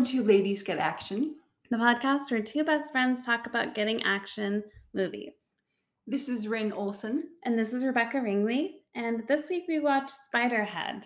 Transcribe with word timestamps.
Welcome 0.00 0.16
to 0.16 0.24
Ladies 0.24 0.62
Get 0.62 0.78
Action. 0.78 1.34
the 1.70 1.76
podcast 1.76 2.30
where 2.30 2.40
two 2.40 2.64
best 2.64 2.90
friends 2.90 3.22
talk 3.22 3.46
about 3.46 3.74
getting 3.74 4.02
action 4.02 4.64
movies. 4.94 5.34
This 6.06 6.30
is 6.30 6.48
Rin 6.48 6.72
Olson. 6.72 7.24
And 7.44 7.58
this 7.58 7.74
is 7.74 7.84
Rebecca 7.84 8.18
Ringley. 8.18 8.76
And 8.94 9.22
this 9.28 9.50
week 9.50 9.64
we 9.68 9.78
watched 9.78 10.14
Spiderhead, 10.34 11.04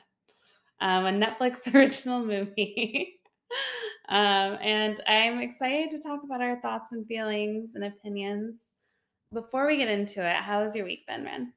um, 0.80 1.07
a 1.07 1.11
Netflix 1.11 1.66
original 1.75 2.25
movie. 2.25 3.18
um, 4.11 4.58
and 4.62 5.00
I'm 5.08 5.40
excited 5.40 5.90
to 5.90 6.00
talk 6.00 6.20
about 6.22 6.40
our 6.40 6.61
thoughts 6.61 6.92
and 6.92 7.04
feelings 7.04 7.72
and 7.75 7.82
opinions. 7.82 8.75
Before 9.32 9.67
we 9.67 9.79
get 9.79 9.89
into 9.89 10.25
it, 10.25 10.36
how 10.36 10.62
has 10.62 10.76
your 10.76 10.84
week 10.84 11.04
been, 11.08 11.25
Ren? 11.25 11.53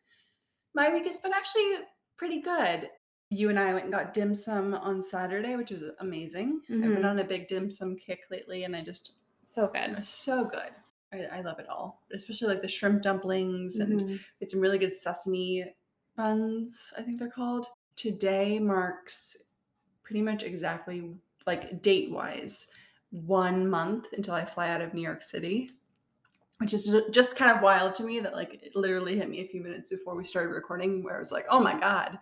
My 0.73 0.91
week 0.91 1.05
has 1.05 1.19
been 1.19 1.33
actually 1.33 1.75
pretty 2.17 2.41
good. 2.41 2.89
You 3.29 3.49
and 3.49 3.59
I 3.59 3.73
went 3.73 3.85
and 3.85 3.93
got 3.93 4.13
dim 4.13 4.33
sum 4.33 4.73
on 4.73 5.01
Saturday, 5.01 5.55
which 5.57 5.71
was 5.71 5.83
amazing. 5.99 6.61
I've 6.69 6.79
been 6.93 7.03
on 7.05 7.19
a 7.19 7.23
big 7.25 7.47
dim 7.47 7.69
sum 7.69 7.95
kick 7.97 8.21
lately, 8.31 8.63
and 8.63 8.75
I 8.75 8.81
just 8.81 9.15
So 9.43 9.67
good. 9.67 9.97
it's 9.97 10.07
so 10.09 10.45
good. 10.45 10.71
I, 11.11 11.37
I 11.37 11.41
love 11.41 11.59
it 11.59 11.67
all, 11.67 12.03
especially 12.13 12.47
like 12.47 12.61
the 12.61 12.67
shrimp 12.67 13.01
dumplings, 13.01 13.79
and 13.79 13.99
Mhm. 14.01 14.19
it's 14.39 14.53
some 14.53 14.61
really 14.61 14.77
good 14.77 14.95
sesame 14.95 15.73
buns. 16.15 16.93
I 16.97 17.01
think 17.03 17.19
they're 17.19 17.29
called. 17.29 17.67
Today 17.95 18.59
marks 18.59 19.35
pretty 20.03 20.21
much 20.21 20.43
exactly 20.43 21.15
like 21.45 21.81
date 21.81 22.11
wise 22.11 22.67
one 23.11 23.69
month 23.69 24.13
until 24.13 24.33
I 24.35 24.45
fly 24.45 24.69
out 24.69 24.81
of 24.81 24.93
New 24.93 25.01
York 25.01 25.21
City, 25.21 25.69
which 26.59 26.73
is 26.73 26.93
just 27.11 27.35
kind 27.35 27.51
of 27.55 27.61
wild 27.63 27.93
to 27.95 28.03
me 28.03 28.19
that 28.21 28.33
like 28.33 28.53
it 28.63 28.75
literally 28.75 29.17
hit 29.17 29.29
me 29.29 29.41
a 29.41 29.47
few 29.47 29.61
minutes 29.61 29.89
before 29.89 30.15
we 30.15 30.23
started 30.23 30.51
recording, 30.51 31.03
where 31.03 31.17
I 31.17 31.19
was 31.19 31.31
like, 31.31 31.45
oh 31.49 31.59
my 31.59 31.77
god, 31.79 32.19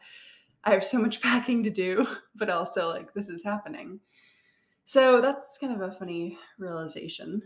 I 0.66 0.72
have 0.72 0.84
so 0.84 0.98
much 0.98 1.22
packing 1.22 1.64
to 1.64 1.70
do, 1.70 2.08
but 2.36 2.50
also 2.50 2.90
like 2.90 3.14
this 3.14 3.30
is 3.30 3.44
happening. 3.44 4.00
So 4.86 5.22
that's 5.22 5.58
kind 5.58 5.74
of 5.74 5.82
a 5.82 5.94
funny 5.94 6.38
realization. 6.60 7.42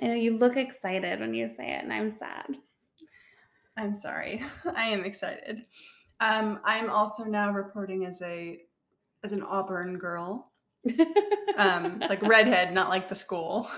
I 0.00 0.06
know 0.06 0.14
you 0.14 0.36
look 0.36 0.56
excited 0.56 1.20
when 1.20 1.34
you 1.34 1.48
say 1.48 1.72
it, 1.72 1.82
and 1.82 1.92
I'm 1.92 2.10
sad. 2.10 2.56
I'm 3.76 3.94
sorry. 3.94 4.42
I 4.76 4.84
am 4.84 5.04
excited. 5.04 5.62
Um, 6.20 6.60
I'm 6.64 6.88
also 6.88 7.24
now 7.24 7.52
reporting 7.52 8.06
as 8.06 8.22
a 8.22 8.60
as 9.24 9.32
an 9.32 9.42
Auburn 9.42 9.98
girl, 9.98 10.52
um, 11.56 12.00
like 12.00 12.22
redhead, 12.22 12.72
not 12.72 12.88
like 12.88 13.08
the 13.08 13.14
school. 13.14 13.68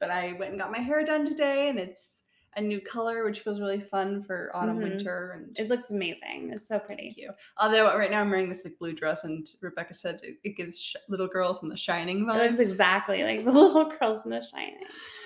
but 0.00 0.10
I 0.10 0.34
went 0.38 0.52
and 0.52 0.60
got 0.60 0.72
my 0.72 0.78
hair 0.78 1.04
done 1.04 1.26
today, 1.26 1.68
and 1.68 1.78
it's 1.78 2.22
a 2.56 2.60
new 2.60 2.80
color, 2.80 3.24
which 3.24 3.40
feels 3.40 3.60
really 3.60 3.80
fun 3.80 4.22
for 4.22 4.50
autumn, 4.54 4.78
Mhm. 4.78 4.82
winter, 4.82 5.32
and 5.36 5.58
it 5.58 5.68
looks 5.68 5.90
amazing. 5.90 6.50
It's 6.52 6.68
so 6.68 6.78
pretty. 6.78 7.02
thank 7.08 7.16
you. 7.16 7.32
Although 7.58 7.96
right 7.98 8.10
now 8.10 8.20
I'm 8.20 8.30
wearing 8.30 8.48
this 8.48 8.64
like 8.64 8.78
blue 8.78 8.92
dress, 8.92 9.24
and 9.24 9.48
Rebecca 9.60 9.94
said 9.94 10.20
it, 10.22 10.36
it 10.44 10.56
gives 10.56 10.80
sh- 10.80 10.96
little 11.08 11.26
girls 11.28 11.62
in 11.62 11.68
The 11.68 11.76
Shining 11.76 12.22
It 12.22 12.26
vibes. 12.26 12.50
looks 12.50 12.58
exactly 12.60 13.22
like 13.24 13.44
the 13.44 13.50
little 13.52 13.90
girls 13.98 14.20
in 14.24 14.30
The 14.30 14.40
Shining, 14.42 14.78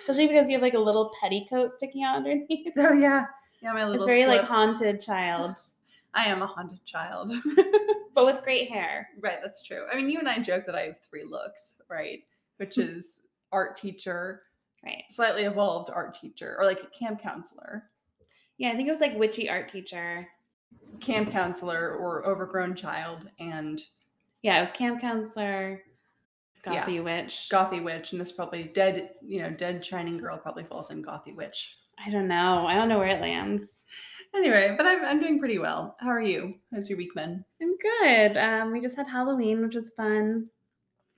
especially 0.02 0.28
because 0.28 0.48
you 0.48 0.54
have 0.54 0.62
like 0.62 0.74
a 0.74 0.78
little 0.78 1.12
petticoat 1.20 1.72
sticking 1.72 2.02
out 2.04 2.16
underneath. 2.16 2.72
Oh 2.78 2.92
yeah, 2.92 3.26
yeah. 3.60 3.72
My 3.72 3.84
little 3.84 4.02
It's 4.04 4.06
very 4.10 4.26
like 4.26 4.42
haunted 4.44 5.00
child, 5.00 5.56
I 6.14 6.24
am 6.26 6.40
a 6.42 6.46
haunted 6.46 6.84
child. 6.86 7.30
but 8.14 8.24
with 8.24 8.42
great 8.42 8.70
hair. 8.70 9.08
Right, 9.20 9.38
that's 9.42 9.62
true. 9.62 9.84
I 9.92 9.96
mean, 9.96 10.08
you 10.08 10.18
and 10.18 10.28
I 10.28 10.38
joke 10.38 10.64
that 10.66 10.74
I 10.74 10.82
have 10.86 10.98
three 11.00 11.24
looks, 11.24 11.80
right? 11.90 12.20
Which 12.56 12.78
is 12.78 13.20
art 13.52 13.76
teacher, 13.76 14.42
Right. 14.84 15.04
slightly 15.10 15.42
evolved 15.42 15.90
art 15.90 16.14
teacher, 16.20 16.56
or 16.58 16.64
like 16.64 16.92
camp 16.92 17.20
counselor, 17.22 17.90
Yeah, 18.58 18.70
I 18.70 18.76
think 18.76 18.88
it 18.88 18.92
was 18.92 19.00
like 19.00 19.16
witchy 19.18 19.48
art 19.50 19.68
teacher. 19.68 20.26
camp 21.00 21.30
counselor, 21.30 21.94
or 21.96 22.26
overgrown 22.26 22.74
child, 22.74 23.28
and 23.38 23.82
Yeah, 24.42 24.58
it 24.58 24.60
was 24.60 24.72
camp 24.72 25.00
counselor, 25.00 25.82
Yeah. 26.66 26.84
gothy 26.84 27.02
witch. 27.02 27.48
gothy 27.50 27.82
witch. 27.82 28.12
And 28.12 28.20
this 28.20 28.32
probably 28.32 28.64
dead, 28.64 29.14
you 29.22 29.42
know, 29.42 29.50
dead 29.50 29.84
shining 29.84 30.16
girl 30.16 30.38
probably 30.38 30.64
falls 30.64 30.90
in 30.90 31.02
gothy 31.02 31.34
witch. 31.34 31.76
I 32.04 32.10
don't 32.10 32.28
know. 32.28 32.64
I 32.66 32.74
don't 32.74 32.88
know 32.88 32.98
where 32.98 33.08
it 33.16 33.20
lands. 33.20 33.84
Anyway, 34.34 34.74
but 34.76 34.86
I'm, 34.86 35.04
I'm 35.04 35.20
doing 35.20 35.38
pretty 35.40 35.58
well. 35.58 35.96
How 35.98 36.10
are 36.10 36.20
you? 36.22 36.54
How's 36.72 36.88
your 36.88 36.98
week 36.98 37.14
been? 37.14 37.44
I'm 37.60 37.76
good. 37.78 38.36
Um, 38.36 38.72
we 38.72 38.80
just 38.80 38.94
had 38.96 39.08
Halloween, 39.08 39.60
which 39.62 39.74
was 39.74 39.90
fun, 39.90 40.48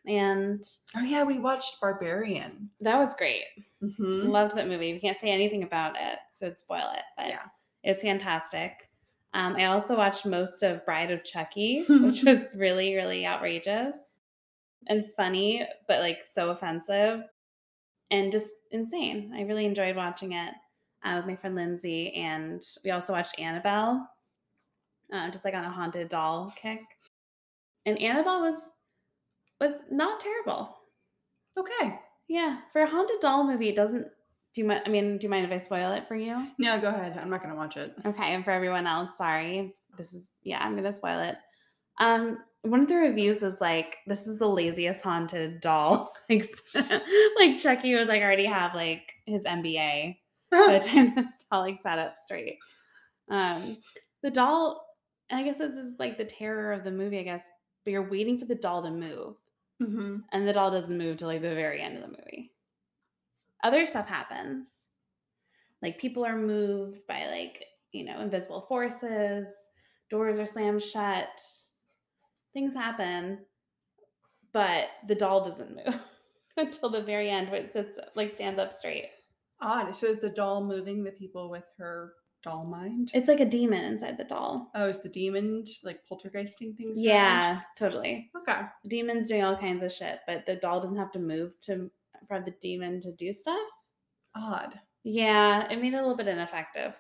and 0.07 0.63
Oh 0.97 1.01
yeah, 1.03 1.25
we 1.25 1.39
watched 1.39 1.81
Barbarian. 1.81 2.71
that 2.81 2.99
was 2.99 3.15
great. 3.15 3.45
Mm-hmm. 3.83 4.29
Loved 4.29 4.57
that 4.57 4.69
movie. 4.69 4.93
We 4.93 5.01
can't 5.01 5.19
say 5.19 5.29
anything 5.31 5.63
about 5.63 5.95
it, 5.97 6.19
so 6.35 6.47
it'd 6.47 6.59
spoil 6.59 6.91
it. 6.95 7.03
But 7.17 7.29
Yeah. 7.29 7.43
it's 7.83 8.03
fantastic. 8.03 8.89
Um, 9.33 9.55
I 9.57 9.67
also 9.67 9.97
watched 9.97 10.27
most 10.27 10.63
of 10.63 10.85
Bride 10.85 11.11
of 11.11 11.23
Chucky, 11.25 11.85
which 11.89 12.25
was 12.25 12.53
really, 12.57 12.95
really 12.97 13.25
outrageous 13.27 13.97
and 14.89 15.07
funny, 15.17 15.65
but 15.87 16.01
like 16.01 16.25
so 16.25 16.51
offensive 16.51 17.21
and 18.11 18.33
just 18.33 18.51
insane. 18.73 19.33
I 19.37 19.43
really 19.43 19.67
enjoyed 19.67 19.95
watching 19.97 20.33
it 20.33 20.53
uh, 21.05 21.15
with 21.17 21.27
my 21.27 21.37
friend 21.37 21.55
Lindsay, 21.55 22.13
and 22.15 22.61
we 22.85 22.91
also 22.91 23.13
watched 23.13 23.39
Annabelle, 23.39 24.09
uh, 25.13 25.31
just 25.31 25.45
like 25.45 25.55
on 25.55 25.65
a 25.65 25.71
haunted 25.71 26.09
doll 26.09 26.53
kick. 26.57 26.81
And 27.87 27.99
Annabelle 28.01 28.41
was 28.41 28.71
was 29.61 29.83
not 29.91 30.21
terrible. 30.21 30.77
Okay. 31.59 31.99
Yeah, 32.29 32.59
for 32.73 32.83
a 32.83 32.87
haunted 32.87 33.21
doll 33.21 33.45
movie, 33.45 33.69
it 33.69 33.77
doesn't. 33.77 34.07
Do 34.55 34.61
you 34.61 34.67
mind? 34.67 34.83
I 34.87 34.89
mean, 34.89 35.19
do 35.19 35.25
you 35.25 35.29
mind 35.29 35.45
if 35.45 35.53
I 35.53 35.59
spoil 35.59 35.93
it 35.93 36.07
for 36.07 36.15
you? 36.15 36.47
No, 36.59 36.81
go 36.81 36.89
ahead. 36.89 37.19
I'm 37.21 37.29
not 37.29 37.43
gonna 37.43 37.57
watch 37.57 37.77
it. 37.77 37.93
Okay, 38.07 38.35
and 38.35 38.45
for 38.45 38.53
everyone 38.53 38.87
else, 38.87 39.17
sorry. 39.19 39.75
This 39.99 40.13
is 40.13 40.31
yeah, 40.43 40.61
I'm 40.61 40.77
gonna 40.77 40.93
spoil 40.93 41.21
it. 41.21 41.37
Um, 41.99 42.39
one 42.63 42.83
of 42.83 42.89
the 42.89 42.95
reviews 42.95 43.43
was 43.43 43.61
like, 43.61 43.97
"This 44.07 44.27
is 44.27 44.39
the 44.39 44.47
laziest 44.47 45.03
haunted 45.03 45.61
doll." 45.61 46.13
like, 46.31 46.47
like 47.39 47.59
Chucky 47.59 47.95
was 47.95 48.07
like 48.07 48.23
already 48.23 48.47
have 48.47 48.75
like 48.75 49.13
his 49.27 49.45
MBA 49.45 50.17
by 50.51 50.79
the 50.79 50.87
time 50.87 51.15
this 51.17 51.45
doll 51.51 51.63
like 51.63 51.81
sat 51.81 51.99
up 51.99 52.17
straight. 52.17 52.59
Um, 53.29 53.77
the 54.23 54.31
doll, 54.31 54.85
I 55.33 55.43
guess 55.43 55.59
this 55.59 55.75
is 55.75 55.95
like 55.99 56.19
the 56.19 56.25
terror 56.25 56.73
of 56.73 56.85
the 56.85 56.91
movie, 56.91 57.19
I 57.19 57.25
guess. 57.25 57.49
But 57.85 57.93
you're 57.93 58.11
waiting 58.11 58.39
for 58.39 58.45
the 58.45 58.55
doll 58.55 58.83
to 58.83 58.91
move, 58.91 59.37
mm-hmm. 59.81 60.17
and 60.33 60.49
the 60.49 60.53
doll 60.53 60.71
doesn't 60.71 60.99
move 60.99 61.17
till 61.17 61.29
like 61.29 61.43
the 61.43 61.55
very 61.55 61.81
end 61.81 61.97
of 61.97 62.03
the 62.03 62.09
movie. 62.09 62.53
Other 63.63 63.87
stuff 63.87 64.09
happens. 64.09 64.69
Like 65.83 65.99
people 65.99 66.25
are 66.25 66.37
moved 66.37 67.01
by 67.09 67.27
like, 67.27 67.65
you 67.93 68.05
know, 68.05 68.21
invisible 68.21 68.67
forces, 68.69 69.49
doors 70.11 70.39
are 70.39 70.47
slammed 70.47 70.83
shut, 70.83 71.41
things 72.53 72.75
happen, 72.75 73.39
but 74.53 74.89
the 75.07 75.15
doll 75.15 75.45
doesn't 75.45 75.75
move 75.75 75.99
until 76.57 76.91
the 76.91 77.03
very 77.03 77.31
end 77.31 77.51
where 77.51 77.61
it 77.61 77.73
sits 77.73 77.99
like 78.15 78.31
stands 78.31 78.59
up 78.59 78.75
straight. 78.75 79.07
Odd. 79.63 79.95
So 79.95 80.07
is 80.09 80.21
the 80.21 80.31
doll 80.31 80.65
moving 80.65 81.05
the 81.05 81.11
people 81.11 81.51
with 81.51 81.65
her 81.79 82.15
doll 82.43 82.65
mind? 82.65 83.11
It's 83.15 83.29
like 83.29 83.41
a 83.41 83.45
demon 83.45 83.85
inside 83.85 84.17
the 84.19 84.25
doll. 84.25 84.71
Oh, 84.75 84.89
is 84.89 85.01
the 85.01 85.09
demon 85.09 85.65
like 85.85 86.01
poltergeisting 86.11 86.77
things? 86.77 86.99
around? 86.99 87.05
Yeah, 87.05 87.61
totally. 87.77 88.31
Okay. 88.37 88.61
The 88.83 88.89
demon's 88.89 89.29
doing 89.29 89.45
all 89.45 89.57
kinds 89.57 89.83
of 89.83 89.93
shit, 89.93 90.21
but 90.27 90.47
the 90.47 90.57
doll 90.57 90.81
doesn't 90.81 90.97
have 90.97 91.13
to 91.13 91.19
move 91.19 91.53
to 91.63 91.91
for 92.29 92.41
the 92.41 92.55
demon 92.61 93.01
to 93.01 93.13
do 93.13 93.33
stuff. 93.33 93.69
Odd. 94.37 94.79
Yeah, 95.05 95.71
it 95.71 95.81
made 95.81 95.95
it 95.95 95.97
a 95.97 96.01
little 96.01 96.17
bit 96.17 96.29
ineffective. 96.29 96.95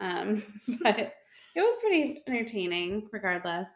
Um, 0.00 0.42
but 0.82 1.14
it 1.54 1.60
was 1.60 1.80
pretty 1.80 2.22
entertaining 2.26 3.08
regardless. 3.12 3.68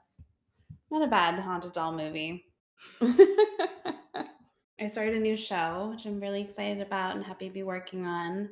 Not 0.90 1.06
a 1.06 1.10
bad 1.10 1.38
haunted 1.40 1.72
doll 1.72 1.92
movie. 1.92 2.44
I 4.80 4.88
started 4.88 5.14
a 5.14 5.20
new 5.20 5.36
show, 5.36 5.92
which 5.94 6.04
I'm 6.04 6.20
really 6.20 6.42
excited 6.42 6.80
about 6.80 7.16
and 7.16 7.24
happy 7.24 7.48
to 7.48 7.54
be 7.54 7.62
working 7.62 8.06
on. 8.06 8.50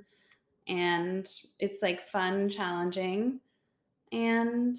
And 0.69 1.29
it's 1.59 1.83
like 1.83 2.09
fun, 2.09 2.49
challenging. 2.49 3.41
And 4.13 4.77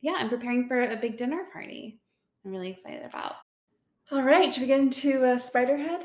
yeah, 0.00 0.14
I'm 0.18 0.28
preparing 0.28 0.68
for 0.68 0.80
a 0.80 0.96
big 0.96 1.16
dinner 1.16 1.46
party. 1.52 2.00
I'm 2.44 2.50
really 2.50 2.70
excited 2.70 3.04
about. 3.04 3.36
All 4.10 4.22
right. 4.22 4.52
Should 4.52 4.62
we 4.62 4.66
get 4.66 4.80
into 4.80 5.24
uh, 5.24 5.36
Spiderhead? 5.36 6.02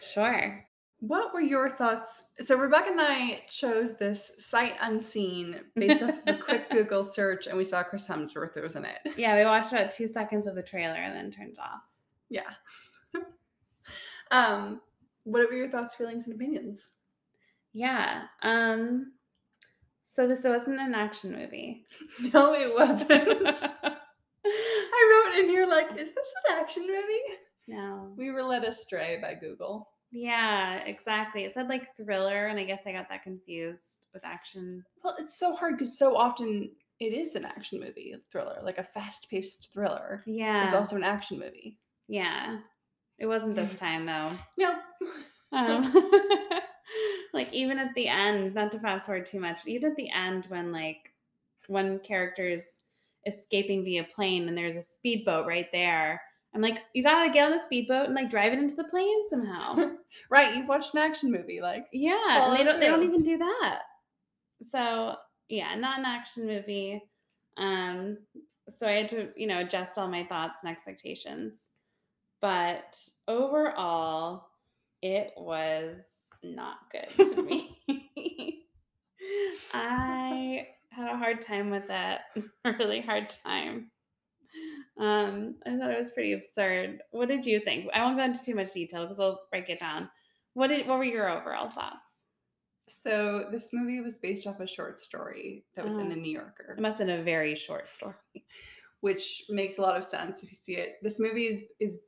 Sure. 0.00 0.64
What 1.00 1.32
were 1.32 1.40
your 1.40 1.70
thoughts? 1.70 2.24
So 2.40 2.56
Rebecca 2.56 2.90
and 2.90 3.00
I 3.00 3.40
chose 3.48 3.96
this 3.96 4.32
sight 4.38 4.74
unseen 4.80 5.60
based 5.74 6.02
off 6.02 6.10
of 6.10 6.18
a 6.26 6.38
quick 6.38 6.70
Google 6.70 7.02
search, 7.02 7.46
and 7.46 7.56
we 7.56 7.64
saw 7.64 7.82
Chris 7.82 8.06
Hemsworth 8.06 8.62
was 8.62 8.76
in 8.76 8.84
it. 8.84 8.98
Yeah, 9.16 9.34
we 9.36 9.44
watched 9.44 9.72
about 9.72 9.90
two 9.90 10.06
seconds 10.06 10.46
of 10.46 10.54
the 10.54 10.62
trailer 10.62 10.94
and 10.94 11.16
then 11.16 11.32
turned 11.32 11.54
it 11.54 11.58
off. 11.58 11.80
Yeah. 12.28 12.50
um, 14.30 14.82
what 15.24 15.48
were 15.48 15.56
your 15.56 15.70
thoughts, 15.70 15.94
feelings, 15.94 16.26
and 16.26 16.34
opinions? 16.34 16.92
Yeah. 17.72 18.22
Um 18.42 19.12
so 20.02 20.26
this 20.26 20.42
wasn't 20.44 20.80
an 20.80 20.94
action 20.94 21.32
movie. 21.32 21.86
No, 22.32 22.52
it 22.54 22.70
wasn't. 22.74 23.10
I 24.44 25.24
wrote 25.24 25.38
in 25.38 25.48
here 25.48 25.66
like, 25.66 25.90
is 25.92 26.12
this 26.14 26.34
an 26.48 26.58
action 26.58 26.82
movie? 26.86 27.36
no. 27.68 28.12
We 28.16 28.30
were 28.32 28.42
led 28.42 28.64
astray 28.64 29.18
by 29.22 29.34
Google. 29.34 29.88
Yeah, 30.10 30.78
exactly. 30.86 31.44
It 31.44 31.54
said 31.54 31.68
like 31.68 31.86
thriller, 31.96 32.48
and 32.48 32.58
I 32.58 32.64
guess 32.64 32.82
I 32.86 32.92
got 32.92 33.08
that 33.10 33.22
confused 33.22 34.06
with 34.12 34.24
action. 34.24 34.82
Well, 35.04 35.14
it's 35.20 35.38
so 35.38 35.54
hard 35.54 35.78
because 35.78 35.96
so 35.96 36.16
often 36.16 36.70
it 36.98 37.14
is 37.14 37.36
an 37.36 37.44
action 37.44 37.78
movie, 37.78 38.12
a 38.12 38.18
thriller, 38.32 38.58
like 38.64 38.78
a 38.78 38.82
fast-paced 38.82 39.68
thriller 39.72 40.24
Yeah. 40.26 40.64
It's 40.64 40.74
also 40.74 40.96
an 40.96 41.04
action 41.04 41.38
movie. 41.38 41.78
yeah. 42.08 42.58
It 43.20 43.26
wasn't 43.26 43.54
this 43.54 43.74
time 43.78 44.06
though. 44.06 44.32
No. 44.58 44.72
Um, 45.52 45.92
like 47.32 47.52
even 47.52 47.78
at 47.78 47.94
the 47.94 48.08
end, 48.08 48.54
not 48.54 48.72
to 48.72 48.78
fast 48.78 49.06
forward 49.06 49.26
too 49.26 49.40
much, 49.40 49.60
even 49.66 49.90
at 49.90 49.96
the 49.96 50.10
end 50.10 50.46
when 50.48 50.72
like 50.72 51.12
one 51.68 51.98
character 52.00 52.48
is 52.48 52.66
escaping 53.26 53.84
via 53.84 54.04
plane 54.04 54.48
and 54.48 54.56
there's 54.56 54.76
a 54.76 54.82
speedboat 54.82 55.46
right 55.46 55.68
there. 55.72 56.20
I'm 56.54 56.60
like, 56.60 56.78
you 56.94 57.02
gotta 57.02 57.30
get 57.30 57.44
on 57.44 57.56
the 57.56 57.62
speedboat 57.62 58.06
and 58.06 58.14
like 58.14 58.30
drive 58.30 58.52
it 58.52 58.58
into 58.58 58.74
the 58.74 58.84
plane 58.84 59.28
somehow. 59.28 59.92
right, 60.30 60.56
you've 60.56 60.68
watched 60.68 60.94
an 60.94 61.00
action 61.00 61.30
movie, 61.30 61.60
like 61.60 61.86
yeah, 61.92 62.46
and 62.46 62.58
they 62.58 62.64
don't 62.64 62.80
they 62.80 62.86
don't 62.86 63.04
even 63.04 63.22
do 63.22 63.38
that. 63.38 63.82
So 64.62 65.14
yeah, 65.48 65.74
not 65.76 66.00
an 66.00 66.06
action 66.06 66.46
movie. 66.46 67.02
Um, 67.56 68.18
so 68.68 68.86
I 68.86 68.92
had 68.92 69.08
to, 69.10 69.28
you 69.36 69.46
know, 69.46 69.60
adjust 69.60 69.98
all 69.98 70.08
my 70.08 70.24
thoughts 70.24 70.60
and 70.62 70.70
expectations. 70.70 71.68
But 72.40 72.98
overall, 73.28 74.46
it 75.02 75.32
was 75.36 76.19
not 76.42 76.76
good 76.92 77.24
to 77.34 77.42
me. 77.42 77.78
I 79.74 80.66
had 80.90 81.12
a 81.12 81.16
hard 81.16 81.42
time 81.42 81.70
with 81.70 81.86
that. 81.88 82.20
A 82.64 82.72
really 82.72 83.00
hard 83.00 83.30
time. 83.44 83.90
Um, 84.98 85.54
I 85.66 85.76
thought 85.76 85.90
it 85.92 85.98
was 85.98 86.10
pretty 86.10 86.32
absurd. 86.32 86.98
What 87.12 87.28
did 87.28 87.46
you 87.46 87.60
think? 87.60 87.86
I 87.94 88.02
won't 88.04 88.16
go 88.16 88.24
into 88.24 88.42
too 88.44 88.54
much 88.54 88.72
detail 88.72 89.02
because 89.02 89.18
we'll 89.18 89.40
break 89.50 89.68
it 89.68 89.78
down. 89.78 90.08
What 90.54 90.68
did 90.68 90.86
what 90.88 90.98
were 90.98 91.04
your 91.04 91.30
overall 91.30 91.70
thoughts? 91.70 92.24
So 92.88 93.46
this 93.52 93.70
movie 93.72 94.00
was 94.00 94.16
based 94.16 94.46
off 94.48 94.58
a 94.60 94.66
short 94.66 95.00
story 95.00 95.64
that 95.76 95.84
was 95.84 95.96
in 95.96 96.06
Oh. 96.06 96.10
the 96.10 96.16
New 96.16 96.32
Yorker, 96.32 96.74
It 96.76 96.80
must 96.80 96.98
have 96.98 97.06
been 97.06 97.20
a 97.20 97.22
very 97.22 97.54
short 97.54 97.88
story. 97.88 98.14
which 99.00 99.44
makes 99.48 99.78
a 99.78 99.82
lot 99.82 99.96
of 99.96 100.04
sense 100.04 100.42
if 100.42 100.50
you 100.50 100.56
see 100.56 100.74
it. 100.76 100.96
This 101.02 101.20
movie 101.20 101.46
is 101.46 101.62
is 101.78 102.00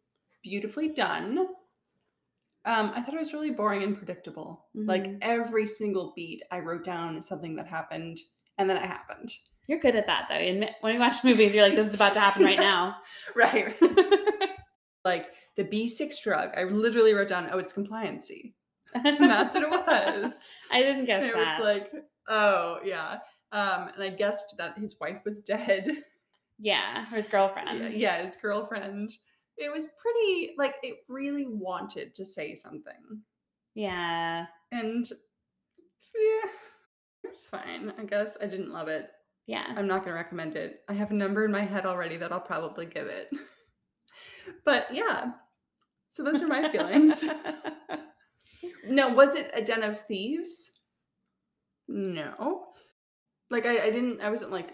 beautifully 0.42 0.88
done. 0.88 1.46
Um, 2.64 2.92
I 2.94 3.02
thought 3.02 3.14
it 3.14 3.18
was 3.18 3.32
really 3.32 3.50
boring 3.50 3.82
and 3.82 3.96
predictable. 3.96 4.66
Like 4.74 5.04
Mhm. 5.04 5.18
every 5.22 5.66
single 5.66 6.12
beat, 6.14 6.42
I 6.50 6.60
wrote 6.60 6.84
down 6.84 7.20
something 7.20 7.56
that 7.56 7.66
happened, 7.66 8.20
and 8.58 8.70
then 8.70 8.76
it 8.76 8.84
happened. 8.84 9.32
You're 9.66 9.80
good 9.80 9.96
at 9.96 10.06
that 10.06 10.26
though. 10.28 10.34
And 10.36 10.70
when 10.80 10.94
you 10.94 11.00
watch 11.00 11.16
movies, 11.24 11.54
you're 11.54 11.64
like, 11.66 11.74
this 11.76 11.88
is 11.88 11.94
about 11.94 12.14
to 12.14 12.20
happen 12.20 12.44
right 12.44 12.58
now. 12.58 12.96
Right. 13.36 13.74
like 15.04 15.30
the 15.56 15.64
B6 15.64 16.22
drug, 16.22 16.50
I 16.56 16.64
literally 16.64 17.14
wrote 17.14 17.28
down, 17.28 17.48
oh, 17.52 17.58
it's 17.58 17.72
compliancy. 17.72 18.54
And 18.94 19.30
that's 19.30 19.54
what 19.54 19.64
it 19.64 19.70
was. 19.70 20.50
I 20.70 20.82
didn't 20.82 21.06
guess 21.06 21.22
And 21.22 21.30
it 21.30 21.34
that. 21.34 21.58
was 21.60 21.64
like, 21.64 21.92
oh 22.28 22.78
yeah. 22.84 23.18
Um, 23.52 23.88
and 23.94 24.02
I 24.02 24.10
guessed 24.10 24.54
that 24.58 24.78
his 24.78 24.98
wife 25.00 25.18
was 25.24 25.40
dead. 25.40 25.90
yeah, 26.58 27.04
or 27.12 27.16
his 27.16 27.26
yeah, 27.26 27.30
girlfriend. 27.30 27.96
yeah, 27.96 28.22
his 28.22 28.36
girlfriend. 28.36 29.12
It 29.62 29.72
was 29.72 29.86
pretty 30.00 30.54
like 30.58 30.74
it 30.82 30.98
really 31.08 31.46
wanted 31.46 32.14
to 32.16 32.26
say 32.26 32.54
something. 32.54 33.22
Yeah. 33.74 34.46
And 34.70 35.08
yeah, 35.08 36.50
it 37.24 37.30
was 37.30 37.46
fine. 37.46 37.92
I 37.98 38.04
guess 38.04 38.36
I 38.40 38.46
didn't 38.46 38.72
love 38.72 38.88
it. 38.88 39.10
Yeah. 39.46 39.72
I'm 39.76 39.86
not 39.86 40.04
gonna 40.04 40.16
recommend 40.16 40.56
it. 40.56 40.80
I 40.88 40.94
have 40.94 41.10
a 41.10 41.14
number 41.14 41.44
in 41.44 41.52
my 41.52 41.64
head 41.64 41.86
already 41.86 42.16
that 42.18 42.32
I'll 42.32 42.40
probably 42.40 42.86
give 42.86 43.06
it. 43.06 43.30
But 44.64 44.88
yeah. 44.92 45.30
So 46.14 46.24
those 46.24 46.42
are 46.42 46.48
my 46.48 46.68
feelings. 46.68 47.24
No, 48.84 49.10
was 49.10 49.34
it 49.34 49.50
a 49.54 49.62
den 49.62 49.82
of 49.82 50.04
thieves? 50.06 50.80
No. 51.88 52.66
Like 53.50 53.66
I, 53.66 53.86
I 53.86 53.90
didn't 53.90 54.20
I 54.20 54.30
wasn't 54.30 54.52
like 54.52 54.70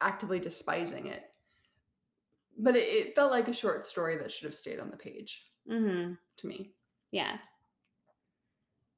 actively 0.00 0.38
despising 0.38 1.06
it. 1.06 1.22
But 2.58 2.76
it, 2.76 2.88
it 2.88 3.14
felt 3.14 3.32
like 3.32 3.48
a 3.48 3.52
short 3.52 3.86
story 3.86 4.16
that 4.18 4.30
should 4.30 4.46
have 4.46 4.54
stayed 4.54 4.80
on 4.80 4.90
the 4.90 4.96
page 4.96 5.46
hmm 5.68 6.12
to 6.38 6.46
me. 6.46 6.72
Yeah. 7.10 7.36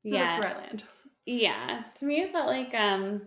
So 0.06 0.14
yeah. 0.14 0.24
that's 0.24 0.38
where 0.38 0.48
I 0.48 0.58
land. 0.58 0.84
Yeah. 1.26 1.82
To 1.96 2.04
me 2.04 2.22
it 2.22 2.32
felt 2.32 2.46
like 2.46 2.74
um 2.74 3.22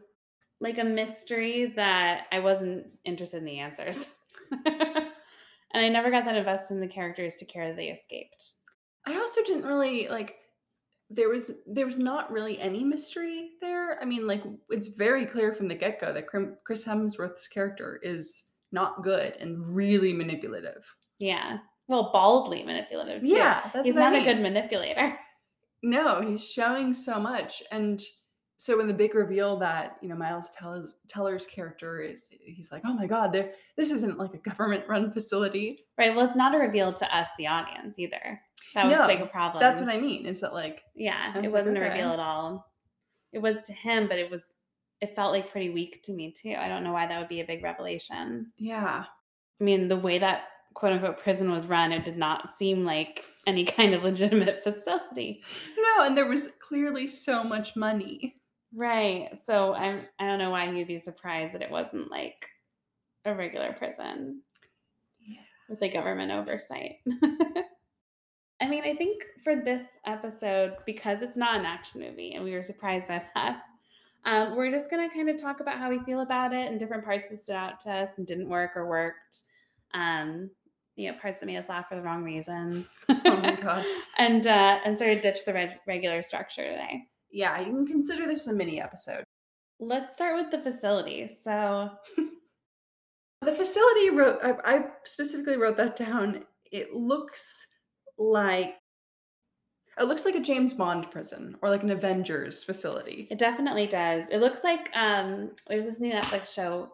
like 0.62 0.78
a 0.78 0.84
mystery 0.84 1.74
that 1.76 2.28
I 2.32 2.40
wasn't 2.40 2.88
interested 3.06 3.38
in 3.38 3.46
the 3.46 3.60
answers. 3.60 4.08
and 4.66 5.06
I 5.74 5.90
never 5.90 6.12
got 6.12 6.26
that 6.26 6.36
invested 6.36 6.76
in 6.76 6.82
the 6.82 6.88
characters 6.88 7.36
to 7.36 7.46
care 7.46 7.68
that 7.68 7.78
they 7.78 7.88
escaped. 7.88 8.44
I 9.06 9.16
also 9.16 9.42
didn't 9.44 9.66
really 9.66 10.08
like 10.10 10.36
there 11.10 11.30
was 11.30 11.52
there 11.66 11.86
was 11.86 11.98
not 11.98 12.32
really 12.32 12.60
any 12.60 12.84
mystery 12.84 13.52
there. 13.62 14.00
I 14.02 14.06
mean, 14.06 14.28
like 14.28 14.44
it's 14.70 14.90
very 14.90 15.26
clear 15.26 15.54
from 15.54 15.68
the 15.68 15.76
get-go 15.76 16.14
that 16.14 16.28
Chris 16.28 16.84
Hemsworth's 16.84 17.48
character 17.48 18.00
is 18.04 18.44
not 18.72 19.04
good 19.04 19.34
and 19.40 19.76
really 19.76 20.14
manipulative. 20.14 20.84
Yeah. 21.20 21.58
Well, 21.88 22.12
baldly 22.14 22.64
manipulative 22.64 23.24
too. 23.24 23.30
Yeah, 23.30 23.70
He's 23.84 23.96
what 23.96 24.04
I 24.04 24.12
not 24.12 24.22
a 24.22 24.26
good 24.26 24.42
manipulator. 24.42 25.18
No, 25.82 26.20
he's 26.20 26.46
showing 26.46 26.94
so 26.94 27.22
much. 27.22 27.64
And 27.72 28.04
so 28.58 28.76
when 28.78 28.88
the 28.88 28.94
big 28.94 29.16
reveal 29.16 29.58
that, 29.60 29.96
you 30.02 30.10
know, 30.10 30.16
Miles 30.16 30.50
Teller's, 30.50 30.98
Teller's 31.08 31.46
character 31.46 32.02
is, 32.02 32.28
he's 32.30 32.70
like, 32.70 32.82
oh 32.86 32.94
my 32.94 33.08
God, 33.08 33.32
there, 33.32 33.54
this 33.78 33.90
isn't 33.90 34.18
like 34.18 34.34
a 34.34 34.50
government 34.50 34.84
run 34.90 35.14
facility. 35.14 35.86
Right. 35.98 36.14
Well, 36.14 36.26
it's 36.26 36.36
not 36.36 36.54
a 36.54 36.58
reveal 36.58 36.92
to 36.92 37.18
us, 37.18 37.30
the 37.38 37.48
audience, 37.48 37.98
either. 37.98 38.42
That 38.76 38.88
was 38.88 38.98
No, 38.98 39.06
like 39.06 39.22
a 39.22 39.26
problem. 39.28 39.62
That's 39.62 39.80
what 39.80 39.90
I 39.90 39.98
mean, 39.98 40.26
is 40.26 40.42
that 40.42 40.54
like, 40.54 40.82
Yeah, 40.96 41.30
it 41.34 41.42
was 41.42 41.54
like, 41.54 41.62
wasn't 41.62 41.78
a 41.78 41.82
reveal 41.82 42.12
at 42.12 42.20
all. 42.20 42.66
It 43.32 43.40
was 43.40 43.62
to 43.62 43.72
him, 43.72 44.10
but 44.10 44.20
it 44.20 44.30
was 44.30 44.56
it 45.02 45.16
felt 45.16 45.32
like 45.32 45.52
pretty 45.52 45.70
weak 45.70 46.04
to 46.04 46.12
me 46.12 46.32
too. 46.32 46.56
I 46.58 46.68
don't 46.68 46.84
know 46.84 46.92
why 46.94 47.08
that 47.08 47.20
would 47.20 47.30
be 47.30 47.42
a 47.42 47.46
big 47.46 47.64
revelation. 47.64 48.52
yeah, 48.58 49.06
I 49.60 49.64
mean, 49.64 49.88
the 49.88 49.96
way 49.98 50.20
that 50.20 50.44
quote 50.74 50.94
unquote 50.94 51.20
prison 51.20 51.52
was 51.52 51.68
run, 51.68 51.92
it 51.92 52.06
did 52.06 52.18
not 52.18 52.52
seem 52.52 52.86
like 52.86 53.26
any 53.48 53.66
kind 53.78 53.94
of 53.94 54.04
legitimate 54.04 54.64
facility. 54.64 55.42
no, 55.78 56.06
and 56.06 56.18
there 56.18 56.28
was 56.28 56.52
clearly 56.62 57.08
so 57.08 57.44
much 57.44 57.76
money. 57.76 58.36
Right. 58.74 59.30
So 59.44 59.74
I'm 59.74 60.06
I 60.20 60.28
don't 60.28 60.38
know 60.40 60.52
why 60.52 60.72
he'd 60.72 60.88
be 60.88 61.00
surprised 61.00 61.54
that 61.56 61.62
it 61.64 61.72
wasn't 61.72 62.12
like 62.12 62.48
a 63.26 63.34
regular 63.34 63.74
prison. 63.74 64.42
Yeah. 65.20 65.42
With 65.70 65.82
a 65.82 65.90
government 65.90 66.32
oversight. 66.32 66.98
I 68.62 68.68
mean, 68.68 68.84
I 68.84 68.94
think 68.96 69.24
for 69.44 69.56
this 69.56 69.98
episode, 70.06 70.74
because 70.86 71.22
it's 71.22 71.38
not 71.38 71.58
an 71.60 71.66
action 71.66 72.02
movie 72.02 72.34
and 72.34 72.44
we 72.44 72.52
were 72.52 72.62
surprised 72.64 73.08
by 73.08 73.24
that, 73.36 73.62
um, 74.26 74.56
we're 74.56 74.72
just 74.72 74.90
going 74.90 75.08
to 75.08 75.14
kind 75.14 75.30
of 75.30 75.42
talk 75.42 75.60
about 75.60 75.78
how 75.78 75.90
we 75.90 76.00
feel 76.00 76.22
about 76.22 76.54
it 76.54 76.70
and 76.70 76.80
different 76.80 77.06
parts 77.06 77.30
that 77.30 77.40
stood 77.40 77.56
out 77.56 77.80
to 77.82 77.92
us 77.92 78.18
and 78.18 78.28
didn't 78.28 78.50
work 78.50 78.72
or 78.76 78.88
worked. 78.88 79.42
Um, 79.94 80.50
you 80.96 81.12
know, 81.12 81.18
parts 81.18 81.40
that 81.40 81.46
made 81.46 81.58
us 81.58 81.70
laugh 81.70 81.88
for 81.88 81.96
the 81.96 82.02
wrong 82.02 82.24
reasons. 82.24 82.86
Oh 83.08 83.38
my 83.38 83.56
God. 83.56 83.86
and, 84.18 84.46
uh, 84.46 84.80
and 84.84 84.98
sort 85.00 85.12
of 85.12 85.22
ditch 85.22 85.46
the 85.46 85.54
reg- 85.54 85.80
regular 85.88 86.22
structure 86.22 86.64
today. 86.64 87.06
Yeah, 87.32 87.60
you 87.60 87.74
can 87.74 87.88
consider 87.88 88.28
this 88.28 88.48
a 88.48 88.54
mini 88.54 88.82
episode. 88.82 89.24
Let's 89.80 90.14
start 90.14 90.36
with 90.36 90.52
the 90.52 90.60
facility. 90.60 91.30
So, 91.30 91.90
The 93.42 93.54
facility 93.54 94.10
wrote, 94.10 94.40
I, 94.44 94.56
I 94.66 94.86
specifically 95.06 95.56
wrote 95.56 95.78
that 95.78 95.96
down. 95.96 96.44
It 96.72 96.94
looks 96.94 97.68
like, 98.18 98.76
it 100.00 100.04
looks 100.04 100.26
like 100.26 100.36
a 100.36 100.40
James 100.40 100.74
Bond 100.74 101.12
prison 101.12 101.58
or 101.62 101.70
like 101.70 101.84
an 101.84 101.92
Avengers 101.92 102.64
facility. 102.64 103.28
It 103.30 103.38
definitely 103.38 103.88
does. 103.88 104.26
It 104.30 104.40
looks 104.40 104.64
like 104.64 104.90
um 104.96 105.52
there's 105.68 105.86
this 105.86 106.00
new 106.00 106.12
Netflix 106.12 106.54
show. 106.54 106.94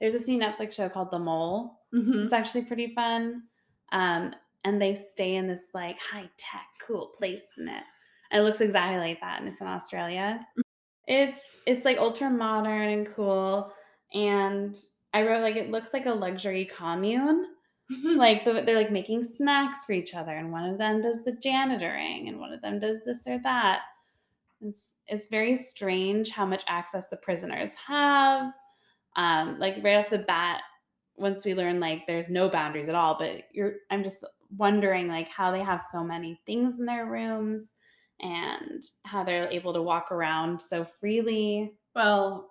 There's 0.00 0.12
this 0.14 0.26
new 0.28 0.38
Netflix 0.38 0.72
show 0.72 0.88
called 0.88 1.10
The 1.10 1.18
Mole. 1.18 1.78
Mhm. 1.94 2.24
It's 2.24 2.32
actually 2.32 2.64
pretty 2.64 2.94
fun. 2.94 3.44
Um 3.92 4.34
and 4.64 4.80
they 4.80 4.94
stay 4.94 5.36
in 5.36 5.46
this 5.48 5.68
like 5.74 5.98
high 6.00 6.28
tech 6.36 6.66
cool 6.86 7.12
place 7.18 7.46
in 7.58 7.68
it. 7.68 7.82
And 8.30 8.40
it 8.40 8.44
looks 8.44 8.60
exactly 8.60 8.98
like 8.98 9.20
that 9.20 9.40
and 9.40 9.48
it's 9.48 9.60
in 9.60 9.66
Australia. 9.66 10.46
It's 11.06 11.58
it's 11.66 11.84
like 11.84 11.98
ultra 11.98 12.30
modern 12.30 12.88
and 12.88 13.06
cool 13.14 13.72
and 14.14 14.76
I 15.14 15.22
wrote 15.26 15.42
like 15.42 15.56
it 15.56 15.70
looks 15.70 15.92
like 15.92 16.06
a 16.06 16.12
luxury 16.12 16.64
commune 16.64 17.46
like 18.16 18.44
the, 18.44 18.62
they're 18.64 18.76
like 18.76 18.92
making 18.92 19.22
snacks 19.22 19.84
for 19.84 19.92
each 19.92 20.14
other 20.14 20.32
and 20.32 20.52
one 20.52 20.68
of 20.68 20.78
them 20.78 21.02
does 21.02 21.24
the 21.24 21.32
janitoring 21.32 22.28
and 22.28 22.38
one 22.38 22.52
of 22.52 22.62
them 22.62 22.78
does 22.78 23.04
this 23.04 23.26
or 23.26 23.38
that. 23.42 23.80
It's 24.60 24.94
it's 25.08 25.28
very 25.28 25.56
strange 25.56 26.30
how 26.30 26.46
much 26.46 26.62
access 26.68 27.08
the 27.08 27.16
prisoners 27.16 27.74
have. 27.86 28.52
Um 29.16 29.58
like 29.58 29.76
right 29.82 29.96
off 29.96 30.10
the 30.10 30.18
bat 30.18 30.62
once 31.16 31.44
we 31.44 31.54
learn 31.54 31.80
like 31.80 32.06
there's 32.06 32.30
no 32.30 32.48
boundaries 32.48 32.88
at 32.88 32.94
all 32.94 33.16
but 33.18 33.42
you're 33.52 33.74
i'm 33.90 34.02
just 34.02 34.24
wondering 34.56 35.08
like 35.08 35.28
how 35.28 35.50
they 35.50 35.62
have 35.62 35.84
so 35.92 36.02
many 36.02 36.40
things 36.46 36.78
in 36.78 36.86
their 36.86 37.04
rooms 37.06 37.74
and 38.22 38.82
how 39.04 39.24
they're 39.24 39.50
able 39.50 39.72
to 39.72 39.82
walk 39.82 40.12
around 40.12 40.60
so 40.60 40.84
freely. 40.84 41.74
Well, 41.94 42.50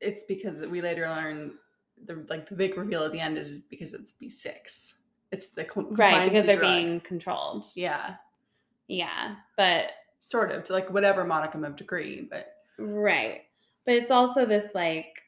it's 0.00 0.24
because 0.24 0.62
we 0.62 0.80
later 0.80 1.08
learn 1.08 1.52
the 2.06 2.24
like 2.28 2.48
the 2.48 2.54
big 2.54 2.76
reveal 2.76 3.04
at 3.04 3.12
the 3.12 3.20
end 3.20 3.38
is 3.38 3.60
because 3.60 3.94
it's 3.94 4.12
B6. 4.12 4.94
It's 5.30 5.48
the 5.48 5.66
cl- 5.72 5.88
right 5.90 6.30
because 6.30 6.46
they're 6.46 6.58
drug. 6.58 6.74
being 6.74 7.00
controlled 7.00 7.66
yeah, 7.74 8.14
yeah 8.86 9.34
but 9.58 9.90
sort 10.20 10.50
of 10.50 10.64
to 10.64 10.72
like 10.72 10.90
whatever 10.90 11.24
modicum 11.24 11.64
of 11.64 11.76
degree, 11.76 12.26
but 12.30 12.54
Right. 12.78 13.42
But 13.84 13.96
it's 13.96 14.10
also 14.10 14.46
this 14.46 14.74
like 14.74 15.22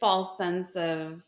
false 0.00 0.36
sense 0.36 0.76
of, 0.76 1.22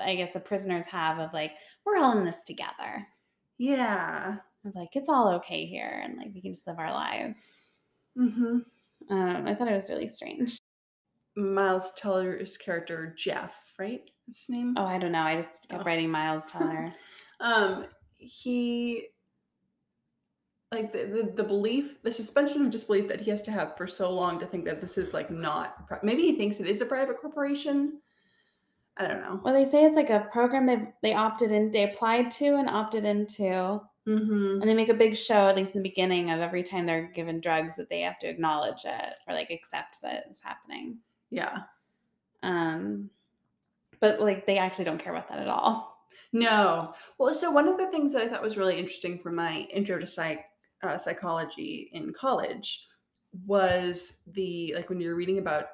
I 0.00 0.16
guess, 0.16 0.32
the 0.32 0.40
prisoners 0.40 0.86
have 0.86 1.18
of 1.18 1.32
like, 1.32 1.52
we're 1.84 1.98
all 1.98 2.18
in 2.18 2.24
this 2.24 2.42
together. 2.42 3.06
Yeah. 3.58 4.36
Of 4.66 4.74
like, 4.74 4.90
it's 4.94 5.08
all 5.08 5.28
okay 5.34 5.66
here 5.66 6.02
and 6.02 6.18
like 6.18 6.32
we 6.34 6.40
can 6.40 6.52
just 6.52 6.66
live 6.66 6.78
our 6.78 6.92
lives. 6.92 7.38
Mm-hmm. 8.18 8.58
Um, 9.10 9.46
I 9.46 9.54
thought 9.54 9.68
it 9.68 9.74
was 9.74 9.90
really 9.90 10.08
strange. 10.08 10.58
Miles 11.36 11.92
Teller's 11.94 12.56
character 12.56 13.14
Jeff, 13.18 13.52
right? 13.78 14.02
That's 14.26 14.40
his 14.40 14.48
name. 14.48 14.74
Oh, 14.76 14.84
I 14.86 14.98
don't 14.98 15.12
know. 15.12 15.20
I 15.22 15.36
just 15.40 15.68
kept 15.68 15.82
Oh. 15.82 15.84
writing 15.84 16.10
Miles 16.10 16.46
Teller. 16.46 16.86
Um, 17.40 17.86
he 18.16 19.08
like 20.72 20.92
the, 20.92 21.04
the 21.04 21.32
the 21.36 21.44
belief, 21.44 22.00
the 22.02 22.12
suspension 22.12 22.62
of 22.64 22.70
disbelief 22.70 23.08
that 23.08 23.20
he 23.20 23.30
has 23.30 23.42
to 23.42 23.50
have 23.50 23.76
for 23.76 23.86
so 23.86 24.10
long 24.10 24.38
to 24.40 24.46
think 24.46 24.64
that 24.64 24.80
this 24.80 24.96
is 24.96 25.12
like 25.12 25.30
not. 25.30 25.74
Maybe 26.02 26.22
he 26.22 26.36
thinks 26.36 26.58
it 26.60 26.66
is 26.68 26.80
a 26.80 26.86
private 26.86 27.18
corporation. 27.20 28.00
I 28.96 29.08
don't 29.08 29.20
know. 29.20 29.40
well, 29.42 29.52
they 29.52 29.64
say 29.64 29.84
it's 29.84 29.96
like 29.96 30.10
a 30.10 30.28
program 30.32 30.64
they 30.66 30.88
they 31.02 31.14
opted 31.14 31.50
in, 31.50 31.70
they 31.72 31.82
applied 31.90 32.30
to 32.32 32.56
and 32.56 32.68
opted 32.70 33.04
into, 33.04 33.80
Mm-hmm. 34.08 34.60
and 34.60 34.68
they 34.70 34.74
make 34.74 34.90
a 34.90 34.94
big 34.94 35.16
show 35.16 35.48
at 35.48 35.56
least 35.56 35.74
in 35.74 35.82
the 35.82 35.88
beginning 35.88 36.30
of 36.30 36.40
every 36.40 36.62
time 36.62 36.84
they're 36.86 37.10
given 37.14 37.40
drugs 37.40 37.74
that 37.76 37.88
they 37.90 38.02
have 38.02 38.18
to 38.18 38.28
acknowledge 38.28 38.84
it 38.84 39.14
or 39.26 39.34
like 39.34 39.50
accept 39.50 40.00
that 40.02 40.24
it's 40.30 40.42
happening. 40.42 40.98
Yeah. 41.34 41.58
Um, 42.42 43.10
but 44.00 44.20
like 44.20 44.46
they 44.46 44.58
actually 44.58 44.84
don't 44.84 45.02
care 45.02 45.14
about 45.14 45.28
that 45.28 45.38
at 45.40 45.48
all. 45.48 46.06
No. 46.32 46.94
Well, 47.18 47.34
so 47.34 47.50
one 47.50 47.68
of 47.68 47.76
the 47.76 47.88
things 47.90 48.12
that 48.12 48.22
I 48.22 48.28
thought 48.28 48.42
was 48.42 48.56
really 48.56 48.78
interesting 48.78 49.18
for 49.18 49.32
my 49.32 49.60
intro 49.72 49.98
to 49.98 50.06
psych 50.06 50.44
uh, 50.82 50.98
psychology 50.98 51.90
in 51.92 52.12
college 52.12 52.86
was 53.46 54.18
the 54.32 54.74
like 54.76 54.88
when 54.90 55.00
you're 55.00 55.16
reading 55.16 55.38
about 55.38 55.66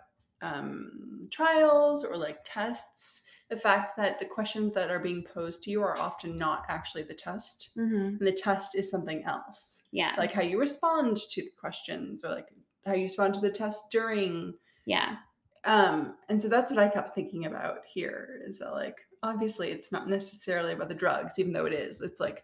um, 0.42 1.28
trials 1.30 2.04
or 2.04 2.16
like 2.16 2.38
tests, 2.44 3.22
the 3.50 3.56
fact 3.56 3.96
that 3.96 4.18
the 4.18 4.24
questions 4.24 4.72
that 4.74 4.90
are 4.90 5.00
being 5.00 5.22
posed 5.22 5.62
to 5.64 5.70
you 5.70 5.82
are 5.82 5.98
often 5.98 6.38
not 6.38 6.64
actually 6.68 7.02
the 7.02 7.14
test, 7.14 7.70
Mm-hmm. 7.76 7.94
and 8.18 8.20
the 8.20 8.32
test 8.32 8.74
is 8.76 8.90
something 8.90 9.24
else, 9.24 9.82
Yeah, 9.92 10.12
like 10.16 10.32
how 10.32 10.42
you 10.42 10.58
respond 10.58 11.18
to 11.30 11.42
the 11.42 11.50
questions 11.58 12.24
or 12.24 12.30
like 12.30 12.48
how 12.86 12.94
you 12.94 13.02
respond 13.02 13.34
to 13.34 13.40
the 13.40 13.50
test 13.50 13.90
during 13.90 14.54
yeah, 14.86 15.16
um, 15.64 16.14
and 16.28 16.40
so 16.40 16.48
that's 16.48 16.70
what 16.72 16.80
I 16.80 16.88
kept 16.88 17.14
thinking 17.14 17.46
about 17.46 17.78
here 17.92 18.40
is 18.46 18.58
that 18.58 18.72
like 18.72 18.96
obviously 19.22 19.70
it's 19.70 19.92
not 19.92 20.08
necessarily 20.08 20.72
about 20.72 20.88
the 20.88 20.94
drugs, 20.94 21.34
even 21.38 21.52
though 21.52 21.66
it 21.66 21.72
is. 21.72 22.00
It's 22.00 22.20
like 22.20 22.42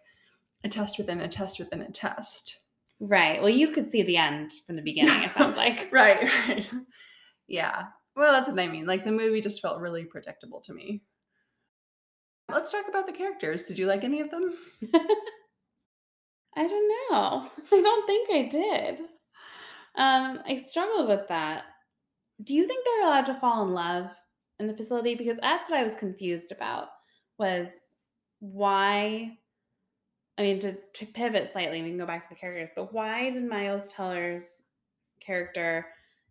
a 0.64 0.68
test 0.68 0.98
within 0.98 1.20
a 1.20 1.28
test 1.28 1.58
within 1.58 1.82
a 1.82 1.90
test. 1.90 2.60
right. 3.00 3.40
Well, 3.40 3.50
you 3.50 3.68
could 3.72 3.90
see 3.90 4.02
the 4.02 4.16
end 4.16 4.52
from 4.66 4.76
the 4.76 4.82
beginning. 4.82 5.22
It 5.22 5.32
sounds 5.32 5.56
like. 5.64 5.88
Right, 5.92 6.22
right. 6.48 6.70
Yeah. 7.48 7.84
Well, 8.16 8.32
that's 8.32 8.48
what 8.50 8.58
I 8.58 8.66
mean. 8.66 8.86
Like 8.86 9.04
the 9.04 9.12
movie 9.12 9.40
just 9.40 9.60
felt 9.62 9.80
really 9.80 10.04
predictable 10.04 10.60
to 10.62 10.74
me. 10.74 11.02
Let's 12.50 12.70
talk 12.72 12.86
about 12.88 13.06
the 13.06 13.12
characters. 13.12 13.64
Did 13.64 13.78
you 13.78 13.86
like 13.86 14.04
any 14.04 14.20
of 14.20 14.30
them? 14.30 14.54
I 16.56 16.66
don't 16.66 16.92
know. 17.10 17.50
I 17.72 17.80
don't 17.80 18.06
think 18.06 18.30
I 18.30 18.48
did. 18.48 19.00
Um, 19.96 20.40
I 20.46 20.56
struggled 20.62 21.08
with 21.08 21.28
that. 21.28 21.64
Do 22.42 22.54
you 22.54 22.66
think 22.66 22.84
they're 22.84 23.06
allowed 23.06 23.26
to 23.26 23.40
fall 23.40 23.64
in 23.64 23.72
love 23.72 24.10
in 24.58 24.66
the 24.66 24.76
facility? 24.76 25.14
Because 25.14 25.38
that's 25.40 25.70
what 25.70 25.78
I 25.78 25.82
was 25.82 25.94
confused 25.94 26.52
about. 26.52 26.88
Was 27.38 27.68
why? 28.40 29.38
I 30.38 30.42
mean, 30.42 30.58
to, 30.60 30.76
to 30.94 31.06
pivot 31.06 31.50
slightly, 31.50 31.82
we 31.82 31.88
can 31.88 31.98
go 31.98 32.06
back 32.06 32.28
to 32.28 32.34
the 32.34 32.40
characters. 32.40 32.70
But 32.76 32.92
why 32.92 33.30
did 33.30 33.48
Miles 33.48 33.92
Teller's 33.92 34.64
character 35.20 35.86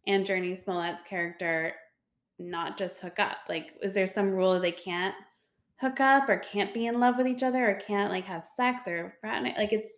and 0.06 0.26
Jurnee 0.26 0.62
Smollett's 0.62 1.04
character 1.04 1.74
not 2.38 2.78
just 2.78 3.00
hook 3.00 3.20
up? 3.20 3.38
Like, 3.50 3.72
is 3.82 3.94
there 3.94 4.08
some 4.08 4.30
rule 4.30 4.54
that 4.54 4.62
they 4.62 4.72
can't 4.72 5.16
hook 5.82 6.00
up 6.00 6.30
or 6.30 6.38
can't 6.38 6.74
be 6.74 6.86
in 6.86 7.00
love 7.00 7.16
with 7.18 7.28
each 7.28 7.44
other 7.44 7.68
or 7.70 7.76
can't 7.76 8.12
like 8.12 8.26
have 8.26 8.46
sex 8.46 8.88
or? 8.88 9.16
Like, 9.24 9.74
it's 9.74 9.94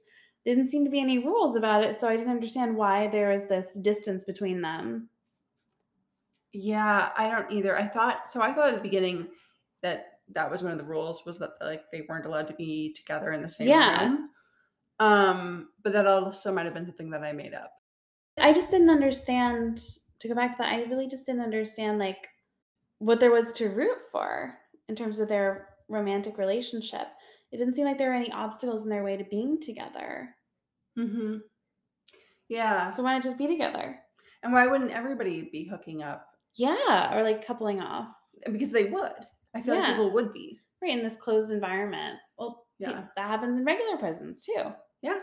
didn't 0.46 0.70
seem 0.70 0.86
to 0.86 0.92
be 0.92 1.02
any 1.02 1.18
rules 1.18 1.58
about 1.58 1.84
it, 1.84 1.98
so 1.98 2.08
I 2.08 2.16
didn't 2.16 2.32
understand 2.32 2.78
why 2.78 3.08
there 3.08 3.34
was 3.34 3.48
this 3.48 3.78
distance 3.82 4.24
between 4.24 4.62
them. 4.62 5.10
Yeah, 6.54 7.10
I 7.18 7.30
don't 7.30 7.52
either. 7.52 7.78
I 7.78 7.88
thought 7.88 8.28
so. 8.30 8.42
I 8.42 8.54
thought 8.54 8.70
at 8.70 8.76
the 8.76 8.82
beginning 8.82 9.28
that 9.84 10.06
that 10.34 10.50
was 10.50 10.64
one 10.64 10.72
of 10.72 10.78
the 10.78 10.84
rules 10.84 11.26
was 11.26 11.40
that 11.40 11.52
like 11.62 11.84
they 11.92 12.06
weren't 12.08 12.26
allowed 12.26 12.48
to 12.48 12.54
be 12.56 12.94
together 12.94 13.32
in 13.32 13.42
the 13.42 13.50
same 13.50 13.68
Yeah. 13.68 14.04
room. 14.04 14.30
Um, 15.00 15.70
but 15.84 15.94
that 15.94 16.08
also 16.08 16.52
might 16.52 16.66
have 16.66 16.74
been 16.74 16.86
something 16.86 17.12
that 17.12 17.24
I 17.24 17.32
made 17.32 17.54
up. 17.54 17.72
I 18.40 18.54
just 18.54 18.72
didn't 18.72 18.90
understand. 18.90 19.82
To 20.20 20.28
go 20.28 20.34
back 20.34 20.54
to 20.58 20.64
that, 20.64 20.74
I 20.74 20.82
really 20.86 21.08
just 21.08 21.28
didn't 21.28 21.44
understand 21.44 22.00
like 22.00 22.28
what 22.98 23.20
there 23.20 23.30
was 23.32 23.54
to 23.54 23.70
root 23.70 23.98
for 24.12 24.58
in 24.90 24.96
terms 24.96 25.20
of 25.20 25.28
their 25.28 25.70
romantic 25.90 26.40
relationship. 26.40 27.08
It 27.52 27.58
didn't 27.58 27.76
seem 27.76 27.86
like 27.86 28.00
there 28.00 28.10
were 28.10 28.16
any 28.16 28.32
obstacles 28.32 28.84
in 28.84 28.90
their 28.90 29.04
way 29.04 29.16
to 29.16 29.24
being 29.26 29.62
together. 29.62 30.30
Mm-hmm. 30.98 31.38
Yeah. 32.50 32.92
So 32.92 33.04
why 33.04 33.14
not 33.14 33.24
just 33.24 33.38
be 33.38 33.46
together? 33.48 34.00
And 34.44 34.52
why 34.54 34.66
wouldn't 34.68 34.92
everybody 34.92 35.48
be 35.52 35.66
hooking 35.66 36.02
up? 36.02 36.28
Yeah, 36.58 37.16
or 37.18 37.24
like 37.24 37.46
coupling 37.46 37.80
off. 37.82 38.08
Because 38.52 38.72
they 38.72 38.86
would. 38.86 39.12
I 39.56 39.62
feel 39.62 39.76
like 39.76 39.84
Yeah. 39.84 39.92
people 39.94 40.12
would 40.14 40.34
be. 40.34 40.60
Right 40.82 40.92
in 40.98 41.04
this 41.04 41.18
closed 41.18 41.52
environment. 41.52 42.20
Well, 42.38 42.66
pe- 42.80 42.90
Yeah. 42.90 43.06
that 43.16 43.28
happens 43.28 43.58
in 43.58 43.66
regular 43.66 43.98
prisons 43.98 44.44
too. 44.44 44.74
Yeah. 45.02 45.20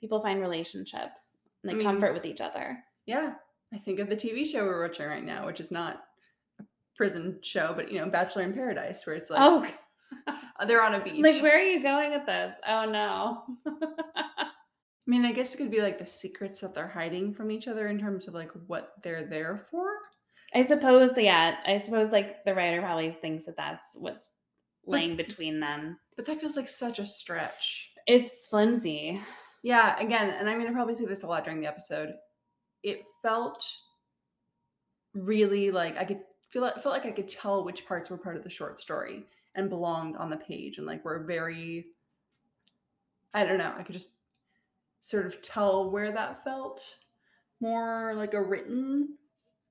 People 0.00 0.20
find 0.22 0.40
relationships, 0.40 1.38
like 1.64 1.74
I 1.74 1.78
mean- 1.78 1.86
comfort 1.86 2.14
with 2.14 2.26
each 2.26 2.40
other. 2.40 2.78
Yeah. 3.06 3.34
I 3.74 3.78
think 3.78 3.98
of 4.00 4.08
the 4.08 4.16
TV 4.16 4.44
show 4.44 4.64
we're 4.64 4.82
watching 4.86 5.06
right 5.06 5.24
now, 5.24 5.46
which 5.46 5.58
is 5.60 5.70
not 5.70 6.04
a 6.60 6.64
prison 6.94 7.38
show, 7.42 7.72
but 7.74 7.90
you 7.90 7.98
know, 8.00 8.10
Bachelor 8.10 8.42
in 8.42 8.52
Paradise, 8.52 9.06
where 9.06 9.16
it's 9.16 9.30
like 9.30 9.40
oh, 9.40 9.66
they're 10.66 10.82
on 10.84 10.94
a 10.94 11.00
beach. 11.04 11.22
like 11.22 11.42
where 11.42 11.56
are 11.58 11.62
you 11.62 11.82
going 11.82 12.10
with 12.12 12.26
this? 12.26 12.54
Oh 12.68 12.84
no. 12.84 13.44
I 14.16 15.10
mean, 15.10 15.24
I 15.24 15.32
guess 15.32 15.54
it 15.54 15.56
could 15.56 15.70
be 15.70 15.80
like 15.80 15.98
the 15.98 16.06
secrets 16.06 16.60
that 16.60 16.74
they're 16.74 16.86
hiding 16.86 17.34
from 17.34 17.50
each 17.50 17.66
other 17.66 17.88
in 17.88 17.98
terms 17.98 18.28
of 18.28 18.34
like 18.34 18.52
what 18.66 18.92
they're 19.02 19.24
there 19.24 19.58
for. 19.70 19.88
I 20.54 20.62
suppose, 20.62 21.10
yeah. 21.16 21.56
I 21.66 21.78
suppose 21.78 22.12
like 22.12 22.44
the 22.44 22.54
writer 22.54 22.80
probably 22.80 23.10
thinks 23.10 23.46
that 23.46 23.56
that's 23.56 23.96
what's 23.96 24.28
laying 24.86 25.16
between 25.16 25.60
them. 25.60 25.98
But 26.16 26.26
that 26.26 26.40
feels 26.40 26.56
like 26.56 26.68
such 26.68 26.98
a 26.98 27.06
stretch. 27.06 27.90
It's 28.06 28.46
flimsy. 28.46 29.20
Yeah, 29.62 29.98
again, 29.98 30.30
and 30.30 30.48
I'm 30.48 30.58
gonna 30.58 30.72
probably 30.72 30.94
say 30.94 31.06
this 31.06 31.22
a 31.22 31.26
lot 31.26 31.44
during 31.44 31.60
the 31.60 31.68
episode. 31.68 32.10
It 32.82 33.02
felt 33.22 33.64
really 35.14 35.70
like 35.70 35.96
I 35.96 36.04
could 36.04 36.20
feel 36.50 36.64
it 36.64 36.82
felt 36.82 36.94
like 36.94 37.06
I 37.06 37.12
could 37.12 37.28
tell 37.28 37.64
which 37.64 37.86
parts 37.86 38.10
were 38.10 38.18
part 38.18 38.36
of 38.36 38.44
the 38.44 38.50
short 38.50 38.80
story 38.80 39.24
and 39.54 39.68
belonged 39.68 40.16
on 40.16 40.30
the 40.30 40.36
page 40.36 40.78
and 40.78 40.86
like 40.86 41.04
were 41.04 41.24
very 41.24 41.86
I 43.34 43.44
don't 43.44 43.58
know, 43.58 43.72
I 43.76 43.82
could 43.82 43.94
just 43.94 44.10
sort 45.00 45.26
of 45.26 45.40
tell 45.42 45.90
where 45.90 46.12
that 46.12 46.44
felt 46.44 46.84
more 47.60 48.14
like 48.14 48.34
a 48.34 48.42
written 48.42 49.16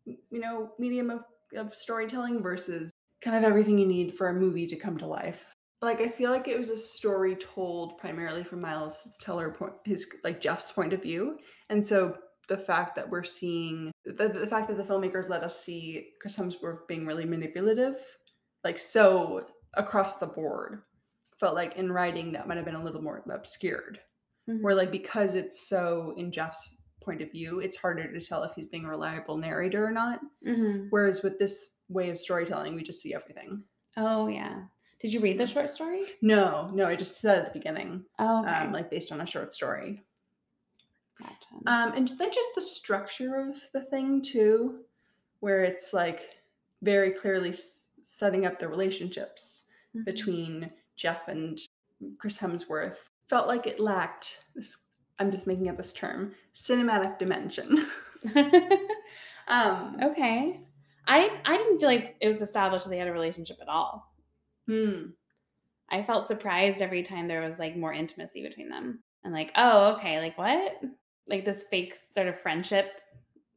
you 0.05 0.39
know 0.39 0.71
medium 0.79 1.09
of, 1.09 1.21
of 1.55 1.73
storytelling 1.73 2.41
versus 2.41 2.91
kind 3.21 3.37
of 3.37 3.43
everything 3.43 3.77
you 3.77 3.85
need 3.85 4.17
for 4.17 4.29
a 4.29 4.33
movie 4.33 4.67
to 4.67 4.75
come 4.75 4.97
to 4.97 5.05
life 5.05 5.45
like 5.81 5.99
I 5.99 6.09
feel 6.09 6.29
like 6.31 6.47
it 6.47 6.59
was 6.59 6.69
a 6.69 6.77
story 6.77 7.35
told 7.35 7.97
primarily 7.97 8.43
from 8.43 8.61
Miles 8.61 8.99
Teller 9.19 9.51
point 9.51 9.73
his 9.83 10.07
like 10.23 10.39
Jeff's 10.39 10.71
point 10.71 10.93
of 10.93 11.01
view. 11.01 11.39
And 11.69 11.85
so 11.85 12.17
the 12.49 12.57
fact 12.57 12.95
that 12.95 13.09
we're 13.09 13.23
seeing 13.23 13.91
the, 14.05 14.27
the 14.27 14.47
fact 14.47 14.67
that 14.67 14.77
the 14.77 14.83
filmmakers 14.83 15.29
let 15.29 15.43
us 15.43 15.63
see 15.63 16.09
Chris 16.21 16.35
Hemsworth 16.35 16.87
being 16.87 17.05
really 17.05 17.25
manipulative, 17.25 17.95
like 18.63 18.77
so 18.77 19.43
across 19.73 20.17
the 20.17 20.27
board, 20.27 20.83
felt 21.39 21.55
like 21.55 21.75
in 21.77 21.91
writing 21.91 22.31
that 22.33 22.47
might 22.47 22.57
have 22.57 22.65
been 22.65 22.75
a 22.75 22.83
little 22.83 23.01
more 23.01 23.23
obscured. 23.33 23.99
Mhm. 24.47 24.61
Where 24.61 24.75
like 24.75 24.91
because 24.91 25.33
it's 25.33 25.67
so 25.67 26.13
in 26.15 26.31
Jeff's 26.31 26.75
point 27.01 27.21
of 27.21 27.31
view, 27.31 27.59
it's 27.59 27.75
harder 27.77 28.11
to 28.11 28.25
tell 28.25 28.43
if 28.43 28.53
he's 28.55 28.67
being 28.67 28.85
a 28.85 28.89
reliable 28.89 29.37
narrator 29.37 29.85
or 29.85 29.91
not. 29.91 30.21
Mhm. 30.45 30.87
Whereas 30.89 31.23
with 31.23 31.37
this 31.39 31.69
way 31.89 32.09
of 32.09 32.17
storytelling, 32.17 32.75
we 32.75 32.83
just 32.83 33.01
see 33.01 33.13
everything. 33.13 33.63
Oh 33.97 34.27
yeah. 34.27 34.63
Did 35.01 35.11
you 35.13 35.19
read 35.19 35.37
the 35.39 35.47
short 35.47 35.69
story? 35.69 36.03
No, 36.21 36.69
no, 36.73 36.85
I 36.85 36.95
just 36.95 37.19
said 37.19 37.39
at 37.39 37.45
the 37.53 37.59
beginning. 37.59 38.05
Oh, 38.19 38.41
okay. 38.43 38.51
um, 38.51 38.71
like 38.71 38.89
based 38.89 39.11
on 39.11 39.21
a 39.21 39.25
short 39.25 39.51
story. 39.53 40.03
Gotcha. 41.19 41.55
Um, 41.65 41.93
and 41.93 42.07
then 42.17 42.31
just 42.31 42.49
the 42.55 42.61
structure 42.61 43.35
of 43.35 43.55
the 43.73 43.81
thing 43.81 44.21
too, 44.21 44.85
where 45.39 45.63
it's 45.63 45.91
like 45.93 46.29
very 46.81 47.11
clearly 47.11 47.49
s- 47.49 47.89
setting 48.03 48.45
up 48.45 48.59
the 48.59 48.67
relationships 48.67 49.65
Mhm. 49.95 50.05
between 50.05 50.71
Jeff 50.95 51.27
and 51.27 51.59
Chris 52.17 52.37
Hemsworth 52.37 53.09
felt 53.27 53.47
like 53.47 53.65
it 53.67 53.79
lacked 53.79 54.45
this. 54.55 54.77
I'm 55.21 55.31
just 55.31 55.45
making 55.45 55.69
up 55.69 55.77
this 55.77 55.93
term, 55.93 56.33
cinematic 56.55 57.19
dimension. 57.19 57.85
um, 59.47 59.97
okay. 60.01 60.59
I 61.07 61.39
I 61.45 61.57
didn't 61.57 61.79
feel 61.79 61.89
like 61.89 62.15
it 62.19 62.27
was 62.27 62.41
established 62.41 62.85
that 62.85 62.89
they 62.89 62.97
had 62.97 63.07
a 63.07 63.13
relationship 63.13 63.57
at 63.61 63.69
all. 63.69 64.11
hmm, 64.67 65.11
I 65.89 66.01
felt 66.03 66.25
surprised 66.25 66.81
every 66.81 67.03
time 67.03 67.27
there 67.27 67.41
was 67.41 67.59
like 67.59 67.75
more 67.77 67.93
intimacy 67.93 68.41
between 68.41 68.69
them. 68.69 69.03
And 69.23 69.31
like, 69.31 69.51
oh, 69.55 69.93
okay, 69.93 70.19
like 70.19 70.37
what? 70.39 70.81
Like 71.29 71.45
this 71.45 71.65
fake 71.69 71.95
sort 72.13 72.27
of 72.27 72.39
friendship 72.39 72.99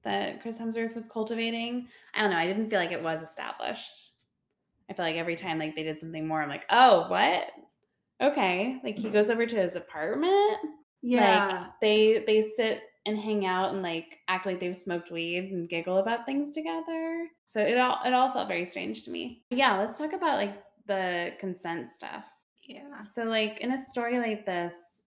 that 0.02 0.42
Chris 0.42 0.58
Hemsworth 0.58 0.94
was 0.94 1.08
cultivating. 1.08 1.88
I 2.12 2.20
don't 2.20 2.30
know. 2.30 2.36
I 2.36 2.46
didn't 2.46 2.68
feel 2.68 2.78
like 2.78 2.92
it 2.92 3.02
was 3.02 3.22
established. 3.22 4.10
I 4.90 4.92
feel 4.92 5.06
like 5.06 5.16
every 5.16 5.36
time 5.36 5.58
like 5.58 5.74
they 5.74 5.82
did 5.82 5.98
something 5.98 6.26
more, 6.26 6.42
I'm 6.42 6.50
like, 6.50 6.66
oh, 6.68 7.06
what? 7.08 7.46
Okay, 8.20 8.80
like 8.84 8.98
he 8.98 9.08
goes 9.08 9.30
over 9.30 9.46
to 9.46 9.56
his 9.56 9.76
apartment. 9.76 10.58
Yeah. 11.04 11.48
Like 11.50 11.66
they 11.80 12.24
they 12.26 12.42
sit 12.56 12.82
and 13.06 13.18
hang 13.18 13.44
out 13.44 13.74
and 13.74 13.82
like 13.82 14.20
act 14.28 14.46
like 14.46 14.58
they've 14.58 14.74
smoked 14.74 15.10
weed 15.10 15.50
and 15.52 15.68
giggle 15.68 15.98
about 15.98 16.24
things 16.24 16.50
together. 16.50 17.28
So 17.44 17.60
it 17.60 17.76
all 17.76 17.98
it 18.04 18.14
all 18.14 18.32
felt 18.32 18.48
very 18.48 18.64
strange 18.64 19.04
to 19.04 19.10
me. 19.10 19.42
Yeah, 19.50 19.78
let's 19.78 19.98
talk 19.98 20.14
about 20.14 20.38
like 20.38 20.62
the 20.86 21.32
consent 21.38 21.90
stuff. 21.90 22.24
yeah. 22.66 23.02
So 23.02 23.24
like 23.24 23.58
in 23.60 23.72
a 23.72 23.78
story 23.78 24.18
like 24.18 24.46
this, 24.46 24.72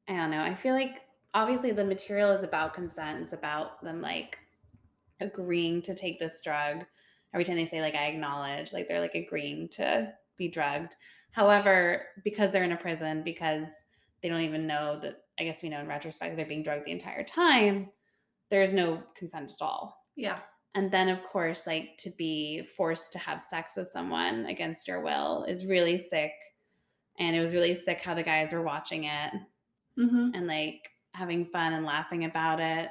I 0.09 0.13
don't 0.13 0.31
know. 0.31 0.41
I 0.41 0.55
feel 0.55 0.73
like 0.73 1.01
obviously 1.35 1.71
the 1.71 1.85
material 1.85 2.31
is 2.31 2.43
about 2.43 2.73
consent. 2.73 3.21
It's 3.21 3.33
about 3.33 3.83
them 3.83 4.01
like 4.01 4.39
agreeing 5.21 5.83
to 5.83 5.93
take 5.93 6.19
this 6.19 6.41
drug. 6.43 6.83
Every 7.33 7.45
time 7.45 7.57
they 7.57 7.65
say 7.65 7.81
like 7.81 7.95
I 7.95 8.07
acknowledge, 8.07 8.73
like 8.73 8.87
they're 8.87 9.01
like 9.01 9.15
agreeing 9.15 9.69
to 9.69 10.11
be 10.37 10.47
drugged. 10.47 10.95
However, 11.31 12.07
because 12.23 12.51
they're 12.51 12.63
in 12.63 12.71
a 12.71 12.77
prison, 12.77 13.21
because 13.23 13.67
they 14.21 14.29
don't 14.29 14.41
even 14.41 14.65
know 14.65 14.99
that 15.01 15.24
I 15.39 15.43
guess 15.43 15.61
we 15.61 15.69
know 15.69 15.79
in 15.79 15.87
retrospect 15.87 16.35
they're 16.35 16.45
being 16.45 16.63
drugged 16.63 16.85
the 16.85 16.91
entire 16.91 17.23
time, 17.23 17.89
there 18.49 18.63
is 18.63 18.73
no 18.73 19.01
consent 19.15 19.51
at 19.51 19.63
all. 19.63 19.97
Yeah. 20.15 20.39
And 20.75 20.91
then 20.91 21.09
of 21.09 21.23
course, 21.23 21.65
like 21.65 21.97
to 21.99 22.09
be 22.17 22.67
forced 22.77 23.13
to 23.13 23.19
have 23.19 23.41
sex 23.43 23.75
with 23.77 23.87
someone 23.87 24.45
against 24.45 24.87
your 24.87 25.01
will 25.01 25.43
is 25.45 25.65
really 25.65 25.97
sick. 25.97 26.31
And 27.17 27.35
it 27.35 27.39
was 27.39 27.53
really 27.53 27.75
sick 27.75 28.01
how 28.03 28.13
the 28.13 28.23
guys 28.23 28.51
were 28.51 28.61
watching 28.61 29.05
it 29.05 29.33
Mm-hmm. 29.97 30.31
and 30.33 30.45
like 30.45 30.89
having 31.13 31.45
fun 31.45 31.71
and 31.71 31.85
laughing 31.85 32.25
about 32.25 32.59
it. 32.59 32.89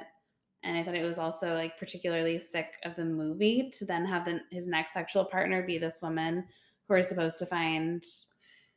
And 0.63 0.75
I 0.75 0.83
thought 0.83 0.95
it 0.95 1.05
was 1.05 1.19
also 1.19 1.53
like 1.53 1.77
particularly 1.77 2.39
sick 2.39 2.65
of 2.83 2.95
the 2.95 3.05
movie 3.05 3.69
to 3.77 3.85
then 3.85 4.03
have 4.05 4.25
the, 4.25 4.39
his 4.49 4.65
next 4.67 4.93
sexual 4.93 5.23
partner 5.23 5.61
be 5.61 5.77
this 5.77 5.99
woman 6.01 6.43
who 6.87 6.95
are 6.95 7.03
supposed 7.03 7.37
to 7.37 7.45
find 7.45 8.03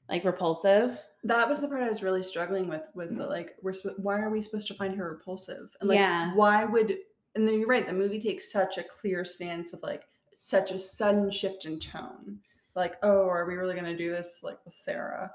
like 0.08 0.24
repulsive. 0.24 0.98
That 1.24 1.48
was 1.48 1.60
the 1.60 1.68
part 1.68 1.82
I 1.82 1.88
was 1.88 2.02
really 2.02 2.22
struggling 2.22 2.68
with. 2.68 2.82
Was 2.94 3.14
that 3.16 3.28
like 3.28 3.56
we're 3.62 3.72
sp- 3.74 3.98
why 3.98 4.18
are 4.20 4.30
we 4.30 4.40
supposed 4.42 4.68
to 4.68 4.74
find 4.74 4.94
her 4.96 5.10
repulsive? 5.12 5.68
And 5.80 5.88
like 5.88 5.98
Yeah. 5.98 6.34
why 6.34 6.64
would? 6.64 6.96
And 7.34 7.46
then 7.46 7.58
you're 7.58 7.68
right. 7.68 7.86
The 7.86 7.92
movie 7.92 8.20
takes 8.20 8.50
such 8.50 8.78
a 8.78 8.82
clear 8.82 9.24
stance 9.24 9.72
of 9.72 9.82
like 9.82 10.04
such 10.34 10.70
a 10.70 10.78
sudden 10.78 11.30
shift 11.30 11.64
in 11.66 11.78
tone. 11.78 12.38
Like, 12.74 12.96
oh, 13.02 13.28
are 13.28 13.44
we 13.46 13.56
really 13.56 13.74
gonna 13.74 13.96
do 13.96 14.10
this 14.10 14.40
like 14.42 14.58
with 14.64 14.74
Sarah? 14.74 15.30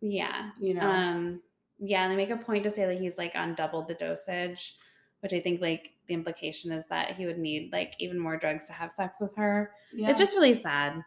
Yeah. 0.00 0.50
You 0.60 0.74
know? 0.74 0.80
Um, 0.88 1.40
yeah, 1.78 2.02
and 2.02 2.12
they 2.12 2.16
make 2.16 2.30
a 2.30 2.36
point 2.36 2.64
to 2.64 2.70
say 2.70 2.84
that 2.86 3.00
he's 3.00 3.16
like 3.16 3.32
on 3.34 3.54
double 3.54 3.82
the 3.82 3.94
dosage, 3.94 4.76
which 5.20 5.32
I 5.32 5.40
think 5.40 5.60
like 5.60 5.90
the 6.08 6.14
implication 6.14 6.72
is 6.72 6.86
that 6.88 7.14
he 7.16 7.24
would 7.26 7.38
need 7.38 7.70
like 7.72 7.94
even 8.00 8.18
more 8.18 8.36
drugs 8.36 8.66
to 8.66 8.72
have 8.72 8.92
sex 8.92 9.18
with 9.20 9.34
her. 9.36 9.70
yeah. 9.94 10.10
It's 10.10 10.18
just 10.18 10.34
really 10.34 10.54
sad. 10.54 11.02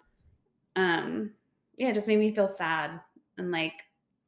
Um, 0.75 1.31
yeah, 1.77 1.89
it 1.89 1.93
just 1.93 2.07
made 2.07 2.19
me 2.19 2.33
feel 2.33 2.47
sad 2.47 2.99
and 3.37 3.51
like, 3.51 3.73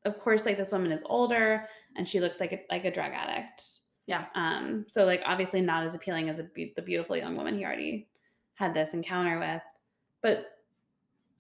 of 0.06 0.20
course, 0.20 0.46
like 0.46 0.58
this 0.58 0.72
woman 0.72 0.92
is 0.92 1.04
older 1.06 1.68
and 1.96 2.08
she 2.08 2.20
looks 2.20 2.40
like 2.40 2.52
a, 2.54 2.62
like 2.70 2.86
a 2.86 2.92
drug 2.92 3.12
addict. 3.14 3.64
Yeah. 4.08 4.26
Um, 4.36 4.86
so 4.88 5.06
like 5.06 5.22
obviously 5.26 5.62
not 5.62 5.84
as 5.84 5.96
appealing 5.96 6.30
as 6.30 6.40
a 6.40 6.44
be- 6.44 6.74
the 6.76 6.82
beautiful 6.82 7.18
young 7.18 7.36
woman 7.36 7.58
he 7.58 7.66
already 7.66 8.08
had 8.56 8.74
this 8.74 8.94
encounter 8.94 9.40
with, 9.40 9.62
but 10.22 10.60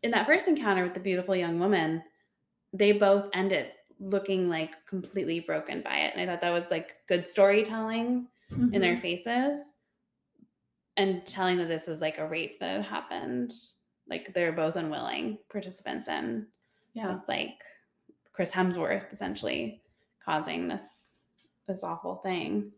in 0.03 0.11
that 0.11 0.25
first 0.27 0.47
encounter 0.47 0.83
with 0.83 0.93
the 0.93 0.99
beautiful 0.99 1.35
young 1.35 1.59
woman, 1.59 2.03
they 2.73 2.91
both 2.91 3.29
ended 3.33 3.67
looking 3.99 4.49
like 4.49 4.71
completely 4.85 5.39
broken 5.39 5.81
by 5.81 5.97
it, 5.99 6.13
and 6.15 6.21
I 6.21 6.31
thought 6.31 6.41
that 6.41 6.51
was 6.51 6.69
like 6.69 6.95
good 7.07 7.25
storytelling 7.25 8.27
in 8.73 8.81
their 8.81 8.95
Mhm. 8.97 9.01
faces 9.01 9.73
and 10.97 11.25
telling 11.25 11.57
that 11.57 11.67
this 11.67 11.87
was 11.87 12.01
like 12.01 12.17
a 12.17 12.27
rape 12.27 12.59
that 12.59 12.83
happened. 12.85 13.53
Like 14.09 14.33
they're 14.33 14.51
both 14.51 14.75
unwilling 14.75 15.37
participants 15.49 16.07
in 16.07 16.47
yeah. 16.93 17.11
this 17.11 17.21
like 17.27 17.57
Chris 18.33 18.51
Hemsworth 18.51 19.11
essentially 19.11 19.81
causing 20.23 20.67
this 20.67 21.19
this 21.67 21.83
awful 21.83 22.15
thing. 22.15 22.71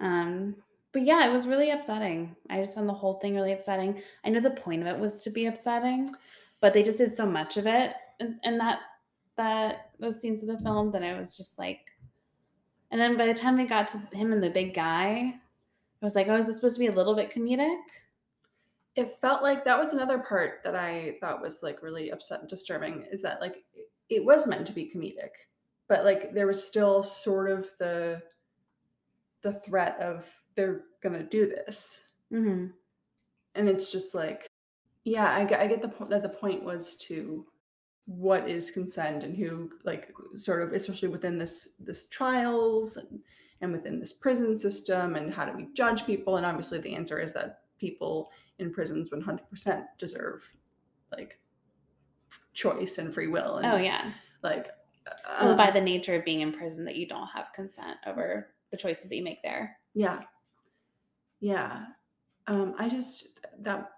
Um 0.00 0.56
but 0.92 1.02
yeah, 1.02 1.28
it 1.28 1.32
was 1.32 1.48
really 1.48 1.70
upsetting. 1.70 2.36
I 2.50 2.60
just 2.60 2.76
found 2.76 2.88
the 2.88 2.92
whole 2.92 3.14
thing 3.14 3.34
really 3.34 3.52
upsetting. 3.52 4.00
I 4.24 4.30
know 4.30 4.40
the 4.40 4.50
point 4.50 4.82
of 4.82 4.86
it 4.86 4.98
was 4.98 5.24
to 5.24 5.30
be 5.30 5.46
upsetting, 5.46 6.14
but 6.60 6.72
they 6.72 6.84
just 6.84 6.98
did 6.98 7.16
so 7.16 7.26
much 7.26 7.56
of 7.56 7.66
it 7.66 7.94
and, 8.20 8.36
and 8.44 8.60
that 8.60 8.80
that 9.36 9.90
those 9.98 10.20
scenes 10.20 10.42
of 10.42 10.48
the 10.48 10.62
film 10.62 10.92
that 10.92 11.02
I 11.02 11.18
was 11.18 11.36
just 11.36 11.58
like 11.58 11.80
and 12.94 13.00
then 13.00 13.16
by 13.16 13.26
the 13.26 13.34
time 13.34 13.56
we 13.56 13.64
got 13.64 13.88
to 13.88 13.98
him 14.16 14.32
and 14.32 14.40
the 14.40 14.48
big 14.48 14.72
guy, 14.72 15.34
I 15.34 16.04
was 16.04 16.14
like, 16.14 16.28
oh, 16.28 16.36
is 16.36 16.46
this 16.46 16.54
supposed 16.54 16.76
to 16.76 16.80
be 16.80 16.86
a 16.86 16.92
little 16.92 17.16
bit 17.16 17.34
comedic? 17.34 17.80
It 18.96 19.18
felt 19.20 19.42
like 19.42 19.64
that 19.64 19.78
was 19.78 19.92
another 19.92 20.18
part 20.18 20.60
that 20.64 20.74
I 20.76 21.16
thought 21.20 21.42
was 21.42 21.62
like 21.62 21.82
really 21.82 22.10
upset 22.10 22.40
and 22.40 22.48
disturbing. 22.48 23.04
Is 23.10 23.22
that 23.22 23.40
like 23.40 23.56
it- 24.08 24.24
was 24.24 24.46
meant 24.46 24.66
to 24.66 24.72
be 24.72 24.92
comedic, 24.94 25.30
but 25.88 26.04
like 26.04 26.32
there 26.34 26.46
was 26.46 26.62
still 26.66 27.02
sort 27.02 27.50
of 27.50 27.68
the 27.78 28.22
the 29.42 29.52
threat 29.52 29.98
of 30.00 30.24
they're 30.54 30.82
gonna 31.02 31.22
do 31.24 31.46
this. 31.48 32.02
Mm-hmm. 32.32 32.66
and 33.54 33.68
it's 33.68 33.92
just 33.92 34.14
like 34.14 34.46
yeah 35.04 35.30
i, 35.36 35.44
get- 35.44 35.60
I 35.60 35.66
get 35.68 35.82
the 35.82 35.88
point 35.88 36.10
that 36.10 36.22
the 36.22 36.28
point 36.28 36.64
was 36.64 36.96
to 37.08 37.46
what 38.06 38.48
is 38.48 38.70
consent 38.72 39.22
and 39.22 39.36
who 39.36 39.70
like 39.84 40.12
sort 40.34 40.62
of 40.62 40.72
especially 40.72 41.08
within 41.08 41.38
this 41.38 41.70
this 41.78 42.06
trials 42.06 42.96
and, 42.96 43.20
and 43.60 43.70
within 43.72 44.00
this 44.00 44.12
prison 44.12 44.58
system 44.58 45.14
and 45.16 45.32
how 45.32 45.44
do 45.44 45.56
we 45.56 45.68
judge 45.74 46.04
people 46.06 46.36
and 46.38 46.46
obviously 46.46 46.78
the 46.80 46.94
answer 46.94 47.20
is 47.20 47.32
that 47.34 47.60
people 47.78 48.30
in 48.58 48.72
prisons 48.72 49.10
100% 49.10 49.84
deserve 49.98 50.48
like 51.16 51.38
choice 52.52 52.98
and 52.98 53.12
free 53.12 53.26
will 53.26 53.56
and 53.58 53.66
Oh 53.72 53.76
yeah. 53.76 54.12
like 54.42 54.68
Well, 55.40 55.50
um, 55.50 55.56
by 55.56 55.70
the 55.70 55.80
nature 55.80 56.14
of 56.14 56.24
being 56.24 56.40
in 56.40 56.52
prison, 56.52 56.84
that 56.84 56.96
you 56.96 57.06
don't 57.06 57.26
have 57.28 57.46
consent 57.54 57.96
over 58.06 58.48
the 58.70 58.76
choices 58.76 59.08
that 59.08 59.16
you 59.16 59.22
make 59.24 59.42
there. 59.42 59.76
yeah 59.94 60.20
yeah 61.40 61.86
um 62.46 62.74
i 62.78 62.88
just 62.88 63.40
that 63.60 63.90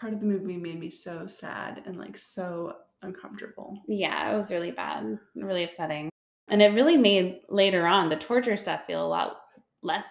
part 0.00 0.12
of 0.12 0.20
the 0.20 0.26
movie 0.26 0.56
made 0.56 0.78
me 0.78 0.90
so 0.90 1.26
sad 1.26 1.82
and 1.86 1.98
like 1.98 2.16
so 2.16 2.76
uncomfortable 3.02 3.78
Yeah, 3.88 4.32
it 4.32 4.36
was 4.36 4.50
really 4.50 4.70
bad, 4.70 5.18
really 5.34 5.64
upsetting, 5.64 6.08
and 6.48 6.60
it 6.62 6.68
really 6.68 6.96
made 6.96 7.40
later 7.48 7.86
on 7.86 8.08
the 8.08 8.16
torture 8.16 8.56
stuff 8.56 8.86
feel 8.86 9.04
a 9.04 9.08
lot 9.08 9.36
less 9.82 10.06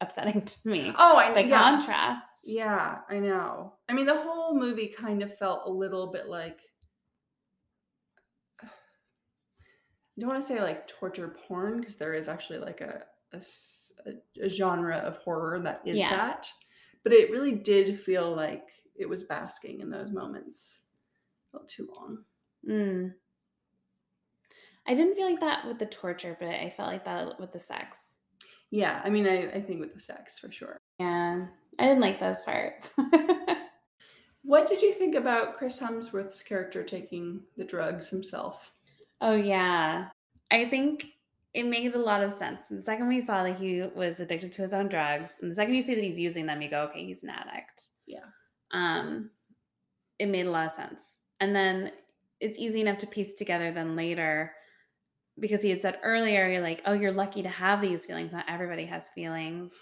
upsetting 0.00 0.42
to 0.44 0.68
me. 0.68 0.92
oh 0.98 1.16
i 1.16 1.32
By 1.32 1.40
yeah. 1.40 1.58
contrast, 1.78 2.40
yeah 2.44 2.98
i 3.08 3.18
know 3.18 3.74
i 3.88 3.92
mean 3.92 4.06
the 4.06 4.20
whole 4.22 4.58
movie 4.58 4.88
kind 4.88 5.22
of 5.22 5.36
felt 5.38 5.62
a 5.66 5.70
little 5.70 6.08
bit 6.08 6.28
like 6.28 6.60
I 8.62 10.20
don't 10.22 10.30
want 10.30 10.40
to 10.40 10.46
say 10.46 10.60
like 10.62 10.88
torture 10.88 11.36
porn 11.46 11.78
because 11.80 11.96
there 11.96 12.14
is 12.14 12.28
actually 12.28 12.58
like 12.58 12.80
a 12.80 13.02
a 13.34 14.48
genre 14.48 14.96
of 14.96 15.18
horror 15.18 15.60
that 15.60 15.82
is 15.84 15.96
Yeah. 15.98 16.08
that, 16.10 16.50
but 17.02 17.12
it 17.12 17.30
really 17.30 17.52
did 17.52 18.00
feel 18.00 18.34
like 18.34 18.66
it 18.94 19.06
was 19.06 19.24
basking 19.24 19.80
in 19.80 19.90
those 19.90 20.10
moments. 20.10 20.84
Felt 21.52 21.68
too 21.68 21.86
long. 21.94 22.24
Mm. 22.66 23.12
I 24.86 24.94
didn't 24.94 25.16
feel 25.16 25.28
like 25.28 25.40
that 25.40 25.66
with 25.66 25.78
the 25.78 25.84
torture, 25.86 26.34
but 26.40 26.48
I 26.48 26.72
felt 26.74 26.88
like 26.92 27.04
that 27.04 27.38
with 27.38 27.52
the 27.52 27.58
sex. 27.58 28.15
Yeah, 28.76 29.00
I 29.02 29.08
mean, 29.08 29.26
I, 29.26 29.50
I 29.52 29.62
think 29.62 29.80
with 29.80 29.94
the 29.94 30.00
sex 30.00 30.38
for 30.38 30.52
sure. 30.52 30.76
Yeah, 31.00 31.46
I 31.78 31.82
didn't 31.82 32.00
like 32.00 32.20
those 32.20 32.42
parts. 32.42 32.90
What 34.46 34.68
did 34.68 34.80
you 34.80 34.92
think 34.92 35.16
about 35.16 35.54
Chris 35.54 35.80
Hemsworth's 35.80 36.40
character 36.40 36.84
taking 36.84 37.40
the 37.56 37.64
drugs 37.64 38.08
himself? 38.08 38.70
oh 39.20 39.34
yeah, 39.34 40.06
I 40.52 40.68
think 40.68 41.06
it 41.52 41.64
made 41.66 41.96
a 41.96 41.98
lot 41.98 42.22
of 42.22 42.32
sense. 42.32 42.70
And 42.70 42.78
the 42.78 42.82
second 42.84 43.08
we 43.08 43.20
saw 43.20 43.42
that 43.42 43.58
he 43.58 43.82
was 43.96 44.20
addicted 44.20 44.52
to 44.52 44.62
his 44.62 44.72
own 44.72 44.88
drugs, 44.88 45.32
and 45.42 45.50
the 45.50 45.56
second 45.56 45.74
you 45.74 45.82
see 45.82 45.96
that 45.96 46.04
he's 46.04 46.16
using 46.16 46.46
them, 46.46 46.62
you 46.62 46.70
go, 46.70 46.82
okay, 46.82 47.04
he's 47.04 47.24
an 47.24 47.30
addict. 47.30 47.88
Yeah. 48.06 48.26
Um, 48.72 49.30
it 50.20 50.26
made 50.26 50.46
a 50.46 50.50
lot 50.50 50.66
of 50.66 50.72
sense. 50.72 51.16
And 51.40 51.52
then 51.52 51.90
it's 52.38 52.58
easy 52.58 52.80
enough 52.80 52.98
to 52.98 53.06
piece 53.08 53.34
together 53.34 53.72
then 53.72 53.96
later 53.96 54.52
because 55.38 55.62
he 55.62 55.70
had 55.70 55.82
said 55.82 55.98
earlier, 56.02 56.48
you're 56.48 56.62
like, 56.62 56.82
oh, 56.86 56.92
you're 56.92 57.12
lucky 57.12 57.42
to 57.42 57.48
have 57.48 57.80
these 57.80 58.06
feelings. 58.06 58.32
Not 58.32 58.46
everybody 58.48 58.86
has 58.86 59.10
feelings. 59.10 59.72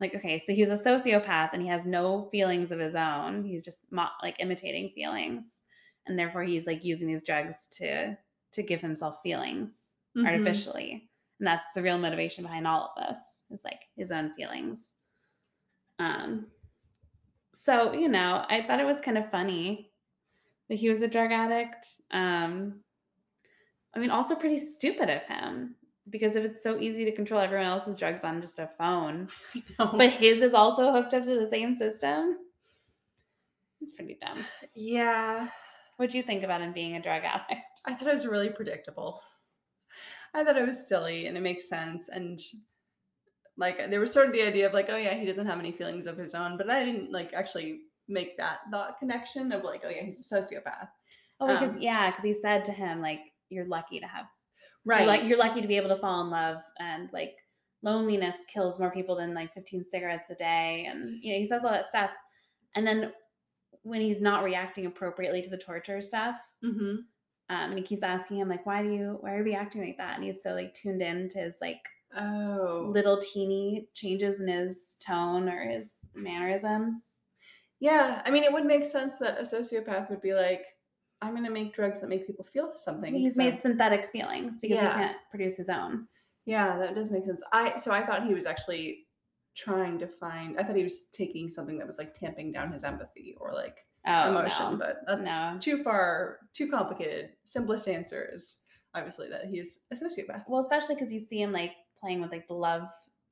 Like, 0.00 0.14
okay, 0.14 0.38
so 0.44 0.52
he's 0.52 0.68
a 0.68 0.74
sociopath 0.74 1.50
and 1.52 1.62
he 1.62 1.68
has 1.68 1.86
no 1.86 2.28
feelings 2.30 2.70
of 2.72 2.78
his 2.78 2.94
own. 2.96 3.44
He's 3.44 3.64
just 3.64 3.80
mo- 3.90 4.08
like 4.22 4.36
imitating 4.40 4.90
feelings, 4.94 5.62
and 6.06 6.18
therefore 6.18 6.42
he's 6.42 6.66
like 6.66 6.84
using 6.84 7.08
these 7.08 7.22
drugs 7.22 7.68
to 7.78 8.16
to 8.52 8.62
give 8.62 8.80
himself 8.80 9.16
feelings 9.22 9.70
Mhm. 10.16 10.26
artificially, 10.26 11.08
and 11.40 11.46
that's 11.46 11.64
the 11.74 11.82
real 11.82 11.98
motivation 11.98 12.44
behind 12.44 12.66
all 12.66 12.92
of 12.96 13.08
this 13.08 13.18
is 13.50 13.64
like 13.64 13.80
his 13.96 14.10
own 14.12 14.34
feelings. 14.34 14.92
Um, 15.98 16.46
so 17.54 17.92
you 17.92 18.08
know, 18.08 18.44
I 18.48 18.62
thought 18.62 18.80
it 18.80 18.86
was 18.86 19.00
kind 19.00 19.16
of 19.18 19.30
funny 19.30 19.92
that 20.68 20.76
he 20.78 20.90
was 20.90 21.00
a 21.02 21.08
drug 21.08 21.32
addict. 21.32 21.86
Um, 22.10 22.80
I 23.96 23.98
mean, 23.98 24.10
also 24.10 24.34
pretty 24.34 24.58
stupid 24.58 25.08
of 25.08 25.22
him 25.22 25.74
because 26.10 26.36
if 26.36 26.44
it's 26.44 26.62
so 26.62 26.78
easy 26.78 27.04
to 27.06 27.12
control 27.12 27.40
everyone 27.40 27.66
else's 27.66 27.96
drugs 27.96 28.22
on 28.24 28.42
just 28.42 28.58
a 28.58 28.68
phone, 28.78 29.28
but 29.78 30.10
his 30.12 30.42
is 30.42 30.54
also 30.54 30.92
hooked 30.92 31.14
up 31.14 31.24
to 31.24 31.38
the 31.38 31.48
same 31.48 31.74
system, 31.74 32.36
it's 33.80 33.92
pretty 33.92 34.18
dumb. 34.20 34.44
yeah, 34.74 35.48
What'd 35.96 36.14
you 36.14 36.22
think 36.22 36.44
about 36.44 36.60
him 36.60 36.72
being 36.72 36.96
a 36.96 37.02
drug 37.02 37.22
addict? 37.24 37.62
I 37.86 37.94
thought 37.94 38.08
it 38.08 38.12
was 38.12 38.26
really 38.26 38.50
predictable. 38.50 39.20
I 40.34 40.44
thought 40.44 40.58
it 40.58 40.66
was 40.66 40.86
silly 40.86 41.26
and 41.26 41.36
it 41.36 41.40
makes 41.40 41.68
sense. 41.68 42.10
And 42.10 42.38
like 43.56 43.78
there 43.88 44.00
was 44.00 44.12
sort 44.12 44.26
of 44.26 44.34
the 44.34 44.42
idea 44.42 44.66
of 44.66 44.74
like, 44.74 44.90
oh 44.90 44.96
yeah, 44.96 45.14
he 45.14 45.24
doesn't 45.24 45.46
have 45.46 45.58
any 45.58 45.72
feelings 45.72 46.06
of 46.06 46.18
his 46.18 46.34
own, 46.34 46.58
but 46.58 46.68
I 46.68 46.84
didn't 46.84 47.12
like 47.12 47.32
actually 47.32 47.80
make 48.08 48.36
that 48.36 48.58
thought 48.70 48.98
connection 48.98 49.52
of 49.52 49.64
like, 49.64 49.82
oh 49.86 49.88
yeah, 49.88 50.02
he's 50.02 50.30
a 50.30 50.34
sociopath. 50.34 50.88
Oh, 51.40 51.46
because 51.46 51.76
Um, 51.76 51.80
yeah, 51.80 52.10
because 52.10 52.24
he 52.24 52.34
said 52.34 52.64
to 52.66 52.72
him 52.72 53.00
like, 53.00 53.20
"You're 53.50 53.66
lucky 53.66 54.00
to 54.00 54.06
have 54.06 54.26
Right. 54.84 55.00
You're 55.00 55.08
like 55.08 55.28
you're 55.28 55.38
lucky 55.38 55.60
to 55.60 55.68
be 55.68 55.76
able 55.76 55.88
to 55.88 55.98
fall 56.00 56.22
in 56.22 56.30
love 56.30 56.58
and 56.78 57.10
like 57.12 57.36
loneliness 57.82 58.36
kills 58.48 58.78
more 58.80 58.90
people 58.90 59.16
than 59.16 59.34
like 59.34 59.52
15 59.54 59.84
cigarettes 59.84 60.30
a 60.30 60.34
day 60.34 60.86
and 60.88 61.22
you 61.22 61.32
know 61.32 61.38
he 61.38 61.46
says 61.46 61.64
all 61.64 61.70
that 61.70 61.88
stuff 61.88 62.10
and 62.74 62.86
then 62.86 63.12
when 63.82 64.00
he's 64.00 64.20
not 64.20 64.44
reacting 64.44 64.86
appropriately 64.86 65.42
to 65.42 65.50
the 65.50 65.58
torture 65.58 66.00
stuff 66.00 66.36
hmm 66.62 66.96
um, 67.48 67.70
and 67.70 67.78
he 67.78 67.84
keeps 67.84 68.02
asking 68.02 68.38
him 68.38 68.48
like 68.48 68.66
why 68.66 68.82
do 68.82 68.90
you 68.92 69.18
why 69.20 69.32
are 69.32 69.38
you 69.38 69.44
reacting 69.44 69.82
like 69.84 69.96
that 69.98 70.16
and 70.16 70.24
he's 70.24 70.42
so 70.42 70.52
like 70.54 70.74
tuned 70.74 71.02
in 71.02 71.28
to 71.28 71.38
his 71.38 71.56
like 71.60 71.80
Oh. 72.16 72.90
little 72.94 73.18
teeny 73.20 73.88
changes 73.94 74.40
in 74.40 74.48
his 74.48 74.96
tone 75.04 75.48
or 75.48 75.68
his 75.68 76.06
mannerisms 76.14 77.22
Yeah. 77.80 78.22
I 78.24 78.30
mean, 78.30 78.44
it 78.44 78.52
would 78.52 78.64
make 78.64 78.84
sense 78.84 79.18
that 79.18 79.38
a 79.38 79.42
sociopath 79.42 80.08
would 80.08 80.22
be 80.22 80.32
like, 80.32 80.64
I'm 81.22 81.32
going 81.32 81.44
to 81.44 81.50
make 81.50 81.74
drugs 81.74 82.00
that 82.00 82.08
make 82.08 82.26
people 82.26 82.44
feel 82.44 82.72
something. 82.72 83.14
he's 83.14 83.34
so- 83.36 83.42
made 83.42 83.58
synthetic 83.58 84.10
feelings 84.10 84.60
because 84.60 84.76
Yeah. 84.82 84.92
he 84.98 85.04
can't 85.04 85.16
produce 85.30 85.56
his 85.56 85.68
own 85.68 86.06
Yeah, 86.44 86.78
that 86.78 86.94
does 86.94 87.10
make 87.10 87.24
sense. 87.24 87.42
I 87.52 87.76
so 87.76 87.90
I 87.92 88.04
thought 88.06 88.26
he 88.26 88.34
was 88.34 88.46
actually 88.46 89.06
trying 89.54 89.98
to 89.98 90.06
find. 90.06 90.58
I 90.58 90.62
thought 90.62 90.76
he 90.76 90.84
was 90.84 91.06
taking 91.12 91.48
something 91.48 91.78
that 91.78 91.86
was 91.86 91.98
like 91.98 92.12
tamping 92.14 92.52
down 92.52 92.70
his 92.72 92.84
empathy 92.84 93.34
or 93.40 93.52
like 93.54 93.84
oh 94.06 94.28
emotion, 94.30 94.72
no. 94.72 94.76
but 94.76 95.00
that's 95.06 95.28
No. 95.28 95.56
too 95.60 95.82
far, 95.82 96.38
too 96.52 96.70
complicated. 96.70 97.30
Simplest 97.44 97.88
answer 97.88 98.28
is 98.32 98.58
obviously 98.94 99.28
that 99.30 99.46
he's 99.46 99.80
a 99.90 99.94
sociopath. 99.96 100.44
Well, 100.48 100.60
especially 100.60 100.94
because 100.94 101.12
you 101.12 101.18
see 101.18 101.40
him 101.40 101.52
like 101.52 101.72
playing 101.98 102.20
with 102.20 102.30
like 102.30 102.46
the 102.46 102.54
love 102.54 102.82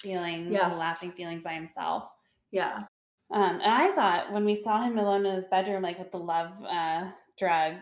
feelings, 0.01 0.47
and 0.47 0.53
Yes. 0.53 0.73
the 0.75 0.81
lasting 0.81 1.13
feelings 1.13 1.45
by 1.45 1.53
himself. 1.53 2.09
Yeah. 2.51 2.85
Um, 3.31 3.61
and 3.61 3.73
I 3.73 3.93
thought 3.95 4.33
when 4.33 4.45
we 4.45 4.55
saw 4.55 4.83
him 4.83 4.99
alone 4.99 5.25
in 5.27 5.35
his 5.35 5.49
bedroom, 5.49 5.83
like 5.83 5.99
with 5.99 6.11
the 6.11 6.19
love 6.19 6.53
uh, 6.65 7.11
drug 7.39 7.75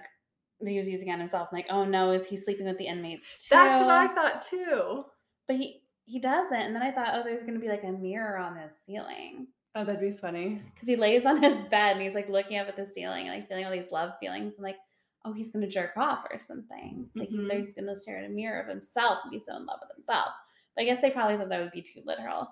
that 0.60 0.70
he 0.70 0.78
was 0.78 0.88
using 0.88 1.10
on 1.10 1.18
himself, 1.18 1.48
I'm 1.52 1.56
like, 1.58 1.66
oh 1.70 1.84
no, 1.84 2.12
is 2.12 2.26
he 2.26 2.36
sleeping 2.36 2.66
with 2.66 2.78
the 2.78 2.86
inmates 2.86 3.48
too? 3.48 3.54
That's 3.54 3.80
what 3.80 3.90
I 3.90 4.08
thought 4.14 4.42
too. 4.42 5.04
But 5.48 5.56
he 5.56 5.82
he 6.04 6.18
doesn't. 6.20 6.52
And 6.60 6.74
then 6.74 6.82
I 6.82 6.90
thought, 6.92 7.10
oh, 7.14 7.22
there's 7.24 7.42
gonna 7.44 7.58
be 7.58 7.68
like 7.68 7.84
a 7.84 7.92
mirror 7.92 8.36
on 8.38 8.56
his 8.56 8.72
ceiling 8.84 9.46
Oh, 9.74 9.84
that'd 9.84 10.00
be 10.02 10.10
funny. 10.16 10.60
because 10.74 10.86
he 10.88 10.96
lays 10.96 11.24
on 11.24 11.42
his 11.42 11.58
bed 11.62 11.92
and 11.96 12.02
he's 12.02 12.14
like 12.14 12.28
looking 12.28 12.58
up 12.58 12.68
at 12.68 12.76
the 12.76 12.86
ceiling 12.86 13.28
and 13.28 13.38
like 13.38 13.48
feeling 13.48 13.64
all 13.64 13.72
these 13.72 13.90
love 13.92 14.12
feelings 14.20 14.54
and 14.56 14.62
like. 14.64 14.76
Oh, 15.24 15.32
he's 15.32 15.52
gonna 15.52 15.68
jerk 15.68 15.96
off 15.96 16.24
or 16.32 16.40
something. 16.40 17.08
Like 17.14 17.28
Mhm. 17.28 17.56
he's 17.58 17.74
gonna 17.74 17.94
stare 17.94 18.18
at 18.18 18.24
a 18.24 18.28
mirror 18.28 18.60
of 18.60 18.66
himself 18.68 19.18
and 19.22 19.30
be 19.30 19.38
so 19.38 19.54
in 19.56 19.64
love 19.64 19.78
with 19.80 19.94
himself. 19.94 20.30
But 20.74 20.82
I 20.82 20.84
guess 20.84 21.00
they 21.00 21.10
probably 21.10 21.36
thought 21.36 21.48
that 21.48 21.60
would 21.60 21.70
be 21.70 21.80
too 21.80 22.02
literal. 22.04 22.48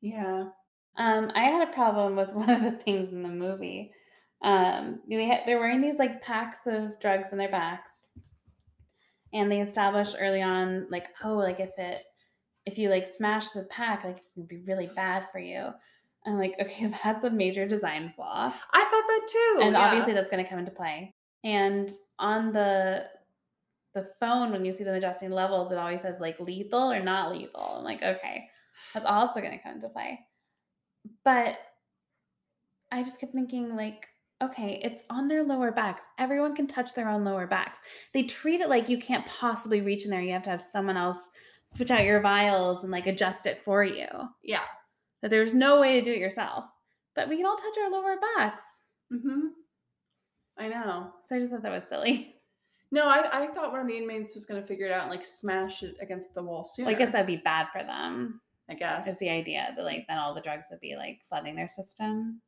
Yeah. 0.00 0.48
Um, 0.96 1.30
I 1.36 1.44
had 1.44 1.68
a 1.68 1.72
problem 1.72 2.16
with 2.16 2.30
one 2.32 2.50
of 2.50 2.62
the 2.62 2.72
things 2.72 3.12
in 3.12 3.22
the 3.22 3.28
movie. 3.28 3.92
Um, 4.42 5.00
they 5.08 5.26
had, 5.26 5.40
they're 5.46 5.58
wearing 5.58 5.80
these 5.80 5.98
like 5.98 6.22
packs 6.22 6.66
of 6.66 6.98
drugs 7.00 7.32
in 7.32 7.38
their 7.38 7.50
backs, 7.50 8.06
and 9.32 9.50
they 9.50 9.60
established 9.60 10.16
early 10.18 10.42
on 10.42 10.86
like, 10.90 11.08
oh, 11.24 11.34
like 11.34 11.60
if 11.60 11.70
it 11.78 12.02
if 12.66 12.78
you 12.78 12.88
like 12.88 13.08
smash 13.08 13.50
the 13.50 13.64
pack, 13.64 14.04
like 14.04 14.18
it 14.18 14.24
would 14.36 14.48
be 14.48 14.62
really 14.66 14.90
bad 14.94 15.26
for 15.32 15.38
you. 15.38 15.68
I'm 16.26 16.38
like, 16.38 16.54
okay, 16.60 16.92
that's 17.04 17.24
a 17.24 17.30
major 17.30 17.66
design 17.66 18.12
flaw, 18.14 18.52
I 18.72 18.84
thought 18.84 18.90
that 19.06 19.28
too. 19.30 19.58
and 19.62 19.72
yeah. 19.72 19.86
obviously 19.86 20.12
that's 20.12 20.30
going 20.30 20.42
to 20.42 20.48
come 20.48 20.58
into 20.58 20.72
play. 20.72 21.14
And 21.44 21.90
on 22.18 22.52
the 22.52 23.06
the 23.94 24.08
phone, 24.20 24.52
when 24.52 24.64
you 24.64 24.72
see 24.72 24.84
them 24.84 24.94
adjusting 24.94 25.30
levels, 25.30 25.72
it 25.72 25.78
always 25.78 26.02
says 26.02 26.20
like 26.20 26.38
lethal 26.38 26.92
or 26.92 27.02
not 27.02 27.32
lethal. 27.32 27.76
I'm 27.78 27.84
like, 27.84 28.02
okay, 28.02 28.44
that's 28.94 29.06
also 29.06 29.40
going 29.40 29.52
to 29.52 29.62
come 29.62 29.74
into 29.74 29.88
play. 29.88 30.20
But 31.24 31.58
I 32.92 33.02
just 33.02 33.20
kept 33.20 33.32
thinking, 33.32 33.74
like, 33.76 34.06
okay, 34.42 34.80
it's 34.82 35.02
on 35.10 35.28
their 35.28 35.44
lower 35.44 35.70
backs. 35.72 36.04
Everyone 36.18 36.54
can 36.54 36.66
touch 36.66 36.94
their 36.94 37.08
own 37.08 37.24
lower 37.24 37.46
backs. 37.46 37.78
They 38.14 38.22
treat 38.22 38.60
it 38.60 38.68
like 38.68 38.88
you 38.88 38.98
can't 38.98 39.26
possibly 39.26 39.80
reach 39.80 40.04
in 40.04 40.10
there. 40.10 40.22
You 40.22 40.32
have 40.32 40.42
to 40.44 40.50
have 40.50 40.62
someone 40.62 40.96
else 40.96 41.30
switch 41.66 41.90
out 41.90 42.04
your 42.04 42.20
vials 42.20 42.82
and 42.82 42.90
like 42.90 43.06
adjust 43.06 43.46
it 43.46 43.60
for 43.64 43.84
you. 43.84 44.06
yeah. 44.42 44.64
That 45.22 45.30
there's 45.30 45.52
no 45.52 45.80
way 45.80 45.94
to 45.94 46.02
do 46.02 46.12
it 46.12 46.18
yourself. 46.18 46.64
But 47.14 47.28
we 47.28 47.36
can 47.36 47.44
all 47.44 47.56
touch 47.56 47.76
our 47.82 47.90
lower 47.90 48.16
backs. 48.36 48.64
Mm-hmm. 49.12 49.48
I 50.58 50.68
know. 50.68 51.10
So 51.24 51.36
I 51.36 51.40
just 51.40 51.52
thought 51.52 51.62
that 51.62 51.72
was 51.72 51.84
silly. 51.84 52.36
No, 52.92 53.06
I, 53.06 53.44
I 53.44 53.46
thought 53.48 53.70
one 53.70 53.82
of 53.82 53.86
the 53.86 53.96
inmates 53.96 54.34
was 54.34 54.46
going 54.46 54.60
to 54.60 54.66
figure 54.66 54.86
it 54.86 54.92
out 54.92 55.02
and 55.02 55.10
like 55.10 55.24
smash 55.24 55.82
it 55.82 55.94
against 56.00 56.34
the 56.34 56.42
wall 56.42 56.64
sooner. 56.64 56.86
Well, 56.86 56.96
I 56.96 56.98
guess 56.98 57.12
that'd 57.12 57.26
be 57.26 57.36
bad 57.36 57.68
for 57.72 57.84
them. 57.84 58.40
I 58.68 58.74
guess. 58.74 59.06
Is 59.06 59.18
the 59.18 59.30
idea 59.30 59.72
that 59.76 59.84
like 59.84 60.06
then 60.08 60.18
all 60.18 60.34
the 60.34 60.40
drugs 60.40 60.66
would 60.70 60.80
be 60.80 60.96
like 60.96 61.18
flooding 61.28 61.54
their 61.54 61.68
system. 61.68 62.40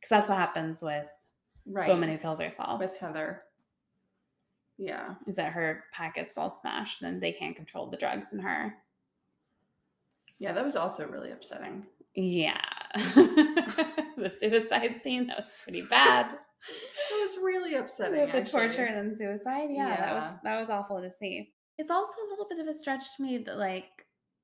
Because 0.00 0.10
that's 0.10 0.28
what 0.28 0.38
happens 0.38 0.82
with 0.82 1.06
right. 1.66 1.88
woman 1.88 2.08
who 2.08 2.18
kills 2.18 2.40
herself. 2.40 2.80
with 2.80 2.96
Heather. 2.96 3.40
Yeah. 4.78 5.14
is 5.26 5.36
that 5.36 5.52
her 5.52 5.84
packets 5.92 6.36
all 6.36 6.50
smashed 6.50 7.02
and 7.02 7.20
they 7.20 7.32
can't 7.32 7.56
control 7.56 7.88
the 7.88 7.96
drugs 7.96 8.32
in 8.32 8.38
her. 8.40 8.74
Yeah, 10.38 10.52
that 10.52 10.64
was 10.64 10.76
also 10.76 11.06
really 11.06 11.30
upsetting. 11.30 11.86
Yeah. 12.14 12.60
the 12.94 14.32
suicide 14.38 15.00
scene, 15.00 15.26
that 15.28 15.40
was 15.40 15.52
pretty 15.62 15.82
bad. 15.82 16.30
It 17.12 17.20
was 17.20 17.36
really 17.44 17.76
upsetting. 17.76 18.20
With 18.20 18.32
the 18.32 18.38
actually. 18.38 18.66
torture 18.66 18.84
and 18.86 18.96
then 18.96 19.16
suicide. 19.16 19.68
Yeah, 19.70 19.94
that 19.96 20.14
was 20.14 20.34
that 20.42 20.58
was 20.58 20.68
awful 20.68 21.00
to 21.00 21.10
see. 21.10 21.52
It's 21.78 21.92
also 21.92 22.12
a 22.26 22.30
little 22.30 22.46
bit 22.48 22.58
of 22.58 22.66
a 22.66 22.74
stretch 22.74 23.04
to 23.16 23.22
me 23.22 23.38
that 23.38 23.56
like 23.56 23.84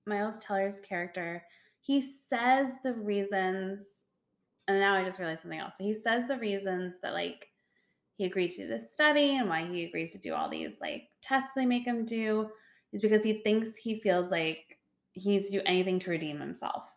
Miles 0.06 0.38
Teller's 0.38 0.78
character, 0.78 1.42
he 1.80 2.12
says 2.28 2.70
the 2.84 2.94
reasons 2.94 3.88
and 4.68 4.78
now 4.78 4.94
I 4.94 5.04
just 5.04 5.18
realized 5.18 5.42
something 5.42 5.58
else. 5.58 5.74
But 5.78 5.86
he 5.86 5.94
says 5.94 6.28
the 6.28 6.38
reasons 6.38 6.96
that 7.02 7.12
like 7.12 7.48
he 8.16 8.24
agreed 8.24 8.50
to 8.52 8.58
do 8.58 8.68
this 8.68 8.92
study 8.92 9.36
and 9.36 9.48
why 9.48 9.64
he 9.64 9.84
agrees 9.84 10.12
to 10.12 10.18
do 10.18 10.34
all 10.34 10.48
these 10.48 10.80
like 10.80 11.08
tests 11.20 11.50
they 11.54 11.66
make 11.66 11.84
him 11.86 12.04
do 12.04 12.50
is 12.92 13.00
because 13.00 13.24
he 13.24 13.42
thinks 13.42 13.76
he 13.76 14.00
feels 14.00 14.30
like 14.30 14.78
he 15.12 15.30
needs 15.30 15.46
to 15.46 15.58
do 15.58 15.62
anything 15.66 15.98
to 16.00 16.10
redeem 16.10 16.38
himself. 16.40 16.92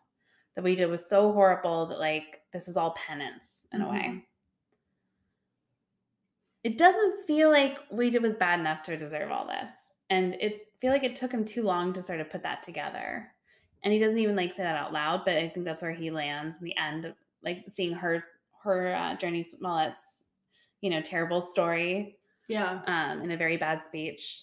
That 0.54 0.62
what 0.62 0.70
he 0.70 0.76
did 0.76 0.90
was 0.90 1.08
so 1.08 1.32
horrible 1.32 1.86
that 1.86 1.98
like 1.98 2.42
this 2.52 2.68
is 2.68 2.76
all 2.76 2.92
penance 2.94 3.66
in 3.72 3.82
a 3.82 3.88
way. 3.88 4.06
Mhm. 4.08 4.26
It 6.64 6.78
doesn't 6.78 7.26
feel 7.26 7.50
like 7.50 7.78
what 7.90 8.04
he 8.04 8.10
did 8.10 8.22
was 8.22 8.34
bad 8.36 8.60
enough 8.60 8.82
to 8.84 8.96
deserve 8.96 9.30
all 9.30 9.46
this. 9.46 9.72
And 10.10 10.34
it 10.34 10.72
feel 10.80 10.92
like 10.92 11.04
it 11.04 11.16
took 11.16 11.32
him 11.32 11.44
too 11.44 11.62
long 11.62 11.92
to 11.92 12.02
sort 12.02 12.20
of 12.20 12.30
put 12.30 12.42
that 12.42 12.62
together. 12.62 13.32
And 13.82 13.92
he 13.92 13.98
doesn't 13.98 14.18
even 14.18 14.36
like 14.36 14.52
say 14.52 14.62
that 14.62 14.76
out 14.76 14.92
loud, 14.92 15.24
but 15.24 15.36
I 15.36 15.48
think 15.48 15.64
that's 15.64 15.82
where 15.82 15.92
he 15.92 16.10
lands 16.10 16.58
in 16.58 16.64
the 16.64 16.76
end 16.76 17.04
of 17.04 17.14
like 17.46 17.64
seeing 17.68 17.92
her 17.94 18.22
her 18.64 18.94
uh, 18.94 19.16
Jurnee 19.16 19.46
Smollett's, 19.46 20.24
you 20.80 20.90
know, 20.90 21.00
terrible 21.00 21.40
story 21.40 22.18
Yeah. 22.48 22.80
um, 22.86 23.22
in 23.22 23.30
a 23.30 23.36
very 23.36 23.56
bad 23.56 23.82
speech 23.82 24.42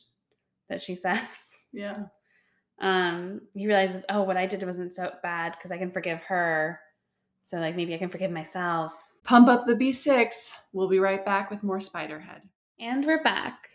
that 0.70 0.82
she 0.82 0.96
says. 1.06 1.54
Yeah. 1.74 2.06
Um, 2.80 3.42
he 3.54 3.68
realizes, 3.68 4.04
oh, 4.10 4.24
what 4.24 4.38
I 4.38 4.46
did 4.46 4.64
wasn't 4.64 4.96
so 4.96 5.12
bad 5.22 5.52
because 5.52 5.72
I 5.72 5.78
can 5.78 5.92
forgive 5.92 6.20
her. 6.22 6.80
So 7.44 7.58
like 7.58 7.76
maybe 7.76 7.94
I 7.94 7.98
can 7.98 8.10
forgive 8.10 8.32
myself. 8.32 8.94
Pump 9.26 9.48
up 9.50 9.66
the 9.66 9.76
B6. 9.76 10.52
We'll 10.72 10.90
be 10.90 11.00
right 11.00 11.24
back 11.26 11.52
with 11.52 11.64
more 11.64 11.80
Spiderhead. 11.80 12.42
And 12.80 13.06
we're 13.06 13.24
back. 13.24 13.70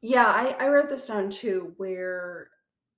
Yeah, 0.00 0.26
I, 0.26 0.56
I 0.60 0.68
wrote 0.68 0.88
this 0.88 1.06
down 1.06 1.30
too, 1.30 1.74
where 1.76 2.48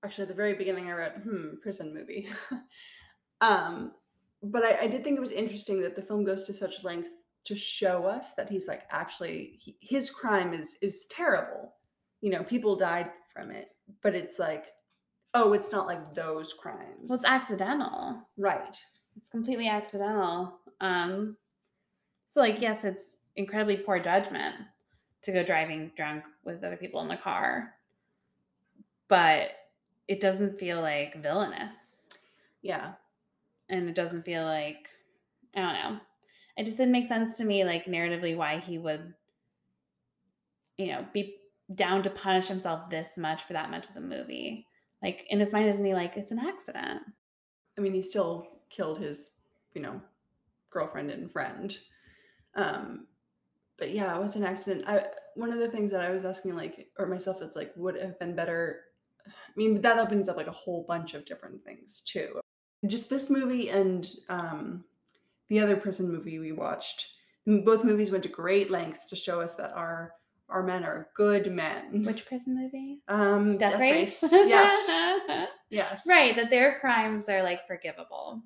actually 0.05 0.23
at 0.23 0.29
the 0.29 0.35
very 0.35 0.55
beginning 0.55 0.89
I 0.91 0.93
wrote, 0.95 1.13
hmm, 1.23 1.57
prison 1.63 1.95
movie. 1.95 2.29
um, 3.41 3.93
but 4.51 4.63
I, 4.65 4.83
I 4.83 4.87
did 4.87 5.05
think 5.05 5.17
it 5.17 5.21
was 5.21 5.33
interesting 5.33 5.81
that 5.83 5.97
the 5.97 6.03
film 6.03 6.25
goes 6.25 6.47
to 6.47 6.55
such 6.55 6.85
length 6.85 7.11
to 7.45 7.57
show 7.57 8.05
us 8.05 8.35
that 8.35 8.49
he's 8.51 8.67
like 8.67 8.83
actually 8.91 9.59
he, 9.61 9.77
his 9.81 10.11
crime 10.11 10.53
is 10.53 10.77
is 10.83 11.07
terrible. 11.07 11.75
You 12.21 12.31
know, 12.31 12.43
people 12.43 12.77
died 12.77 13.11
from 13.33 13.51
it, 13.51 13.69
but 14.03 14.15
it's 14.15 14.39
like, 14.39 14.67
oh, 15.35 15.53
it's 15.53 15.71
not 15.71 15.87
like 15.87 16.15
those 16.15 16.53
crimes. 16.55 17.09
Well, 17.09 17.19
it's 17.19 17.27
accidental. 17.29 18.23
right. 18.37 18.77
It's 19.17 19.31
completely 19.31 19.69
accidental. 19.69 20.59
Um, 20.81 21.37
so 22.27 22.41
like, 22.41 22.61
yes, 22.61 22.85
it's 22.85 23.17
incredibly 23.37 23.77
poor 23.79 23.99
judgment 23.99 24.55
to 25.23 25.33
go 25.33 25.43
driving 25.43 25.91
drunk 25.97 26.25
with 26.45 26.63
other 26.63 26.77
people 26.77 27.01
in 27.01 27.09
the 27.09 27.17
car, 27.17 27.73
but 29.09 29.51
it 30.09 30.21
doesn't 30.21 30.59
feel 30.59 30.81
like 30.81 31.21
villainous, 31.23 32.03
Yeah. 32.63 32.93
And 33.69 33.89
it 33.89 33.95
doesn't 33.95 34.25
feel 34.25 34.45
like 34.45 34.89
I 35.55 35.61
don't 35.61 35.73
know. 35.73 36.01
It 36.57 36.65
just 36.65 36.79
didn't 36.79 36.93
make 36.93 37.09
sense 37.09 37.37
to 37.37 37.45
me, 37.45 37.65
like 37.65 37.87
narratively, 37.87 38.37
why 38.37 38.59
he 38.59 38.79
would, 38.79 39.15
you 40.79 40.89
know, 40.89 41.07
be 41.13 41.37
down 41.75 42.03
to 42.03 42.11
punish 42.11 42.47
himself 42.49 42.89
this 42.91 43.19
much 43.19 43.45
for 43.45 43.53
that 43.55 43.71
much 43.71 43.89
of 43.89 43.95
the 43.95 44.01
movie. 44.01 44.67
Like 45.03 45.27
in 45.29 45.41
his 45.41 45.53
mind, 45.53 45.69
isn't 45.69 45.85
he 45.85 45.95
like 45.95 46.17
it's 46.17 46.31
an 46.31 46.39
accident? 46.39 47.03
I 47.77 47.81
mean, 47.81 47.93
he 47.93 48.03
still 48.03 48.47
killed 48.71 48.99
his, 48.99 49.31
you 49.75 49.83
know, 49.83 50.01
girlfriend 50.71 51.11
and 51.11 51.31
friend. 51.31 51.77
Um, 52.55 53.07
but 53.79 53.91
yeah, 53.93 54.15
it 54.17 54.21
was 54.21 54.37
an 54.37 54.45
accident. 54.45 54.85
I 54.87 55.07
one 55.35 55.53
of 55.53 55.59
the 55.59 55.71
things 55.71 55.91
that 55.91 56.01
I 56.01 56.11
was 56.11 56.25
asking, 56.25 56.57
like, 56.57 56.89
or 56.99 57.07
myself, 57.07 57.43
it's 57.43 57.57
like, 57.57 57.73
would 57.77 58.01
have 58.01 58.19
been 58.19 58.35
better 58.35 58.81
I 59.27 59.53
mean, 59.57 59.81
that 59.83 59.99
opens 59.99 60.29
up 60.29 60.37
like 60.37 60.47
a 60.47 60.53
whole 60.53 60.85
bunch 60.87 61.15
of 61.15 61.25
different 61.25 61.65
things 61.65 62.03
too. 62.03 62.41
Just 62.87 63.09
this 63.09 63.31
movie 63.31 63.71
and 63.71 64.09
um, 64.29 64.85
the 65.49 65.61
other 65.61 65.77
prison 65.77 66.11
movie 66.11 66.39
we 66.39 66.53
watched. 66.53 67.13
Both 67.47 67.85
movies 67.85 68.11
went 68.11 68.25
to 68.25 68.29
great 68.29 68.71
lengths 68.71 69.09
to 69.11 69.17
show 69.17 69.41
us 69.41 69.55
that 69.55 69.73
our 69.73 70.13
our 70.49 70.63
men 70.63 70.85
are 70.85 71.09
good 71.15 71.53
men. 71.53 72.05
Which 72.05 72.27
prison 72.27 72.55
movie? 72.55 73.01
Um, 73.09 73.57
Death, 73.59 73.81
Race. 73.81 74.19
yes. 74.23 75.49
yes. 75.71 76.05
Right, 76.07 76.37
that 76.37 76.51
their 76.51 76.79
crimes 76.79 77.29
are 77.29 77.43
like 77.43 77.67
forgivable. 77.67 78.43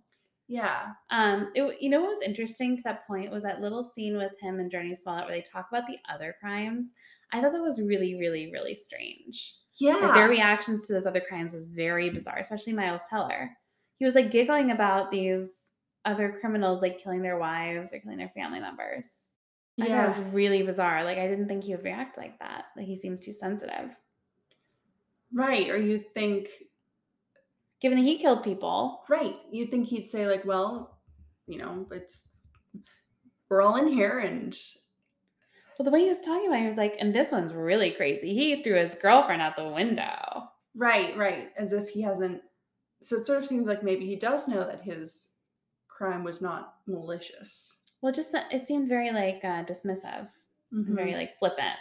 Yeah. 0.48 0.86
Um, 1.10 1.50
it, 1.54 1.76
you 1.80 1.90
know 1.90 2.00
what 2.00 2.10
was 2.10 2.22
interesting 2.22 2.76
to 2.76 2.82
that 2.84 3.06
point 3.06 3.30
was 3.30 3.42
that 3.42 3.60
little 3.60 3.84
scene 3.84 4.16
with 4.16 4.32
him 4.40 4.58
and 4.58 4.70
Jurnee 4.70 4.96
Smollett 4.96 5.26
where 5.26 5.36
they 5.36 5.42
talk 5.42 5.68
about 5.70 5.86
the 5.86 5.98
other 6.12 6.34
crimes. 6.40 6.94
I 7.32 7.40
thought 7.40 7.52
that 7.52 7.62
was 7.62 7.80
really, 7.80 8.16
really, 8.16 8.50
really 8.50 8.74
strange. 8.74 9.54
Yeah. 9.78 9.94
Like 9.94 10.14
their 10.14 10.28
reactions 10.28 10.86
to 10.86 10.92
those 10.92 11.06
other 11.06 11.20
crimes 11.20 11.52
was 11.52 11.66
very 11.66 12.10
bizarre, 12.10 12.38
especially 12.38 12.72
Miles 12.72 13.02
Teller. 13.08 13.50
He 14.00 14.06
was 14.06 14.14
like 14.16 14.30
giggling 14.32 14.70
about 14.72 15.10
these 15.10 15.52
other 16.06 16.34
criminals 16.40 16.80
like 16.80 16.98
killing 16.98 17.20
their 17.20 17.38
wives 17.38 17.92
or 17.92 18.00
killing 18.00 18.16
their 18.16 18.30
family 18.30 18.58
members. 18.58 19.26
I 19.78 19.86
thought 19.86 20.04
it 20.04 20.08
was 20.08 20.32
really 20.32 20.62
bizarre. 20.62 21.04
Like 21.04 21.18
I 21.18 21.28
didn't 21.28 21.48
think 21.48 21.62
he 21.64 21.74
would 21.74 21.84
react 21.84 22.16
like 22.18 22.38
that. 22.38 22.64
Like 22.76 22.86
he 22.86 22.96
seems 22.96 23.20
too 23.20 23.32
sensitive. 23.34 23.94
Right. 25.32 25.68
Or 25.70 25.76
you 25.76 25.98
think 25.98 26.48
Given 27.82 27.98
that 27.98 28.04
he 28.04 28.18
killed 28.18 28.42
people. 28.42 29.02
right, 29.08 29.36
You'd 29.50 29.70
think 29.70 29.86
he'd 29.88 30.10
say 30.10 30.26
like, 30.26 30.44
well, 30.44 30.98
you 31.46 31.58
know, 31.58 31.86
it's 31.92 32.22
we're 33.48 33.62
all 33.62 33.76
in 33.76 33.88
here 33.88 34.18
and 34.18 34.58
Well, 35.78 35.84
the 35.84 35.90
way 35.90 36.02
he 36.02 36.08
was 36.08 36.20
talking 36.20 36.46
about 36.46 36.58
it, 36.58 36.60
he 36.62 36.66
was 36.66 36.76
like, 36.76 36.96
and 37.00 37.14
this 37.14 37.32
one's 37.32 37.52
really 37.54 37.90
crazy. 37.92 38.34
He 38.34 38.62
threw 38.62 38.76
his 38.76 38.94
girlfriend 38.94 39.42
out 39.42 39.56
the 39.56 39.68
window. 39.68 40.48
right, 40.74 41.16
right, 41.16 41.50
as 41.58 41.72
if 41.72 41.88
he 41.88 42.02
hasn't 42.02 42.42
so 43.02 43.16
it 43.16 43.26
sort 43.26 43.38
of 43.38 43.46
seems 43.46 43.66
like 43.66 43.82
maybe 43.82 44.06
he 44.06 44.16
does 44.16 44.48
know 44.48 44.64
that 44.64 44.82
his 44.82 45.28
crime 45.88 46.24
was 46.24 46.40
not 46.40 46.74
malicious. 46.86 47.76
Well, 48.02 48.12
just 48.12 48.32
that- 48.32 48.52
it 48.52 48.66
seemed 48.66 48.88
very 48.88 49.10
like 49.10 49.40
uh, 49.44 49.64
dismissive, 49.64 50.28
and 50.72 50.86
very 50.94 51.14
like 51.14 51.38
flippant 51.38 51.76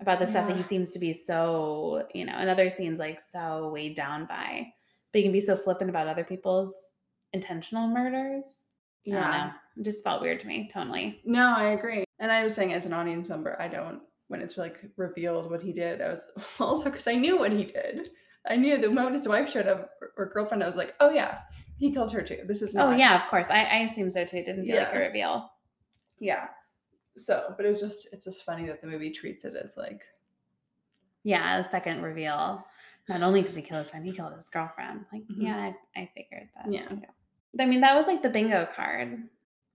about 0.00 0.20
the 0.20 0.26
stuff 0.26 0.46
that 0.46 0.56
he 0.56 0.62
seems 0.62 0.90
to 0.90 0.98
be 0.98 1.12
so, 1.12 2.06
you 2.14 2.24
know, 2.24 2.38
in 2.38 2.48
other 2.48 2.70
scenes 2.70 2.98
like 3.00 3.20
so 3.20 3.70
weighed 3.72 3.96
down 3.96 4.26
by. 4.26 4.72
But 5.12 5.18
he 5.18 5.22
can 5.24 5.32
be 5.32 5.40
so 5.40 5.56
flippant 5.56 5.90
about 5.90 6.06
other 6.06 6.22
people's 6.22 6.74
intentional 7.32 7.88
murders. 7.88 8.66
Yeah. 9.04 9.30
know. 9.30 9.50
It 9.80 9.84
just 9.84 10.04
felt 10.04 10.22
weird 10.22 10.38
to 10.40 10.46
me, 10.46 10.68
totally. 10.72 11.20
No, 11.24 11.54
I 11.56 11.70
agree. 11.70 12.04
And 12.20 12.30
I 12.30 12.44
was 12.44 12.54
saying 12.54 12.72
as 12.72 12.84
an 12.86 12.92
audience 12.92 13.28
member, 13.28 13.60
I 13.60 13.68
don't 13.68 14.00
when 14.28 14.42
it's 14.42 14.58
like 14.58 14.78
revealed 14.96 15.50
what 15.50 15.62
he 15.62 15.72
did, 15.72 16.00
I 16.02 16.10
was 16.10 16.28
also 16.60 16.90
because 16.90 17.06
I 17.08 17.14
knew 17.14 17.38
what 17.38 17.52
he 17.52 17.64
did. 17.64 18.10
I 18.46 18.56
knew 18.56 18.78
the 18.78 18.90
moment 18.90 19.16
his 19.16 19.28
wife 19.28 19.50
showed 19.50 19.66
up 19.66 19.90
or, 20.00 20.12
or 20.16 20.26
girlfriend, 20.26 20.62
I 20.62 20.66
was 20.66 20.76
like, 20.76 20.94
oh 21.00 21.10
yeah, 21.10 21.38
he 21.76 21.92
killed 21.92 22.12
her 22.12 22.22
too. 22.22 22.40
This 22.46 22.62
is 22.62 22.74
Oh 22.76 22.90
yeah, 22.92 23.22
of 23.22 23.28
course. 23.30 23.48
I, 23.50 23.62
I 23.62 23.76
assume 23.80 24.10
so 24.10 24.24
too. 24.24 24.38
It 24.38 24.46
didn't 24.46 24.66
feel 24.66 24.76
like 24.76 24.94
a 24.94 24.98
reveal. 24.98 25.50
Yeah. 26.18 26.48
So, 27.16 27.52
but 27.56 27.66
it 27.66 27.70
was 27.70 27.80
just 27.80 28.08
it's 28.12 28.24
just 28.24 28.44
funny 28.44 28.66
that 28.66 28.80
the 28.80 28.86
movie 28.86 29.10
treats 29.10 29.44
it 29.44 29.54
as 29.56 29.76
like 29.76 30.02
Yeah, 31.24 31.60
the 31.62 31.68
second 31.68 32.02
reveal. 32.02 32.64
Not 33.08 33.22
only 33.22 33.42
did 33.42 33.54
he 33.56 33.62
kill 33.62 33.78
his 33.78 33.90
friend, 33.90 34.04
he 34.04 34.12
killed 34.12 34.34
his 34.36 34.48
girlfriend. 34.50 35.06
Like, 35.12 35.22
Mhm. 35.22 35.42
yeah, 35.42 35.72
I, 35.96 36.00
I 36.00 36.10
figured 36.14 36.48
that. 36.56 36.70
Yeah. 36.72 36.88
too. 36.88 37.02
I 37.58 37.64
mean, 37.64 37.80
that 37.80 37.96
was 37.96 38.06
like 38.06 38.22
the 38.22 38.28
bingo 38.28 38.68
card. 38.76 39.28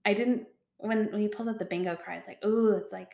I 0.06 0.14
didn't 0.14 0.48
when 0.78 1.12
when 1.12 1.22
he 1.22 1.28
pulls 1.28 1.48
out 1.48 1.60
the 1.60 1.66
bingo 1.66 1.96
card, 1.96 2.18
it's 2.20 2.28
like, 2.28 2.44
ooh, 2.46 2.76
it's 2.78 2.94
like 2.94 3.12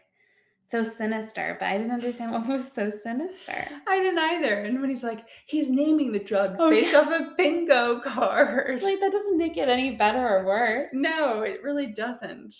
so 0.70 0.84
sinister. 0.84 1.58
But 1.60 1.68
I 1.68 1.78
didn't 1.78 1.92
understand 1.94 2.32
what 2.32 2.48
was 2.48 2.72
so 2.72 2.90
sinister. 2.90 3.68
I 3.88 4.00
didn't 4.00 4.20
either. 4.20 4.62
And 4.64 4.80
when 4.82 4.90
he's 4.90 5.04
like, 5.04 5.28
he's 5.48 5.70
naming 5.70 6.12
the 6.12 6.20
drugs 6.20 6.58
Oh, 6.60 6.70
based 6.70 6.92
yeah. 6.92 7.00
off 7.00 7.08
a 7.12 7.34
bingo 7.38 8.00
card. 8.02 8.82
Like 8.84 9.00
that 9.00 9.12
doesn't 9.12 9.38
make 9.38 9.58
it 9.58 9.68
any 9.70 9.96
better 9.96 10.28
or 10.28 10.46
worse. 10.46 10.90
no, 10.94 11.42
it 11.42 11.64
really 11.64 11.88
doesn't. 11.88 12.54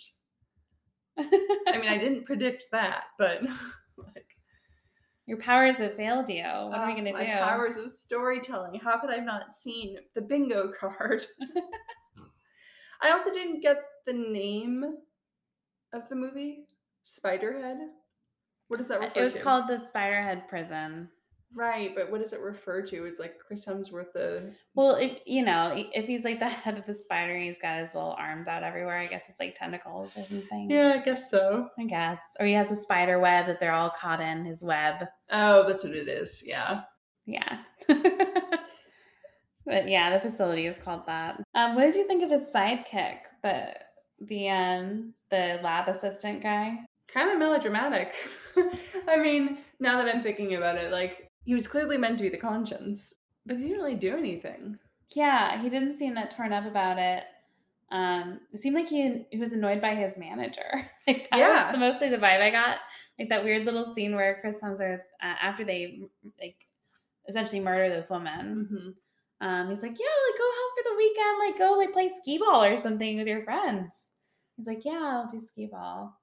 I 1.18 1.78
mean, 1.78 1.88
I 1.88 1.98
didn't 2.04 2.24
predict 2.26 2.64
that, 2.72 3.04
but 3.18 3.42
like 3.96 4.26
Your 5.26 5.38
powers 5.38 5.76
have 5.76 5.94
failed 5.96 6.28
you. 6.28 6.42
What 6.42 6.78
are 6.78 6.86
we 6.86 6.92
Ah, 6.92 6.96
gonna 6.96 7.12
do? 7.12 7.18
my 7.18 7.38
powers 7.38 7.76
of 7.76 7.90
storytelling. 7.90 8.80
How 8.80 8.98
could 8.98 9.10
I 9.10 9.16
have 9.16 9.24
not 9.24 9.54
seen 9.54 9.96
the 10.14 10.20
bingo 10.22 10.72
card? 10.78 11.24
I 13.02 13.10
also 13.12 13.30
didn't 13.32 13.60
get 13.62 13.76
the 14.06 14.12
name 14.12 14.84
of 15.92 16.08
the 16.08 16.16
movie, 16.16 16.66
Spiderhead. 17.04 17.78
What 18.70 18.78
does 18.78 18.88
that 18.88 19.00
refer 19.00 19.12
Uh, 19.16 19.20
it 19.20 19.24
was 19.24 19.34
to? 19.34 19.40
called 19.42 19.68
the 19.68 19.76
Spiderhead 19.76 20.48
Prison. 20.48 21.08
right, 21.54 21.92
but 21.96 22.08
what 22.10 22.22
does 22.22 22.32
it 22.32 22.40
refer 22.40 22.80
to? 22.86 23.04
Is 23.06 23.18
like 23.18 23.34
Chris 23.44 23.66
Hemsworth 23.66 24.12
the 24.14 24.52
Well, 24.74 24.94
if 24.94 25.18
you 25.26 25.44
know, 25.44 25.74
if 25.92 26.06
he's 26.06 26.22
like 26.24 26.38
the 26.38 26.48
head 26.64 26.78
of 26.78 26.86
the 26.86 26.94
spider, 26.94 27.34
and 27.34 27.42
he's 27.42 27.58
got 27.60 27.80
his 27.80 27.94
little 27.96 28.14
arms 28.16 28.46
out 28.46 28.62
everywhere. 28.62 28.98
I 28.98 29.06
guess 29.06 29.24
it's 29.28 29.40
like 29.40 29.58
tentacles 29.58 30.12
or 30.16 30.22
something. 30.24 30.70
Yeah, 30.70 30.98
I 31.00 31.04
guess 31.04 31.28
so. 31.30 31.68
I 31.78 31.84
guess. 31.86 32.20
Or 32.38 32.46
he 32.46 32.52
has 32.52 32.70
a 32.70 32.76
spider 32.76 33.18
web 33.18 33.46
that 33.46 33.58
they're 33.58 33.72
all 33.72 33.90
caught 33.90 34.20
in 34.20 34.44
his 34.44 34.62
web. 34.62 35.04
Oh, 35.32 35.66
that's 35.66 35.82
what 35.84 35.94
it 35.94 36.06
is. 36.08 36.42
Yeah. 36.46 36.82
Yeah. 37.26 37.58
but 37.88 37.98
yeah, 39.88 40.10
the 40.16 40.20
facility 40.20 40.66
is 40.66 40.78
called 40.78 41.06
that. 41.06 41.40
Um, 41.54 41.74
what 41.74 41.82
did 41.82 41.96
you 41.96 42.06
think 42.06 42.22
of 42.22 42.30
his 42.30 42.52
sidekick? 42.54 43.18
The 43.42 43.74
the 44.20 44.48
um 44.50 45.14
the 45.30 45.58
lab 45.62 45.88
assistant 45.88 46.42
guy? 46.42 46.78
Kind 47.12 47.30
of 47.30 47.38
melodramatic. 47.38 48.14
I 49.08 49.16
mean, 49.16 49.58
now 49.80 50.02
that 50.02 50.14
I'm 50.14 50.22
thinking 50.22 50.54
about 50.54 50.76
it, 50.76 50.92
like 50.92 51.28
he 51.44 51.54
was 51.54 51.66
clearly 51.66 51.96
meant 51.98 52.18
to 52.18 52.22
be 52.24 52.28
the 52.30 52.36
conscience, 52.36 53.14
but 53.46 53.56
he 53.56 53.64
didn't 53.64 53.78
really 53.78 53.96
do 53.96 54.16
anything. 54.16 54.78
Yeah, 55.14 55.60
he 55.60 55.68
didn't 55.68 55.96
seem 55.96 56.14
that 56.14 56.36
torn 56.36 56.52
up 56.52 56.66
about 56.66 56.98
it. 56.98 57.24
Um, 57.90 58.40
it 58.52 58.60
seemed 58.60 58.76
like 58.76 58.88
he 58.88 59.26
he 59.30 59.38
was 59.38 59.52
annoyed 59.52 59.80
by 59.80 59.96
his 59.96 60.16
manager. 60.18 60.88
like 61.08 61.28
that 61.30 61.38
Yeah. 61.38 61.64
was 61.66 61.72
the 61.72 61.78
mostly 61.78 62.08
the 62.08 62.18
vibe 62.18 62.40
I 62.40 62.50
got. 62.50 62.78
Like 63.18 63.28
that 63.30 63.42
weird 63.44 63.64
little 63.66 63.92
scene 63.92 64.14
where 64.14 64.38
Chris 64.40 64.60
Hemsworth, 64.62 65.00
uh, 65.22 65.34
after 65.42 65.64
they 65.64 66.00
like 66.40 66.56
essentially 67.28 67.60
murder 67.60 67.92
this 67.94 68.08
woman, 68.10 68.68
Mhm. 69.40 69.46
um, 69.46 69.68
he's 69.68 69.82
like, 69.82 69.98
"Yeah, 69.98 70.06
like 70.06 70.38
go 70.38 70.44
out 70.48 70.72
for 70.76 70.90
the 70.90 70.96
weekend, 70.96 71.38
like 71.40 71.58
go 71.58 71.76
like 71.76 71.92
play 71.92 72.08
skee 72.22 72.38
ball 72.38 72.62
or 72.62 72.76
something 72.76 73.18
with 73.18 73.26
your 73.26 73.42
friends." 73.42 74.10
He's 74.56 74.66
like, 74.68 74.84
"Yeah, 74.84 75.00
I'll 75.02 75.28
do 75.28 75.40
skee 75.40 75.66
ball." 75.66 76.16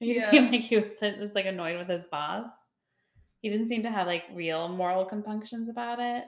He 0.00 0.14
just 0.14 0.26
Yeah. 0.26 0.30
seemed 0.30 0.52
like 0.52 0.60
he 0.62 0.76
was 0.78 0.92
just 1.00 1.34
like 1.34 1.46
annoyed 1.46 1.78
with 1.78 1.88
his 1.88 2.06
boss. 2.06 2.48
He 3.40 3.50
didn't 3.50 3.68
seem 3.68 3.82
to 3.82 3.90
have 3.90 4.06
like 4.06 4.24
real 4.34 4.68
moral 4.68 5.04
compunctions 5.04 5.68
about 5.68 5.98
it 6.00 6.24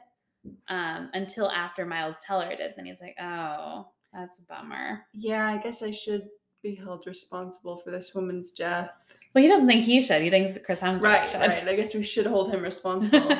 um, 0.68 1.10
until 1.14 1.50
after 1.50 1.84
Miles 1.86 2.16
Teller 2.24 2.54
did. 2.56 2.74
Then 2.76 2.86
he's 2.86 3.00
like, 3.00 3.16
"Oh, 3.20 3.88
that's 4.12 4.38
a 4.38 4.42
bummer." 4.42 5.06
Yeah, 5.14 5.46
I 5.48 5.56
guess 5.58 5.82
I 5.82 5.90
should 5.90 6.28
be 6.62 6.74
held 6.74 7.06
responsible 7.06 7.78
for 7.78 7.90
this 7.90 8.14
woman's 8.14 8.50
death. 8.50 8.90
Well, 9.34 9.42
he 9.42 9.48
doesn't 9.48 9.66
think 9.66 9.84
he 9.84 10.02
should. 10.02 10.22
He 10.22 10.30
thinks 10.30 10.56
Chris 10.64 10.80
Hemsworth 10.80 11.02
Right, 11.02 11.24
should. 11.30 11.40
right. 11.40 11.66
I 11.68 11.74
guess 11.76 11.94
we 11.94 12.02
should 12.02 12.26
hold 12.26 12.50
him 12.52 12.62
responsible. 12.62 13.36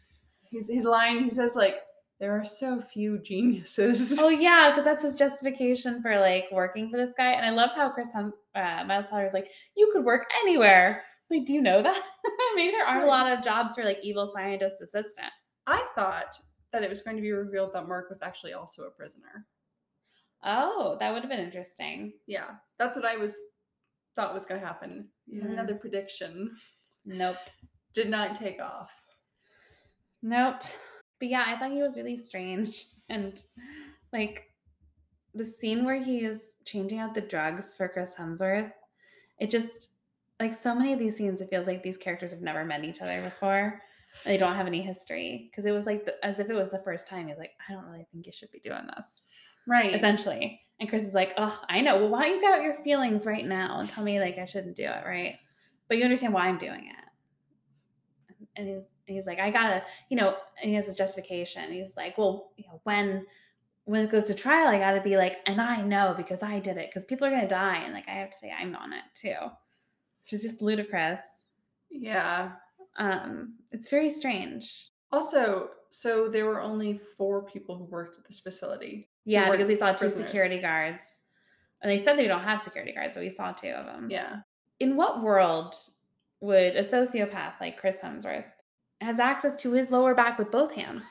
he's 0.50 0.68
he's 0.68 0.84
lying. 0.84 1.24
He 1.24 1.30
says 1.30 1.54
like 1.54 1.76
there 2.18 2.32
are 2.32 2.44
so 2.44 2.80
few 2.80 3.18
geniuses. 3.18 4.18
oh 4.20 4.28
yeah, 4.28 4.70
because 4.70 4.84
that's 4.84 5.02
his 5.02 5.14
justification 5.14 6.00
for 6.02 6.18
like 6.18 6.46
working 6.50 6.90
for 6.90 6.96
this 6.96 7.14
guy. 7.16 7.32
And 7.32 7.44
I 7.44 7.50
love 7.50 7.70
how 7.74 7.90
Chris 7.90 8.12
Hem- 8.12 8.32
uh, 8.54 8.84
Miles 8.86 9.10
Teller 9.10 9.26
is 9.26 9.34
like, 9.34 9.48
"You 9.76 9.90
could 9.92 10.04
work 10.04 10.26
anywhere." 10.42 11.02
Like, 11.30 11.44
do 11.44 11.52
you 11.52 11.60
know 11.60 11.82
that? 11.82 12.02
Maybe 12.54 12.70
there 12.70 12.86
aren't 12.86 13.04
a 13.04 13.06
lot 13.08 13.30
of 13.32 13.44
jobs 13.44 13.74
for 13.74 13.84
like 13.84 13.98
evil 14.02 14.30
scientist 14.34 14.76
assistant. 14.80 15.32
I 15.66 15.84
thought 15.94 16.38
that 16.72 16.82
it 16.82 16.88
was 16.90 17.02
going 17.02 17.16
to 17.16 17.22
be 17.22 17.32
revealed 17.32 17.72
that 17.74 17.88
Mark 17.88 18.08
was 18.08 18.22
actually 18.22 18.52
also 18.52 18.84
a 18.84 18.90
prisoner. 18.90 19.46
Oh, 20.44 20.96
that 21.00 21.12
would 21.12 21.22
have 21.22 21.30
been 21.30 21.40
interesting. 21.40 22.12
Yeah, 22.26 22.50
that's 22.78 22.96
what 22.96 23.04
I 23.04 23.16
was 23.16 23.36
thought 24.14 24.32
was 24.32 24.46
going 24.46 24.60
to 24.60 24.66
happen. 24.66 25.08
Mhm. 25.32 25.52
Another 25.52 25.74
prediction 25.74 26.56
Nope. 27.04 27.36
did 27.92 28.08
not 28.08 28.38
take 28.38 28.60
off. 28.60 28.90
Nope. 30.22 30.62
But 31.18 31.28
yeah, 31.28 31.44
I 31.46 31.58
thought 31.58 31.72
he 31.72 31.82
was 31.82 31.96
really 31.96 32.16
strange. 32.16 32.86
And 33.08 33.40
like 34.12 34.50
the 35.32 35.44
scene 35.44 35.84
where 35.84 36.02
he 36.02 36.24
is 36.24 36.54
changing 36.64 36.98
out 36.98 37.14
the 37.14 37.20
drugs 37.20 37.76
for 37.76 37.88
Chris 37.88 38.16
Hemsworth, 38.18 38.72
it 39.38 39.48
just 39.48 39.92
like 40.40 40.56
so 40.56 40.74
many 40.74 40.92
of 40.92 40.98
these 40.98 41.16
scenes, 41.16 41.40
it 41.40 41.48
feels 41.48 41.68
like 41.68 41.84
these 41.84 41.98
characters 41.98 42.32
have 42.32 42.40
never 42.42 42.64
met 42.64 42.82
each 42.84 43.00
other 43.00 43.22
before. 43.22 43.80
They 44.24 44.38
don't 44.38 44.56
have 44.56 44.66
any 44.66 44.82
history 44.82 45.48
because 45.48 45.66
it 45.66 45.70
was 45.70 45.86
like 45.86 46.04
the, 46.04 46.14
as 46.26 46.40
if 46.40 46.50
it 46.50 46.54
was 46.54 46.70
the 46.70 46.82
first 46.84 47.06
time. 47.06 47.28
He's 47.28 47.38
like, 47.38 47.52
I 47.68 47.74
don't 47.74 47.84
really 47.86 48.08
think 48.10 48.26
you 48.26 48.32
should 48.32 48.50
be 48.50 48.58
doing 48.58 48.88
this, 48.96 49.26
Right. 49.68 49.94
essentially. 49.94 50.60
And 50.80 50.88
Chris 50.88 51.04
is 51.04 51.14
like, 51.14 51.32
Oh, 51.36 51.56
I 51.68 51.82
know. 51.82 51.98
Well, 51.98 52.08
why 52.08 52.22
don't 52.22 52.34
you 52.34 52.40
get 52.40 52.54
out 52.54 52.62
your 52.64 52.82
feelings 52.82 53.24
right 53.24 53.46
now 53.46 53.78
and 53.78 53.88
tell 53.88 54.02
me 54.02 54.18
like 54.18 54.36
I 54.38 54.46
shouldn't 54.46 54.74
do 54.74 54.82
it, 54.82 55.06
right? 55.06 55.36
But 55.86 55.98
you 55.98 56.02
understand 56.02 56.34
why 56.34 56.48
I'm 56.48 56.58
doing 56.58 56.88
it 56.88 57.06
and 58.56 58.68
he's 58.68 58.82
he's 59.06 59.26
like, 59.26 59.38
I 59.38 59.50
gotta, 59.50 59.82
you 60.08 60.16
know, 60.16 60.36
and 60.60 60.70
he 60.70 60.74
has 60.74 60.86
his 60.86 60.96
justification. 60.96 61.72
He's 61.72 61.96
like, 61.96 62.18
well, 62.18 62.52
you 62.56 62.64
know, 62.68 62.80
when 62.84 63.26
when 63.84 64.02
it 64.02 64.10
goes 64.10 64.26
to 64.26 64.34
trial, 64.34 64.66
I 64.66 64.78
gotta 64.78 65.00
be 65.00 65.16
like, 65.16 65.38
and 65.46 65.60
I 65.60 65.80
know 65.80 66.14
because 66.16 66.42
I 66.42 66.58
did 66.58 66.76
it, 66.76 66.90
because 66.90 67.04
people 67.04 67.26
are 67.26 67.30
gonna 67.30 67.48
die, 67.48 67.82
and 67.84 67.94
like 67.94 68.08
I 68.08 68.12
have 68.12 68.30
to 68.30 68.38
say 68.38 68.52
I'm 68.52 68.74
on 68.74 68.92
it 68.92 69.04
too, 69.14 69.36
which 70.24 70.32
is 70.32 70.42
just 70.42 70.62
ludicrous. 70.62 71.20
Yeah. 71.90 72.52
Um, 72.98 73.54
it's 73.72 73.88
very 73.88 74.10
strange. 74.10 74.90
Also, 75.12 75.70
so 75.90 76.28
there 76.28 76.46
were 76.46 76.60
only 76.60 77.00
four 77.16 77.42
people 77.42 77.76
who 77.76 77.84
worked 77.84 78.18
at 78.18 78.26
this 78.26 78.40
facility. 78.40 79.08
Yeah, 79.24 79.50
because 79.50 79.68
we 79.68 79.76
saw 79.76 79.92
two 79.92 80.06
prisoners. 80.06 80.26
security 80.26 80.60
guards. 80.60 81.20
And 81.82 81.90
they 81.90 82.02
said 82.02 82.16
they 82.16 82.26
don't 82.26 82.42
have 82.42 82.60
security 82.60 82.92
guards, 82.92 83.14
so 83.14 83.20
we 83.20 83.30
saw 83.30 83.52
two 83.52 83.68
of 83.68 83.86
them. 83.86 84.08
Yeah. 84.10 84.36
In 84.80 84.96
what 84.96 85.22
world 85.22 85.74
would 86.40 86.76
a 86.76 86.82
sociopath 86.82 87.60
like 87.60 87.78
Chris 87.78 88.00
Hemsworth 88.00 88.44
has 89.00 89.18
access 89.18 89.56
to 89.56 89.72
his 89.72 89.90
lower 89.90 90.14
back 90.14 90.38
with 90.38 90.50
both 90.50 90.72
hands? 90.72 91.04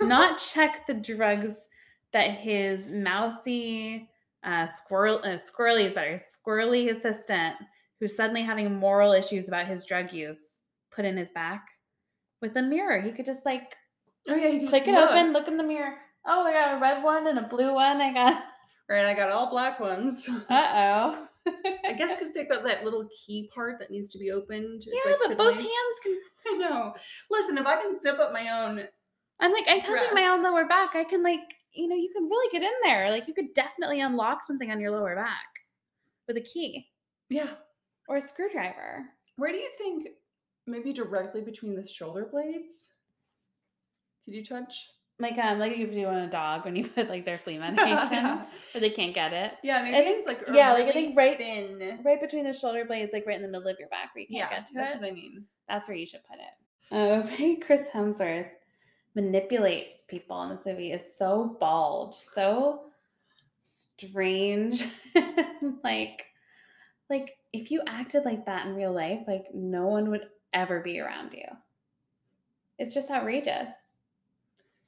Not 0.00 0.38
check 0.52 0.86
the 0.86 0.94
drugs 0.94 1.68
that 2.12 2.30
his 2.30 2.88
mousy, 2.88 4.08
uh, 4.44 4.66
squirrel, 4.66 5.20
uh, 5.24 5.36
squirrely 5.36 5.84
is 5.86 5.94
better, 5.94 6.18
squirrely 6.18 6.90
assistant 6.90 7.56
who's 8.00 8.16
suddenly 8.16 8.42
having 8.42 8.74
moral 8.74 9.12
issues 9.12 9.48
about 9.48 9.66
his 9.66 9.84
drug 9.84 10.12
use 10.12 10.62
put 10.90 11.04
in 11.04 11.16
his 11.16 11.30
back 11.30 11.66
with 12.40 12.56
a 12.56 12.62
mirror. 12.62 13.00
He 13.00 13.12
could 13.12 13.26
just 13.26 13.44
like 13.44 13.74
Oh 14.28 14.34
yeah, 14.34 14.68
click 14.68 14.88
it 14.88 14.94
open, 14.94 15.32
look 15.32 15.46
in 15.46 15.56
the 15.56 15.62
mirror. 15.62 15.94
Oh, 16.26 16.44
I 16.44 16.52
got 16.52 16.76
a 16.76 16.80
red 16.80 17.02
one 17.02 17.28
and 17.28 17.38
a 17.38 17.42
blue 17.42 17.74
one. 17.74 18.00
I 18.00 18.12
got. 18.12 18.42
Right, 18.88 19.06
I 19.06 19.14
got 19.14 19.30
all 19.30 19.50
black 19.50 19.78
ones. 19.80 20.28
Uh 20.48 20.68
oh. 20.74 21.28
I 21.84 21.92
guess 21.92 22.14
because 22.18 22.32
they've 22.32 22.48
got 22.48 22.64
that 22.64 22.84
little 22.84 23.08
key 23.26 23.50
part 23.54 23.78
that 23.78 23.90
needs 23.90 24.10
to 24.10 24.18
be 24.18 24.30
opened. 24.30 24.84
It's, 24.86 25.04
Yeah, 25.04 25.12
like, 25.12 25.20
but 25.28 25.38
both 25.38 25.56
hands 25.56 26.00
can. 26.02 26.18
I 26.54 26.58
know. 26.58 26.94
Listen, 27.30 27.58
if 27.58 27.66
I 27.66 27.80
can 27.80 28.00
zip 28.00 28.18
up 28.18 28.32
my 28.32 28.48
own, 28.48 28.84
I'm 29.40 29.52
like, 29.52 29.64
I'm 29.68 29.80
touching 29.80 30.14
my 30.14 30.26
own 30.26 30.42
lower 30.42 30.66
back. 30.66 30.94
I 30.94 31.04
can 31.04 31.22
like, 31.22 31.40
you 31.72 31.88
know, 31.88 31.96
you 31.96 32.10
can 32.14 32.24
really 32.24 32.50
get 32.52 32.62
in 32.62 32.72
there. 32.82 33.10
Like, 33.10 33.28
you 33.28 33.34
could 33.34 33.54
definitely 33.54 34.00
unlock 34.00 34.44
something 34.44 34.70
on 34.70 34.80
your 34.80 34.92
lower 34.92 35.14
back 35.14 35.46
with 36.26 36.36
a 36.36 36.40
key 36.40 36.86
yeah. 37.28 37.50
or 38.08 38.16
a 38.16 38.20
screwdriver. 38.20 39.06
Where 39.36 39.52
do 39.52 39.58
you 39.58 39.70
think? 39.76 40.08
Maybe 40.66 40.92
directly 40.92 41.42
between 41.42 41.76
the 41.76 41.86
shoulder 41.86 42.28
blades. 42.30 42.90
Could 44.24 44.34
you 44.34 44.44
touch? 44.44 44.88
Like, 45.18 45.38
um, 45.38 45.58
like 45.58 45.76
you 45.78 45.86
do 45.86 46.04
on 46.06 46.18
a 46.18 46.30
dog 46.30 46.64
when 46.66 46.76
you 46.76 46.86
put 46.94 47.08
like 47.08 47.24
their 47.24 47.38
flea 47.38 47.58
medication, 47.66 47.88
yeah. 48.12 48.44
or 48.74 48.80
they 48.80 48.90
can't 48.90 49.14
get 49.14 49.32
it. 49.32 49.52
Yeah, 49.62 49.82
maybe 49.82 49.96
think- 49.96 50.18
it's 50.18 50.26
like 50.26 50.40
yeah, 50.52 50.72
like, 50.74 50.88
I 50.88 50.92
think 50.92 51.16
right- 51.16 51.38
thin. 51.38 52.00
Right 52.04 52.20
between 52.20 52.44
the 52.44 52.52
shoulder 52.52 52.84
blades, 52.84 53.12
like 53.14 53.26
right 53.26 53.36
in 53.36 53.42
the 53.42 53.48
middle 53.48 53.68
of 53.68 53.78
your 53.78 53.88
back 53.88 54.14
where 54.14 54.22
you 54.22 54.28
can't 54.28 54.50
Yeah, 54.50 54.58
get 54.58 54.66
to 54.66 54.72
it. 54.72 54.76
that's 54.76 54.94
it. 54.96 55.00
what 55.00 55.10
I 55.10 55.12
mean. 55.14 55.44
That's 55.68 55.88
where 55.88 55.96
you 55.96 56.06
should 56.06 56.20
put 56.28 56.36
it. 56.38 56.52
The 56.90 57.28
way 57.42 57.56
Chris 57.56 57.86
Hemsworth 57.92 58.46
manipulates 59.16 60.02
people 60.02 60.40
in 60.42 60.50
this 60.50 60.66
movie 60.66 60.92
is 60.92 61.16
so 61.16 61.56
bald, 61.58 62.14
so 62.14 62.82
strange. 63.60 64.84
like, 65.82 66.26
like 67.10 67.36
if 67.52 67.70
you 67.70 67.82
acted 67.86 68.24
like 68.24 68.46
that 68.46 68.66
in 68.66 68.74
real 68.76 68.92
life, 68.92 69.20
like 69.26 69.46
no 69.54 69.86
one 69.86 70.10
would 70.10 70.28
ever 70.52 70.80
be 70.80 71.00
around 71.00 71.32
you. 71.32 71.46
It's 72.78 72.94
just 72.94 73.10
outrageous. 73.10 73.74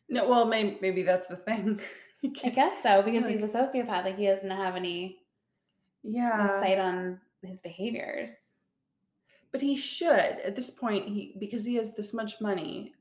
No, 0.08 0.28
well, 0.28 0.44
maybe 0.46 0.78
maybe 0.80 1.02
that's 1.02 1.28
the 1.28 1.36
thing. 1.36 1.80
I 2.44 2.48
guess 2.50 2.82
so 2.82 3.02
because 3.02 3.24
Like- 3.24 3.32
he's 3.38 3.42
a 3.42 3.58
sociopath. 3.58 4.04
Like 4.04 4.18
he 4.18 4.26
doesn't 4.26 4.50
have 4.50 4.74
any 4.76 5.18
yeah, 6.02 6.46
sight 6.60 6.78
on 6.78 7.20
his 7.42 7.60
behaviors. 7.60 8.54
but 9.52 9.60
he 9.60 9.76
should 9.76 10.10
at 10.44 10.56
this 10.56 10.70
point. 10.70 11.06
He 11.08 11.36
because 11.38 11.64
he 11.64 11.74
has 11.76 11.94
this 11.94 12.12
much 12.14 12.40
money. 12.40 12.92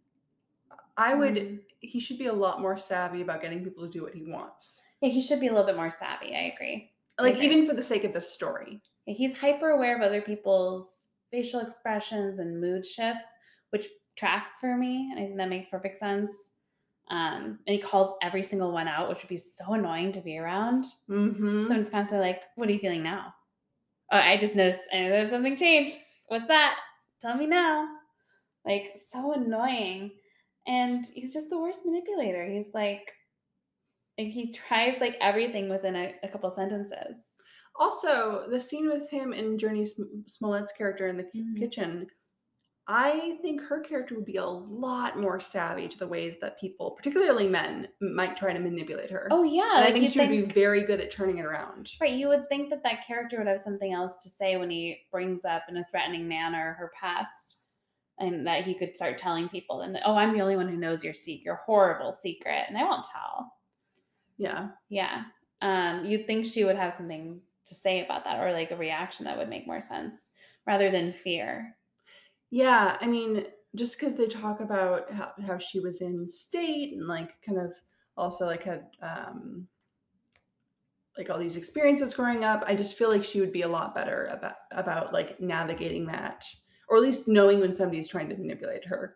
I 0.98 1.14
would. 1.14 1.36
Mm. 1.36 1.60
He 1.80 2.00
should 2.00 2.18
be 2.18 2.26
a 2.28 2.34
lot 2.34 2.60
more 2.62 2.76
savvy 2.76 3.22
about 3.22 3.42
getting 3.42 3.64
people 3.64 3.86
to 3.86 3.92
do 3.92 4.02
what 4.04 4.14
he 4.16 4.24
wants. 4.24 4.82
Yeah, 5.02 5.10
he 5.10 5.22
should 5.22 5.40
be 5.40 5.48
a 5.48 5.52
little 5.52 5.66
bit 5.68 5.76
more 5.76 5.92
savvy. 5.92 6.36
I 6.36 6.52
agree. 6.56 6.92
Like 7.20 7.36
agree. 7.36 7.46
even 7.46 7.66
for 7.68 7.74
the 7.76 7.82
sake 7.84 8.04
of 8.04 8.14
the 8.14 8.22
story. 8.22 8.82
Yeah, 9.06 9.14
He's 9.16 9.38
hyper 9.38 9.70
aware 9.70 9.96
of 9.96 10.02
other 10.02 10.22
people's 10.22 11.06
facial 11.32 11.60
expressions 11.60 12.40
and 12.40 12.60
mood 12.60 12.86
shifts, 12.86 13.28
which 13.70 13.88
tracks 14.16 14.54
for 14.60 14.76
me. 14.76 15.10
And 15.12 15.20
I 15.20 15.24
think 15.26 15.38
that 15.38 15.50
makes 15.50 15.70
perfect 15.70 15.98
sense. 15.98 16.52
Um, 17.10 17.60
and 17.66 17.76
he 17.76 17.80
calls 17.80 18.14
every 18.22 18.44
single 18.44 18.72
one 18.72 18.88
out, 18.88 19.08
which 19.10 19.22
would 19.24 19.30
be 19.30 19.38
so 19.38 19.74
annoying 19.74 20.12
to 20.14 20.20
be 20.22 20.38
around. 20.38 20.86
Mm-hmm. 21.10 21.66
So 21.66 21.74
it's 21.76 21.90
constantly 21.90 22.28
like, 22.28 22.42
what 22.56 22.68
are 22.68 22.74
you 22.74 22.80
feeling 22.80 23.04
now? 23.04 23.34
Oh, 24.12 24.18
I 24.18 24.38
just 24.38 24.56
noticed 24.56 24.82
I 24.94 24.98
there's 25.10 25.30
something 25.30 25.56
changed. 25.56 25.96
What's 26.28 26.48
that? 26.48 26.80
Tell 27.22 27.36
me 27.38 27.48
now. 27.48 27.88
Like, 28.66 28.98
so 29.10 29.34
annoying. 29.34 30.12
And 30.68 31.06
he's 31.14 31.34
just 31.34 31.50
the 31.50 31.58
worst 31.60 31.86
manipulator. 31.86 32.46
He's 32.46 32.74
like, 32.74 33.14
like 34.18 34.28
he 34.28 34.52
tries 34.52 35.00
like 35.00 35.16
everything 35.22 35.70
within 35.70 35.96
a, 35.96 36.14
a 36.24 36.28
couple 36.28 36.52
sentences. 36.52 37.18
Also, 37.80 38.48
the 38.50 38.60
scene 38.60 38.90
with 38.90 39.10
him 39.10 39.32
and 39.34 39.60
Jurnee 39.60 39.88
Sm- 39.88 40.26
Smollett's 40.26 40.74
character 40.74 41.08
in 41.08 41.18
the 41.18 41.24
Mhm. 41.36 41.58
kitchen, 41.60 42.08
I 42.90 43.38
think 43.42 43.62
her 43.64 43.82
character 43.82 44.16
would 44.16 44.26
be 44.26 44.38
a 44.38 44.46
lot 44.46 45.20
more 45.20 45.42
savvy 45.42 45.90
to 45.90 46.00
the 46.00 46.08
ways 46.08 46.38
that 46.40 46.58
people, 46.58 46.92
particularly 46.92 47.50
men, 47.50 47.90
might 48.00 48.38
try 48.38 48.54
to 48.54 48.60
manipulate 48.60 49.12
her. 49.12 49.28
Oh 49.30 49.44
yeah, 49.44 49.76
and 49.76 49.80
I 49.80 49.90
like 49.90 49.94
think 49.94 50.14
she 50.14 50.20
would 50.20 50.30
be 50.30 50.54
very 50.54 50.86
good 50.86 51.02
at 51.02 51.12
turning 51.12 51.40
it 51.40 51.46
around. 51.46 51.92
Right, 52.00 52.14
you 52.14 52.30
would 52.30 52.48
think 52.48 52.70
that 52.70 52.84
that 52.84 53.06
character 53.06 53.38
would 53.38 53.48
have 53.48 53.60
something 53.60 53.92
else 53.92 54.20
to 54.24 54.30
say 54.30 54.56
when 54.56 54.70
he 54.70 55.02
brings 55.12 55.44
up 55.44 55.64
in 55.68 55.76
a 55.76 55.86
threatening 55.92 56.30
manner 56.30 56.78
her 56.80 56.92
past, 56.98 57.60
and 58.20 58.48
that 58.48 58.64
he 58.64 58.74
could 58.74 58.96
start 58.96 59.18
telling 59.18 59.50
people, 59.50 59.82
and 59.82 60.00
oh, 60.06 60.16
I'm 60.16 60.34
the 60.34 60.42
only 60.42 60.56
one 60.56 60.70
who 60.70 60.78
knows 60.78 61.04
your 61.04 61.14
secret, 61.14 61.44
your 61.44 61.56
horrible 61.56 62.14
secret, 62.14 62.66
and 62.70 62.78
I 62.78 62.86
won't 62.86 63.06
tell. 63.12 63.52
Yeah. 64.38 64.70
Yeah, 64.88 65.24
um, 65.62 66.06
you'd 66.06 66.26
think 66.26 66.46
she 66.46 66.64
would 66.64 66.78
have 66.78 66.94
something 66.94 67.42
to 67.66 67.76
say 67.76 68.06
about 68.06 68.24
that, 68.24 68.40
or 68.40 68.54
like 68.54 68.72
a 68.72 68.78
reaction 68.78 69.26
that 69.26 69.38
would 69.38 69.50
make 69.50 69.68
more 69.68 69.82
sense, 69.82 70.32
rather 70.66 70.90
than 70.90 71.12
fear. 71.12 71.76
Yeah. 72.50 72.98
I 73.00 73.08
mean, 73.08 73.46
just 73.76 74.00
because 74.00 74.16
they 74.16 74.28
talk 74.28 74.60
about 74.60 75.12
how, 75.12 75.32
how 75.46 75.58
she 75.58 75.80
was 75.80 76.02
in 76.02 76.28
state 76.28 76.94
and 76.94 77.08
like 77.08 77.42
kind 77.46 77.60
of 77.60 77.74
also 78.16 78.46
like 78.46 78.64
had 78.64 78.86
um 79.02 79.68
like 81.18 81.30
all 81.30 81.40
these 81.40 81.58
experiences 81.58 82.14
growing 82.14 82.44
up, 82.44 82.64
I 82.68 82.76
just 82.76 82.96
feel 82.96 83.10
like 83.10 83.24
she 83.24 83.40
would 83.40 83.52
be 83.52 83.64
a 83.64 83.68
lot 83.68 83.96
better 83.96 84.28
about 84.28 84.56
about 84.72 85.14
like 85.14 85.40
navigating 85.42 86.06
that, 86.08 86.46
or 86.90 86.98
at 86.98 87.04
least 87.04 87.28
knowing 87.28 87.60
when 87.60 87.76
somebody's 87.76 88.08
trying 88.08 88.30
to 88.30 88.38
manipulate 88.38 88.86
her, 88.86 89.16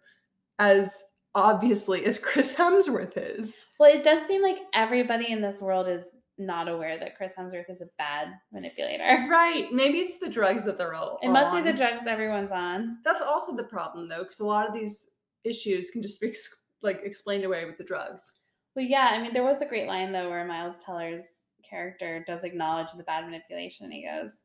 as 0.58 1.04
obviously 1.36 2.06
as 2.06 2.18
Chris 2.24 2.54
Hemsworth 2.54 3.14
is. 3.16 3.56
Well, 3.80 3.94
it 3.94 4.04
does 4.04 4.28
seem 4.28 4.42
like 4.42 4.60
everybody 4.74 5.32
in 5.32 5.42
this 5.42 5.62
world 5.62 5.88
is 5.88 6.16
not 6.38 6.68
aware 6.68 6.98
that 7.00 7.16
Chris 7.16 7.36
Hemsworth 7.38 7.70
is 7.70 7.82
a 7.82 7.90
bad 7.98 8.30
manipulator. 8.52 9.04
Right. 9.30 9.72
Maybe 9.72 10.00
it's 10.00 10.20
the 10.20 10.30
drugs 10.30 10.66
that 10.66 10.78
they're 10.78 10.94
all. 10.94 11.20
It 11.22 11.30
must 11.30 11.56
be 11.56 11.62
the 11.62 11.78
drugs 11.78 12.08
everyone's 12.08 12.52
on. 12.52 12.98
That's 13.04 13.22
also 13.22 13.56
the 13.56 13.64
problem, 13.64 14.10
though, 14.10 14.24
because 14.24 14.40
a 14.40 14.46
lot 14.46 14.68
of 14.68 14.74
these 14.74 15.12
issues 15.44 15.90
can 15.92 16.02
just 16.02 16.20
be 16.20 16.28
ex- 16.28 16.64
like 16.82 17.02
explained 17.04 17.44
away 17.44 17.66
with 17.66 17.78
the 17.78 17.84
drugs. 17.84 18.34
Well, 18.76 18.86
yeah, 18.86 19.10
I 19.12 19.22
mean, 19.22 19.34
there 19.34 19.44
was 19.44 19.62
a 19.62 19.66
great 19.66 19.88
line 19.88 20.12
though 20.12 20.30
where 20.30 20.46
Miles 20.46 20.78
Teller's 20.80 21.46
character 21.68 22.24
does 22.28 22.44
acknowledge 22.44 22.92
the 22.96 23.04
bad 23.04 23.26
manipulation, 23.26 23.86
and 23.86 23.94
he 23.94 24.06
goes, 24.06 24.42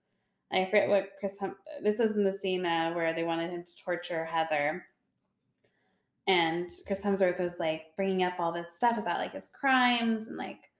"I 0.53 0.65
forget 0.67 0.89
what 0.89 1.11
Chris. 1.19 1.39
Hem- 1.39 1.57
this 1.83 1.99
was 1.99 2.17
in 2.17 2.25
the 2.25 2.33
scene 2.33 2.67
uh, 2.67 2.93
where 2.93 3.13
they 3.15 3.25
wanted 3.25 3.51
him 3.51 3.65
to 3.65 3.77
torture 3.85 4.25
Heather, 4.25 4.85
and 6.27 6.71
Chris 6.87 7.03
Hemsworth 7.03 7.41
was 7.41 7.59
like 7.59 7.83
bringing 7.97 8.23
up 8.23 8.35
all 8.39 8.53
this 8.53 8.75
stuff 8.75 8.99
about 8.99 9.19
like 9.19 9.33
his 9.33 9.49
crimes 9.49 10.27
and 10.27 10.37
like." 10.37 10.71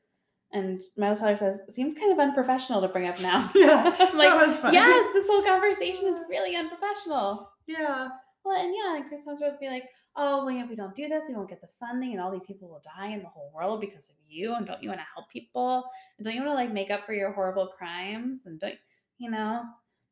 And 0.57 0.81
Miles 0.97 1.21
Teller 1.21 1.37
says, 1.37 1.61
"Seems 1.69 1.93
kind 1.95 2.13
of 2.13 2.19
unprofessional 2.19 2.81
to 2.81 2.89
bring 2.89 3.07
up 3.07 3.21
now." 3.21 3.51
Yeah, 3.55 3.95
I'm 3.99 4.17
like, 4.17 4.29
that 4.29 4.49
was 4.49 4.59
funny. 4.59 4.75
yes, 4.75 5.13
this 5.13 5.27
whole 5.27 5.43
conversation 5.43 6.07
is 6.07 6.19
really 6.31 6.57
unprofessional. 6.57 7.51
Yeah. 7.67 8.09
Well, 8.45 8.57
and 8.57 8.75
yeah, 8.75 8.97
and 8.97 9.07
Chris 9.07 9.27
Hemsworth 9.27 9.53
would 9.53 9.61
be 9.61 9.69
like, 9.69 9.89
oh, 10.17 10.47
well, 10.47 10.57
if 10.57 10.69
we 10.69 10.77
don't 10.77 10.95
do 10.95 11.09
this, 11.09 11.25
we 11.29 11.35
won't 11.35 11.51
get 11.51 11.61
the 11.61 11.69
funding, 11.79 12.13
and 12.13 12.21
all 12.21 12.31
these 12.31 12.47
people 12.47 12.69
will 12.69 12.83
die 12.97 13.09
in 13.09 13.23
the 13.23 13.29
whole 13.29 13.53
world 13.55 13.81
because 13.81 14.09
of 14.09 14.17
you. 14.27 14.55
And 14.55 14.67
don't 14.67 14.83
you 14.83 14.89
want 14.89 15.01
to 15.01 15.07
help 15.15 15.29
people? 15.31 15.85
And 16.17 16.25
don't 16.25 16.35
you 16.35 16.41
want 16.41 16.53
to 16.53 16.55
like 16.55 16.73
make 16.73 16.91
up 16.91 17.05
for 17.05 17.13
your 17.13 17.33
horrible 17.33 17.69
crimes? 17.77 18.47
And 18.47 18.59
don't 18.59 18.79
you 19.19 19.31
know? 19.31 19.63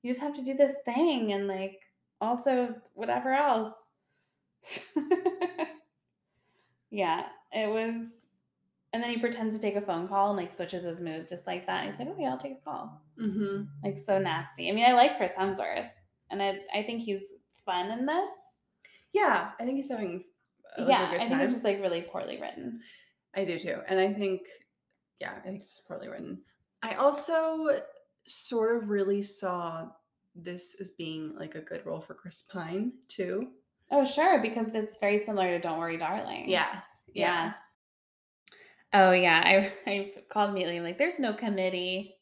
You 0.03 0.11
just 0.11 0.21
have 0.21 0.35
to 0.35 0.43
do 0.43 0.55
this 0.55 0.77
thing, 0.85 1.33
and 1.33 1.49
like 1.49 1.81
also 2.21 2.75
whatever 2.93 3.33
else. 3.33 3.73
yeah, 6.91 7.27
it 7.53 7.71
was. 7.71 8.34
And 8.95 9.03
then 9.03 9.11
he 9.11 9.19
pretends 9.19 9.57
to 9.57 9.61
take 9.61 9.75
a 9.75 9.81
phone 9.81 10.07
call 10.07 10.29
and 10.31 10.37
like 10.39 10.55
switches 10.55 10.85
his 10.85 11.01
mood 11.01 11.29
just 11.29 11.49
like 11.49 11.67
that. 11.67 11.83
And 11.83 11.91
he's 11.91 11.99
like, 11.99 12.09
okay, 12.15 12.27
I'll 12.27 12.39
take 12.39 12.59
a 12.61 12.65
call 12.65 13.03
Mm-hmm. 13.21 13.65
like 13.83 13.99
so 13.99 14.19
nasty. 14.19 14.71
I 14.71 14.73
mean, 14.73 14.87
I 14.87 14.93
like 14.93 15.17
Chris 15.17 15.33
Hemsworth, 15.37 15.89
and 16.31 16.41
I 16.43 16.61
I 16.75 16.83
think 16.85 17.03
he's 17.03 17.35
fun 17.67 17.91
in 17.91 18.07
this. 18.07 18.31
Yeah, 19.13 19.51
I 19.61 19.65
think 19.65 19.77
he's 19.77 19.91
having 19.91 20.25
uh, 20.79 20.83
like, 20.83 20.89
yeah, 20.91 21.09
a 21.09 21.11
good 21.11 21.21
I 21.21 21.25
think 21.29 21.41
it's 21.43 21.53
just 21.53 21.65
like 21.65 21.81
really 21.83 22.03
poorly 22.03 22.41
written. 22.41 22.81
I 23.37 23.45
do 23.45 23.59
too. 23.59 23.79
And 23.89 23.99
I 24.01 24.13
think, 24.13 24.43
yeah, 25.21 25.33
I 25.37 25.41
think 25.41 25.61
it's 25.61 25.71
just 25.71 25.89
poorly 25.89 26.09
written. 26.09 26.39
I 26.83 26.95
also 26.95 27.81
sort 28.27 28.77
of 28.77 28.91
really 28.91 29.23
saw 29.23 29.89
this 30.35 30.77
as 30.81 30.91
being 30.91 31.35
like 31.39 31.55
a 31.57 31.61
good 31.61 31.85
role 31.87 32.01
for 32.01 32.15
Chris 32.15 32.43
Pine 32.43 32.93
too. 33.09 33.49
Oh, 33.91 34.05
sure, 34.05 34.41
because 34.41 34.75
it's 34.75 34.99
very 34.99 35.19
similar 35.19 35.49
to 35.51 35.59
Don't 35.61 35.79
Worry, 35.79 35.99
Darling. 35.99 36.49
Yeah. 36.49 36.81
yeah. 37.13 37.53
Oh 38.95 39.11
yeah, 39.11 39.43
I 39.45 39.73
I 39.91 40.13
called 40.31 40.51
immediately. 40.51 40.79
I'm 40.79 40.85
like, 40.85 40.99
there's 40.99 41.19
no 41.19 41.35
committee. 41.35 42.15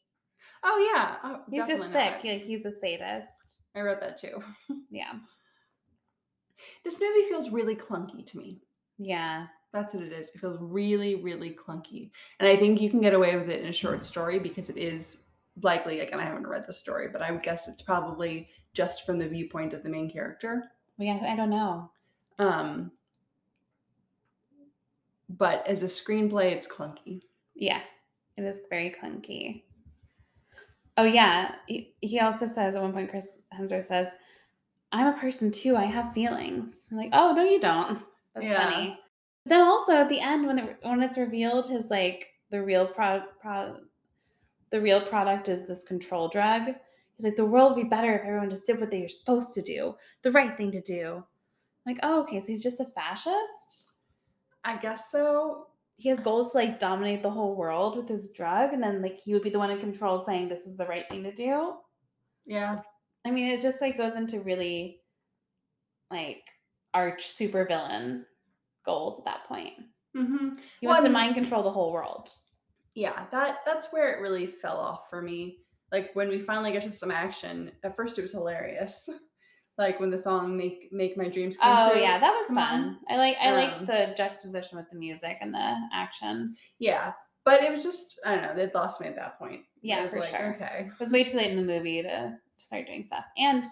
Oh 0.63 0.91
yeah. 0.93 1.15
Oh, 1.23 1.41
He's 1.49 1.67
just 1.67 1.83
definitely 1.83 1.93
sick. 1.93 2.23
not. 2.25 2.33
Like 2.33 2.43
he's 2.43 2.65
a 2.65 2.71
sadist. 2.71 3.59
I 3.75 3.81
wrote 3.81 3.99
that 4.01 4.17
too. 4.17 4.41
Yeah. 4.89 5.13
This 6.83 6.99
movie 7.01 7.27
feels 7.27 7.49
really 7.49 7.75
clunky 7.75 8.25
to 8.27 8.37
me. 8.37 8.61
Yeah. 8.97 9.47
That's 9.73 9.93
what 9.95 10.03
it 10.03 10.13
is. 10.13 10.29
It 10.29 10.39
feels 10.39 10.59
really, 10.61 11.15
really 11.15 11.49
clunky. 11.51 12.11
And 12.39 12.47
I 12.47 12.55
think 12.55 12.79
you 12.79 12.89
can 12.91 13.01
get 13.01 13.15
away 13.15 13.35
with 13.35 13.49
it 13.49 13.61
in 13.61 13.67
a 13.69 13.73
short 13.73 14.05
story 14.05 14.37
because 14.37 14.69
it 14.69 14.77
is 14.77 15.23
likely, 15.63 16.01
again, 16.01 16.19
I 16.19 16.25
haven't 16.25 16.45
read 16.47 16.65
the 16.65 16.71
story, 16.73 17.07
but 17.11 17.23
I 17.23 17.31
would 17.31 17.41
guess 17.41 17.67
it's 17.67 17.81
probably 17.81 18.49
just 18.73 19.03
from 19.05 19.17
the 19.17 19.27
viewpoint 19.27 19.73
of 19.73 19.81
the 19.81 19.89
main 19.89 20.09
character. 20.11 20.63
Well, 20.97 21.07
yeah, 21.07 21.19
I 21.27 21.35
don't 21.35 21.49
know. 21.49 21.91
Um, 22.37 22.91
but 25.37 25.65
as 25.67 25.83
a 25.83 25.87
screenplay, 25.87 26.51
it's 26.51 26.67
clunky. 26.67 27.21
Yeah, 27.55 27.81
it 28.37 28.43
is 28.43 28.61
very 28.69 28.91
clunky. 28.91 29.63
Oh 30.97 31.03
yeah, 31.03 31.55
he, 31.67 31.95
he 32.01 32.19
also 32.19 32.45
says 32.45 32.75
at 32.75 32.81
one 32.81 32.93
point, 32.93 33.09
Chris 33.09 33.43
Hemsworth 33.53 33.85
says, 33.85 34.15
"I'm 34.91 35.07
a 35.07 35.17
person 35.17 35.51
too. 35.51 35.75
I 35.75 35.85
have 35.85 36.13
feelings." 36.13 36.87
I'm 36.91 36.97
like, 36.97 37.09
"Oh 37.13 37.33
no, 37.33 37.43
you 37.43 37.59
don't." 37.59 37.99
That's 38.35 38.51
Yeah. 38.51 38.69
funny. 38.71 38.99
But 39.45 39.49
then 39.49 39.61
also 39.63 39.93
at 39.93 40.09
the 40.09 40.19
end, 40.19 40.45
when 40.45 40.59
it 40.59 40.77
when 40.81 41.01
it's 41.01 41.17
revealed, 41.17 41.67
his 41.69 41.89
like 41.89 42.27
the 42.51 42.61
real 42.61 42.85
pro, 42.87 43.23
pro 43.41 43.77
the 44.69 44.81
real 44.81 45.01
product 45.01 45.49
is 45.49 45.67
this 45.67 45.83
control 45.83 46.27
drug. 46.29 46.63
He's 47.17 47.25
like, 47.25 47.35
"The 47.35 47.45
world 47.45 47.75
would 47.75 47.83
be 47.83 47.89
better 47.89 48.13
if 48.13 48.21
everyone 48.21 48.49
just 48.49 48.67
did 48.67 48.79
what 48.79 48.91
they 48.91 49.01
were 49.01 49.07
supposed 49.07 49.53
to 49.55 49.61
do, 49.61 49.95
the 50.21 50.31
right 50.31 50.55
thing 50.55 50.71
to 50.71 50.81
do." 50.81 51.23
I'm 51.85 51.93
like, 51.93 51.99
oh, 52.03 52.21
okay, 52.23 52.39
so 52.39 52.47
he's 52.47 52.63
just 52.63 52.79
a 52.79 52.85
fascist 52.85 53.82
I 54.65 54.77
guess 54.77 55.11
so. 55.11 55.67
he 55.97 56.09
has 56.09 56.19
goals 56.19 56.51
to 56.51 56.57
like 56.57 56.79
dominate 56.79 57.21
the 57.23 57.29
whole 57.31 57.55
world 57.55 57.95
with 57.97 58.07
his 58.09 58.31
drug 58.31 58.73
and 58.73 58.81
then 58.81 59.01
like 59.01 59.19
he 59.19 59.33
would 59.33 59.43
be 59.43 59.49
the 59.49 59.59
one 59.59 59.69
in 59.71 59.79
control 59.79 60.19
saying 60.19 60.47
this 60.47 60.65
is 60.65 60.75
the 60.77 60.85
right 60.87 61.05
thing 61.09 61.23
to 61.23 61.31
do 61.33 61.73
Yeah. 62.45 62.79
i 63.25 63.31
mean 63.31 63.47
it 63.51 63.61
just 63.61 63.79
like 63.81 63.97
goes 63.97 64.15
into 64.15 64.39
really 64.41 65.01
like 66.11 66.41
arch 66.93 67.27
super 67.27 67.65
villain 67.65 68.25
goals 68.85 69.19
at 69.19 69.25
that 69.25 69.45
point 69.47 69.73
Mm-hmm. 70.15 70.57
he 70.79 70.85
Well, 70.87 70.95
I 70.95 70.99
wants 70.99 71.05
to 71.07 71.11
mind 71.11 71.33
control 71.35 71.63
the 71.63 71.71
whole 71.71 71.91
world 71.91 72.29
Yeah, 72.95 73.25
that 73.31 73.57
that's 73.65 73.87
where 73.91 74.13
it 74.15 74.21
really 74.21 74.45
fell 74.45 74.77
off 74.77 75.09
for 75.09 75.21
me. 75.23 75.57
Like 75.91 76.11
when 76.13 76.29
we 76.29 76.39
finally 76.39 76.71
get 76.71 76.83
to 76.83 76.91
some 76.91 77.09
action, 77.09 77.71
at 77.83 77.95
first 77.95 78.19
it 78.19 78.21
was 78.21 78.31
hilarious. 78.31 79.09
like 79.77 79.99
when 79.99 80.09
the 80.11 80.17
song 80.17 80.55
"Make 80.55 80.89
Make 80.91 81.17
My 81.17 81.27
Dreams 81.29 81.57
Come 81.57 81.77
oh 81.77 81.91
True." 81.91 81.99
Oh 81.99 82.03
yeah 82.03 82.19
that 82.19 82.31
was 82.33 82.47
fun 82.47 82.97
i 83.09 83.15
like 83.17 83.37
i 83.41 83.51
liked 83.51 83.79
Um, 83.79 83.85
the 83.85 84.13
juxtaposition 84.15 84.77
with 84.77 84.89
the 84.91 84.97
music 84.97 85.37
and 85.41 85.53
the 85.53 85.75
action 85.93 86.55
Yeah, 86.79 87.13
but 87.45 87.61
it 87.63 87.71
was 87.71 87.83
just 87.83 88.19
I 88.25 88.35
don't 88.35 88.43
know. 88.43 88.55
They'd 88.55 88.73
lost 88.75 89.01
me 89.01 89.07
at 89.07 89.15
that 89.15 89.37
point. 89.39 89.61
Yeah, 89.81 90.07
for 90.07 90.19
like, 90.19 90.29
sure. 90.29 90.53
Okay. 90.55 90.85
it 90.87 90.99
was 90.99 91.11
way 91.11 91.23
too 91.23 91.37
late 91.37 91.51
in 91.51 91.57
the 91.57 91.73
movie 91.73 92.01
to, 92.03 92.09
to 92.09 92.65
start 92.65 92.85
doing 92.87 93.03
stuff 93.03 93.25
and 93.37 93.65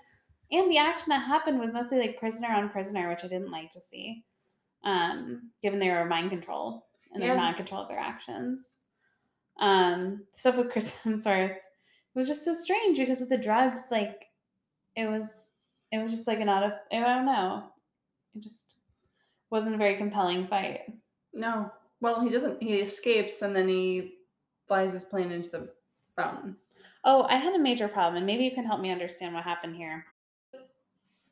and 0.52 0.70
the 0.70 0.78
action 0.78 1.10
that 1.10 1.20
happened 1.26 1.60
was 1.60 1.72
mostly 1.72 1.98
like 2.00 2.20
prisoner 2.20 2.50
on 2.50 2.70
prisoner 2.70 3.08
which 3.10 3.24
i 3.24 3.28
didn't 3.28 3.52
like 3.52 3.72
to 3.72 3.80
see 3.80 4.24
um 4.84 5.50
given 5.62 5.80
they 5.80 5.90
were 5.90 6.04
mind 6.06 6.30
control 6.30 6.88
and 7.14 7.22
they're 7.22 7.30
Yeah. 7.30 7.40
not 7.40 7.52
in 7.52 7.56
control 7.56 7.84
of 7.84 7.88
their 7.88 8.00
actions 8.00 8.78
um 9.60 10.26
stuff 10.36 10.58
with 10.58 10.72
chris 10.72 10.92
hemsworth 11.06 11.56
was 12.16 12.28
just 12.28 12.44
so 12.44 12.54
strange 12.54 12.98
because 12.98 13.22
of 13.22 13.30
the 13.30 13.38
drugs 13.38 13.84
like 13.92 14.26
it 14.98 15.08
was 15.08 15.30
it 15.92 16.02
was 16.02 16.12
just 16.12 16.28
like 16.28 16.40
an 16.40 16.50
out 16.50 16.64
of 16.64 16.74
i 16.92 17.00
don't 17.00 17.26
know 17.26 17.64
it 18.36 18.42
just 18.42 18.76
wasn't 19.50 19.74
a 19.74 19.78
very 19.78 19.96
compelling 19.98 20.48
fight 20.48 20.82
No. 21.34 21.72
Well, 22.02 22.22
he 22.22 22.30
doesn't. 22.30 22.62
He 22.62 22.76
escapes 22.76 23.42
and 23.42 23.56
then 23.56 23.68
he 23.68 24.16
flies 24.68 24.92
his 24.92 25.04
plane 25.04 25.32
into 25.32 25.50
the 25.50 25.70
fountain. 26.16 26.56
Oh, 27.04 27.24
I 27.30 27.36
had 27.36 27.54
a 27.54 27.60
major 27.60 27.88
problem, 27.88 28.18
and 28.18 28.26
maybe 28.26 28.44
you 28.44 28.52
can 28.52 28.66
help 28.66 28.82
me 28.82 28.92
understand 28.92 29.34
what 29.36 29.44
happened 29.44 29.76
here. 29.76 30.06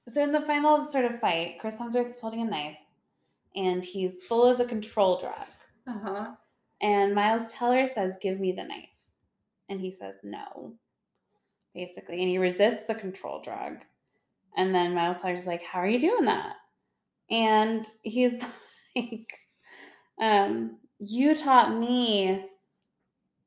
So, 0.08 0.22
in 0.22 0.32
the 0.32 0.42
final 0.42 0.86
sort 0.86 1.06
of 1.06 1.20
fight, 1.20 1.58
Chris 1.60 1.78
Hemsworth 1.78 2.10
is 2.10 2.20
holding 2.20 2.42
a 2.42 2.46
knife, 2.46 2.78
and 3.56 3.84
he's 3.84 4.24
full 4.24 4.46
of 4.46 4.58
the 4.58 4.66
control 4.66 5.18
drug. 5.18 5.48
Uh 5.88 6.00
huh. 6.04 6.28
And 6.82 7.16
Miles 7.16 7.52
Teller 7.52 7.88
says, 7.88 8.18
"Give 8.22 8.40
me 8.40 8.52
the 8.52 8.64
knife," 8.64 9.12
and 9.70 9.82
he 9.82 9.92
says, 9.92 10.18
"No," 10.24 10.74
basically, 11.74 12.20
and 12.22 12.30
he 12.30 12.38
resists 12.38 12.86
the 12.86 12.96
control 12.96 13.42
drug. 13.42 13.86
And 14.58 14.74
then 14.74 14.94
Miles 14.94 15.22
Teller's 15.22 15.48
like, 15.48 15.64
"How 15.64 15.80
are 15.80 15.88
you 15.88 16.00
doing 16.00 16.26
that?" 16.26 16.56
And 17.30 17.86
he's 18.04 18.36
like, 18.96 19.28
um, 20.20 20.78
"You 21.00 21.36
taught 21.36 21.78
me 21.78 22.46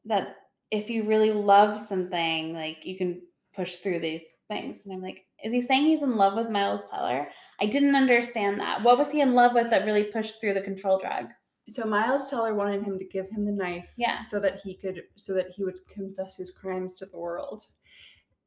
that 0.05 0.36
if 0.70 0.88
you 0.90 1.05
really 1.05 1.32
love 1.32 1.78
something, 1.78 2.55
like 2.55 2.84
you 2.84 2.96
can 2.96 3.22
push 3.55 3.76
through 3.76 4.00
these 4.00 4.24
things." 4.48 4.84
And 4.84 4.94
I'm 4.94 5.03
like, 5.03 5.24
"Is 5.44 5.53
he 5.53 5.61
saying 5.61 5.84
he's 5.84 6.03
in 6.03 6.16
love 6.16 6.34
with 6.36 6.50
Miles 6.50 6.88
Teller?" 6.90 7.28
I 7.61 7.66
didn't 7.66 7.96
understand 7.96 8.61
that. 8.61 8.82
What 8.82 8.98
was 8.98 9.11
he 9.11 9.20
in 9.20 9.34
love 9.34 9.55
with 9.55 9.70
that 9.70 9.84
really 9.84 10.05
pushed 10.05 10.40
through 10.40 10.55
the 10.55 10.61
control 10.62 10.98
drug? 10.98 11.26
So 11.68 11.84
Miles 11.84 12.28
Teller 12.28 12.55
wanted 12.55 12.82
him 12.82 12.98
to 12.98 13.05
give 13.05 13.30
him 13.30 13.44
the 13.44 13.53
knife, 13.53 13.92
Yeah. 13.96 14.16
so 14.16 14.40
that 14.40 14.61
he 14.64 14.74
could, 14.74 15.05
so 15.16 15.32
that 15.34 15.50
he 15.50 15.64
would 15.64 15.78
confess 15.88 16.36
his 16.36 16.50
crimes 16.50 16.94
to 16.98 17.07
the 17.07 17.18
world. 17.18 17.66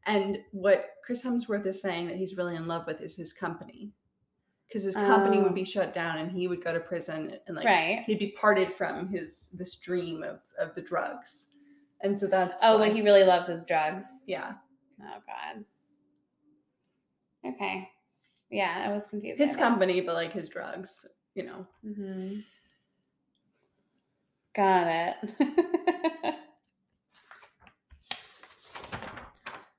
And 0.06 0.38
what 0.51 0.91
Chris 1.03 1.24
Hemsworth 1.24 1.66
is 1.66 1.82
saying 1.82 2.08
that 2.08 2.18
he's 2.18 2.38
really 2.38 2.56
in 2.56 2.68
love 2.68 2.86
with 2.86 3.01
is 3.01 3.16
his 3.16 3.34
company, 3.34 3.91
because 4.68 4.84
his 4.84 4.95
company 4.95 5.39
Oh. 5.39 5.43
would 5.43 5.56
be 5.56 5.64
shut 5.66 5.93
down 5.93 6.18
and 6.20 6.32
he 6.32 6.47
would 6.47 6.64
go 6.64 6.74
to 6.74 6.80
prison 6.80 7.39
and 7.47 7.56
like 7.56 7.66
right. 7.66 8.03
he'd 8.06 8.20
be 8.20 8.32
parted 8.32 8.74
from 8.74 9.08
his 9.08 9.49
this 9.53 9.76
dream 9.76 10.22
of 10.24 10.41
of 10.60 10.76
the 10.76 10.82
drugs, 10.82 11.47
and 12.01 12.20
so 12.20 12.28
that's 12.28 12.60
Oh, 12.64 12.78
but 12.78 12.93
he 12.93 13.01
really 13.01 13.24
loves 13.24 13.47
his 13.47 13.66
drugs. 13.66 14.24
yeah 14.28 14.53
Oh 15.01 15.20
God. 15.26 15.66
Okay. 17.53 17.89
Yeah, 18.49 18.86
I 18.88 18.93
was 18.93 19.08
confused. 19.08 19.41
his 19.41 19.56
company, 19.56 20.01
but 20.01 20.14
like 20.16 20.32
his 20.34 20.47
drugs, 20.49 21.06
you 21.34 21.43
know. 21.43 21.66
hmm 21.84 22.39
Got 24.56 24.88
it. 24.88 26.35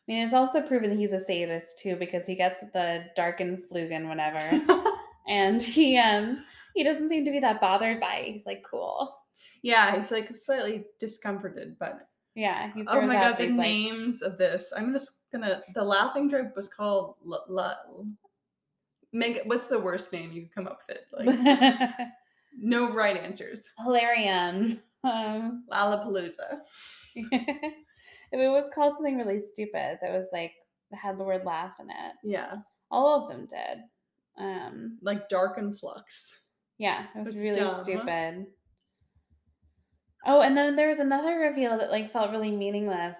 I 0.09 0.13
mean, 0.13 0.25
it's 0.25 0.35
also 0.35 0.63
proven 0.63 0.91
that 0.91 0.99
he's 0.99 1.13
a 1.13 1.19
sadist 1.21 1.79
too 1.81 1.97
because 1.97 2.27
he 2.27 2.35
gets 2.37 2.63
the 2.73 3.05
darkened 3.17 3.65
flugen 3.71 4.09
whenever, 4.09 4.39
and 5.29 5.61
he 5.63 5.99
um 5.99 6.45
he 6.75 6.85
doesn't 6.85 7.09
seem 7.09 7.25
to 7.25 7.31
be 7.31 7.41
that 7.41 7.61
bothered 7.61 8.01
by 8.01 8.17
it. 8.17 8.33
He's 8.33 8.47
like 8.47 8.63
cool. 8.63 9.17
yeah, 9.63 9.97
he's 9.97 10.11
like 10.13 10.35
slightly 10.37 10.85
discomforted, 11.01 11.77
but 11.81 12.07
Yeah, 12.37 12.73
he 12.73 12.85
oh 12.87 13.01
my 13.01 13.15
god, 13.15 13.37
the 13.39 13.49
like 13.49 13.53
names 13.55 14.23
of 14.23 14.39
this. 14.39 14.73
I'm 14.77 14.93
just 14.93 15.23
gonna. 15.33 15.63
The 15.75 15.83
laughing 15.83 16.29
joke 16.31 16.55
was 16.55 16.69
called. 16.69 17.17
L- 17.27 17.45
L- 17.51 18.07
Make 19.13 19.41
what's 19.47 19.67
the 19.67 19.79
worst 19.81 20.13
name 20.13 20.31
you 20.33 20.43
could 20.43 20.55
come 20.55 20.67
up 20.67 20.81
with? 20.89 20.99
It 20.99 21.07
like 21.13 22.09
no 22.59 22.93
right 22.93 23.17
answers. 23.17 23.69
Hilarium. 23.85 24.79
Um, 25.05 25.63
Lollapalooza. 25.71 26.59
It 28.33 28.37
was 28.37 28.71
called 28.75 28.97
something 28.97 29.17
really 29.17 29.39
stupid 29.41 29.99
that 30.03 30.13
was 30.13 30.27
like 30.33 30.53
had 30.93 31.19
the 31.19 31.25
word 31.25 31.45
laugh 31.45 31.75
in 31.81 31.91
it, 31.91 32.13
Yeah, 32.25 32.57
all 32.91 33.23
of 33.23 33.29
them 33.29 33.47
did. 33.47 33.79
Um, 34.39 34.99
like 35.03 35.29
Darkenfloxx. 35.29 36.35
yeah, 36.79 37.07
it 37.15 37.19
was 37.19 37.29
That's 37.29 37.37
really 37.39 37.61
dumb. 37.61 37.85
stupid. 37.85 38.47
Oh, 40.25 40.41
and 40.41 40.57
then 40.57 40.75
there 40.77 40.89
was 40.89 40.99
another 40.99 41.37
reveal 41.39 41.79
that 41.79 41.91
like 41.91 42.13
felt 42.13 42.31
really 42.33 42.51
meaningless, 42.51 43.17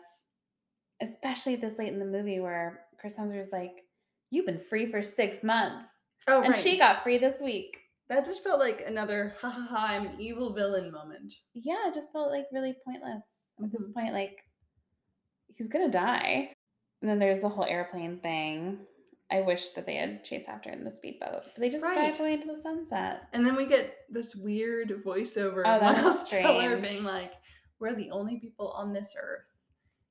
especially 1.01 1.57
this 1.57 1.79
late 1.79 1.93
in 1.93 1.99
the 1.99 2.05
movie 2.05 2.41
where 2.41 2.81
Chris 3.01 3.17
Hemsworth 3.17 3.39
was 3.39 3.53
like, 3.53 3.85
"You've 4.31 4.47
been 4.47 4.59
free 4.59 4.91
for 4.91 5.03
six 5.03 5.45
months, 5.45 5.91
Oh, 6.27 6.43
and 6.43 6.53
right. 6.53 6.63
she 6.63 6.79
got 6.79 7.03
free 7.03 7.19
this 7.19 7.41
week." 7.41 7.79
that 8.09 8.25
just 8.25 8.45
felt 8.45 8.61
like 8.61 8.85
another 8.87 9.35
ha 9.41 9.51
ha 9.51 9.67
ha 9.69 9.87
I'm 9.89 10.07
an 10.07 10.21
evil 10.21 10.53
villain 10.53 10.93
moment. 10.93 11.35
Yeah, 11.55 11.89
it 11.89 11.95
just 11.95 12.13
felt 12.13 12.31
like 12.31 12.47
really 12.53 12.77
pointless 12.85 13.25
at 13.61 13.73
this 13.73 13.89
Mhm. 13.89 13.95
point. 13.95 14.13
Like 14.13 14.45
he's 15.55 15.69
gonna 15.69 15.89
die. 15.91 16.53
And 17.03 17.11
then 17.11 17.19
there's 17.19 17.41
the 17.41 17.49
whole 17.49 17.65
airplane 17.65 18.19
thing. 18.21 18.79
I 19.31 19.41
wish 19.41 19.71
that 19.71 19.87
they 19.87 19.97
had 19.97 20.25
chased 20.25 20.49
after 20.49 20.71
in 20.71 20.85
the 20.85 20.91
speedboat, 20.91 21.45
but 21.45 21.57
they 21.59 21.69
just 21.69 21.85
Right. 21.85 21.95
drive 21.97 22.21
away 22.21 22.35
into 22.35 22.47
the 22.47 22.61
sunset. 22.61 23.23
And 23.33 23.45
then 23.45 23.57
we 23.57 23.67
get 23.67 23.93
this 24.09 24.37
weird 24.37 24.91
voiceover 25.05 25.63
Oh, 25.67 25.75
of 25.75 25.81
that 25.81 26.03
Miles 26.03 26.25
Teller 26.29 26.77
strange. 26.77 26.83
being 26.89 27.05
like, 27.05 27.33
"We're 27.81 27.95
the 27.95 28.11
only 28.13 28.39
people 28.39 28.69
on 28.71 28.93
this 28.93 29.17
earth, 29.21 29.45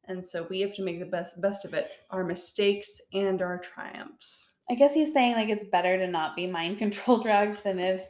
and 0.05 0.25
so 0.25 0.43
we 0.49 0.59
have 0.61 0.73
to 0.73 0.83
make 0.83 0.99
the 0.99 1.05
best 1.05 1.39
best 1.41 1.63
of 1.65 1.73
it. 1.73 1.89
Our 2.11 2.23
mistakes 2.25 2.89
and 3.13 3.41
our 3.41 3.57
triumphs." 3.59 4.51
I 4.69 4.75
guess 4.75 4.93
he's 4.93 5.13
saying 5.13 5.35
like 5.35 5.49
it's 5.49 5.65
better 5.65 5.97
to 5.97 6.07
not 6.07 6.35
be 6.35 6.45
mind 6.47 6.77
control 6.79 7.19
drugged 7.21 7.63
than 7.63 7.79
if 7.79 8.07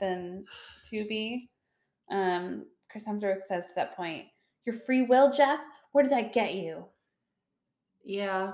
than 0.00 0.44
to 0.90 1.06
be. 1.06 1.50
Um, 2.10 2.66
Chris 2.90 3.06
Hemsworth 3.06 3.44
says 3.44 3.66
to 3.66 3.74
that 3.76 3.94
point, 3.96 4.26
"Your 4.66 4.74
free 4.74 5.02
will, 5.02 5.30
Jeff. 5.30 5.60
Where 5.98 6.04
did 6.04 6.12
that 6.12 6.32
get 6.32 6.54
you?" 6.54 6.84
Yeah. 8.04 8.52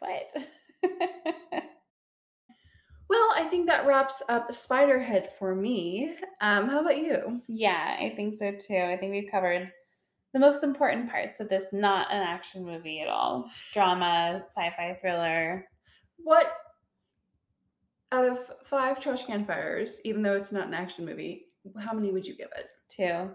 But. 0.00 0.44
Well, 3.08 3.28
I 3.36 3.44
think 3.48 3.66
that 3.66 3.86
wraps 3.86 4.20
up 4.28 4.50
Spiderhead 4.50 5.28
for 5.38 5.54
me. 5.54 6.12
Um, 6.40 6.68
how 6.68 6.80
about 6.80 6.98
you? 6.98 7.40
yeah, 7.46 7.96
I 8.00 8.12
think 8.16 8.34
so 8.34 8.50
too. 8.50 8.76
I 8.76 8.96
think 8.96 9.12
we've 9.12 9.30
covered 9.30 9.70
the 10.32 10.40
most 10.40 10.64
important 10.64 11.08
parts 11.08 11.38
of 11.38 11.48
this 11.48 11.72
not 11.72 12.10
an 12.10 12.20
action 12.20 12.64
movie 12.64 12.98
at 12.98 13.06
all. 13.06 13.48
Drama, 13.72 14.42
sci-fi 14.48 14.98
thriller. 15.00 15.68
What 16.16 16.48
Out 18.10 18.24
of 18.28 18.40
five 18.64 18.98
trash 18.98 19.24
can 19.24 19.46
fires, 19.46 20.00
even 20.04 20.22
though 20.22 20.34
it's 20.34 20.50
not 20.50 20.66
an 20.66 20.74
action 20.74 21.04
movie, 21.06 21.46
how 21.78 21.92
many 21.92 22.10
would 22.10 22.26
you 22.26 22.36
give 22.36 22.50
it? 22.56 22.66
Two. 22.88 23.30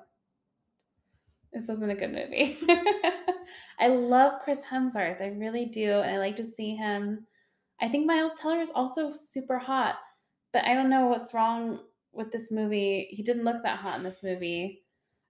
This 1.53 1.67
isn't 1.69 1.89
a 1.89 1.95
good 1.95 2.11
movie. 2.13 2.57
I 3.79 3.87
love 3.87 4.41
Chris 4.43 4.61
Hemsworth. 4.63 5.21
I 5.21 5.27
really 5.37 5.65
do. 5.65 5.91
And 5.99 6.11
I 6.15 6.17
like 6.19 6.35
to 6.37 6.45
see 6.45 6.75
him. 6.75 7.25
I 7.81 7.89
think 7.89 8.05
Miles 8.05 8.35
Teller 8.39 8.61
is 8.61 8.71
also 8.73 9.11
super 9.13 9.57
hot, 9.57 9.95
but 10.53 10.63
I 10.65 10.73
don't 10.73 10.89
know 10.89 11.07
what's 11.07 11.33
wrong 11.33 11.79
with 12.13 12.31
this 12.31 12.51
movie. 12.51 13.07
He 13.09 13.23
didn't 13.23 13.43
look 13.43 13.63
that 13.63 13.79
hot 13.79 13.97
in 13.97 14.03
this 14.03 14.23
movie. 14.23 14.83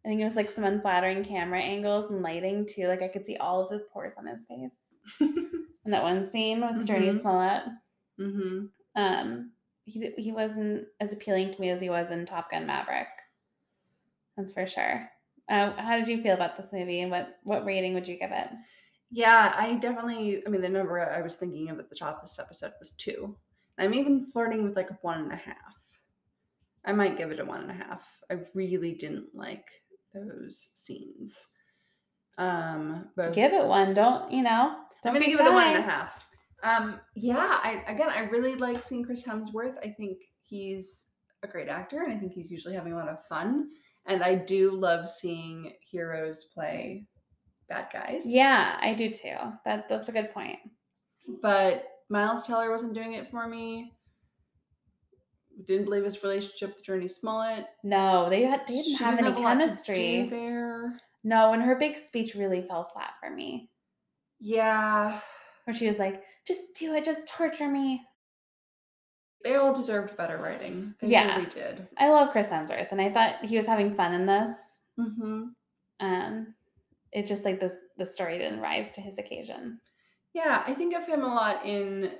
I 0.05 0.09
think 0.09 0.19
it 0.21 0.25
was 0.25 0.35
like 0.35 0.51
some 0.51 0.63
unflattering 0.63 1.23
camera 1.23 1.61
angles 1.61 2.11
and 2.11 2.21
lighting 2.21 2.65
too. 2.67 2.87
Like 2.87 3.01
I 3.01 3.07
could 3.07 3.25
see 3.25 3.37
all 3.37 3.63
of 3.63 3.69
the 3.69 3.85
pores 3.93 4.15
on 4.17 4.25
his 4.27 4.45
face. 4.47 4.95
in 5.19 5.91
that 5.91 6.03
one 6.03 6.25
scene 6.25 6.61
with 6.61 6.87
Jurnee 6.87 7.11
Mhm. 7.13 7.19
Smollett. 7.21 7.63
mm-hmm. 8.19 8.65
Um, 8.95 9.51
he 9.85 10.11
he 10.17 10.31
wasn't 10.31 10.85
as 10.99 11.13
appealing 11.13 11.51
to 11.53 11.61
me 11.61 11.69
as 11.69 11.81
he 11.81 11.89
was 11.89 12.11
in 12.11 12.25
Top 12.25 12.51
Gun 12.51 12.65
Maverick. 12.67 13.07
That's 14.37 14.53
for 14.53 14.67
sure. 14.67 15.09
Uh, 15.51 15.73
how 15.75 15.97
did 15.97 16.07
you 16.07 16.21
feel 16.23 16.33
about 16.33 16.55
this 16.55 16.71
movie, 16.71 17.01
and 17.01 17.11
what 17.11 17.37
what 17.43 17.65
rating 17.65 17.93
would 17.93 18.07
you 18.07 18.17
give 18.17 18.31
it? 18.31 18.47
Yeah, 19.11 19.53
I 19.55 19.75
definitely. 19.75 20.41
I 20.47 20.49
mean, 20.49 20.61
the 20.61 20.69
number 20.69 20.99
I 20.99 21.21
was 21.21 21.35
thinking 21.35 21.69
of 21.69 21.77
at 21.77 21.89
the 21.89 21.95
top 21.95 22.15
of 22.15 22.21
this 22.21 22.39
episode 22.39 22.71
was 22.79 22.91
two. 22.91 23.35
I'm 23.77 23.93
even 23.93 24.25
flirting 24.25 24.63
with 24.63 24.77
like 24.77 24.89
a 24.89 24.97
one 25.01 25.23
and 25.23 25.33
a 25.33 25.35
half. 25.35 25.57
I 26.85 26.93
might 26.93 27.17
give 27.17 27.31
it 27.31 27.39
a 27.39 27.45
one 27.45 27.61
and 27.61 27.71
a 27.71 27.73
half. 27.73 28.23
I 28.31 28.37
really 28.53 28.93
didn't 28.93 29.35
like 29.35 29.65
those 30.13 30.69
scenes. 30.73 31.49
Um, 32.37 33.09
both 33.15 33.33
Give 33.33 33.51
it 33.51 33.65
one. 33.65 33.93
Don't 33.93 34.31
you 34.31 34.43
know? 34.43 34.75
I'm 34.77 34.85
Don't 35.03 35.13
gonna 35.13 35.25
be 35.25 35.31
give 35.31 35.41
it 35.41 35.47
a 35.47 35.51
one 35.51 35.67
and 35.67 35.83
a 35.83 35.87
shy. 35.87 36.07
Um, 36.63 36.99
yeah, 37.15 37.59
I 37.61 37.83
again, 37.87 38.09
I 38.09 38.19
really 38.21 38.55
like 38.55 38.83
seeing 38.83 39.03
Chris 39.03 39.25
Hemsworth. 39.25 39.77
I 39.79 39.89
think 39.89 40.19
he's 40.43 41.07
a 41.43 41.47
great 41.47 41.67
actor, 41.67 42.03
and 42.03 42.13
I 42.13 42.17
think 42.17 42.31
he's 42.31 42.51
usually 42.51 42.75
having 42.75 42.93
a 42.93 42.97
lot 42.97 43.09
of 43.09 43.25
fun. 43.27 43.69
And 44.07 44.23
I 44.23 44.35
do 44.35 44.71
love 44.71 45.07
seeing 45.07 45.73
heroes 45.89 46.45
play 46.53 47.05
bad 47.69 47.87
guys. 47.93 48.23
Yeah, 48.25 48.77
I 48.81 48.93
do 48.93 49.09
too. 49.09 49.35
That 49.65 49.87
that's 49.89 50.09
a 50.09 50.11
good 50.11 50.33
point. 50.33 50.59
but 51.41 51.85
Miles 52.09 52.45
Teller 52.45 52.69
wasn't 52.71 52.93
doing 52.93 53.13
it 53.13 53.29
for 53.31 53.47
me. 53.47 53.93
Didn't 55.65 55.85
believe 55.85 56.03
his 56.03 56.23
relationship 56.23 56.75
with 56.75 56.85
Jurnee 56.85 57.09
Smollett. 57.11 57.65
No, 57.83 58.29
they 58.29 58.41
had 58.43 58.61
they 58.67 58.75
didn't 58.81 58.97
She 58.97 59.03
have 59.03 59.19
any 59.19 59.27
a 59.27 59.31
lot 59.31 59.53
to 59.59 59.59
do 59.59 59.65
chemistry. 59.65 60.27
there. 60.29 60.99
No, 61.23 61.53
and 61.53 61.61
her 61.61 61.75
big 61.75 61.97
speech 61.97 62.33
really 62.35 62.63
fell 62.67 62.89
flat 62.93 63.11
for 63.21 63.29
me. 63.29 63.69
Yeah, 64.39 65.19
Where 65.65 65.75
she 65.75 65.85
was 65.85 65.99
like, 65.99 66.23
"Just 66.47 66.75
do 66.75 66.95
it. 66.95 67.05
Just 67.05 67.27
torture 67.27 67.69
me." 67.69 68.01
They 69.43 69.55
all 69.55 69.73
deserved 69.73 70.15
better 70.17 70.37
writing. 70.37 70.93
They 70.99 71.07
Yeah. 71.09 71.35
really 71.37 71.49
did. 71.49 71.87
I 71.97 72.09
love 72.09 72.31
Chris 72.31 72.49
Hemsworth, 72.49 72.91
and 72.91 73.01
I 73.01 73.11
thought 73.11 73.43
he 73.45 73.57
was 73.57 73.65
having 73.67 73.93
fun 73.93 74.13
in 74.13 74.25
this. 74.25 74.77
hmm 74.97 75.47
Um, 75.99 76.55
it's 77.11 77.29
just 77.29 77.45
like 77.45 77.59
this 77.59 77.75
the 77.97 78.05
story 78.05 78.37
didn't 78.37 78.61
rise 78.61 78.91
to 78.91 79.01
his 79.01 79.17
occasion. 79.19 79.79
Yeah, 80.33 80.63
I 80.65 80.73
think 80.73 80.95
of 80.95 81.05
him 81.05 81.23
a 81.23 81.27
lot 81.27 81.65
in 81.65 82.13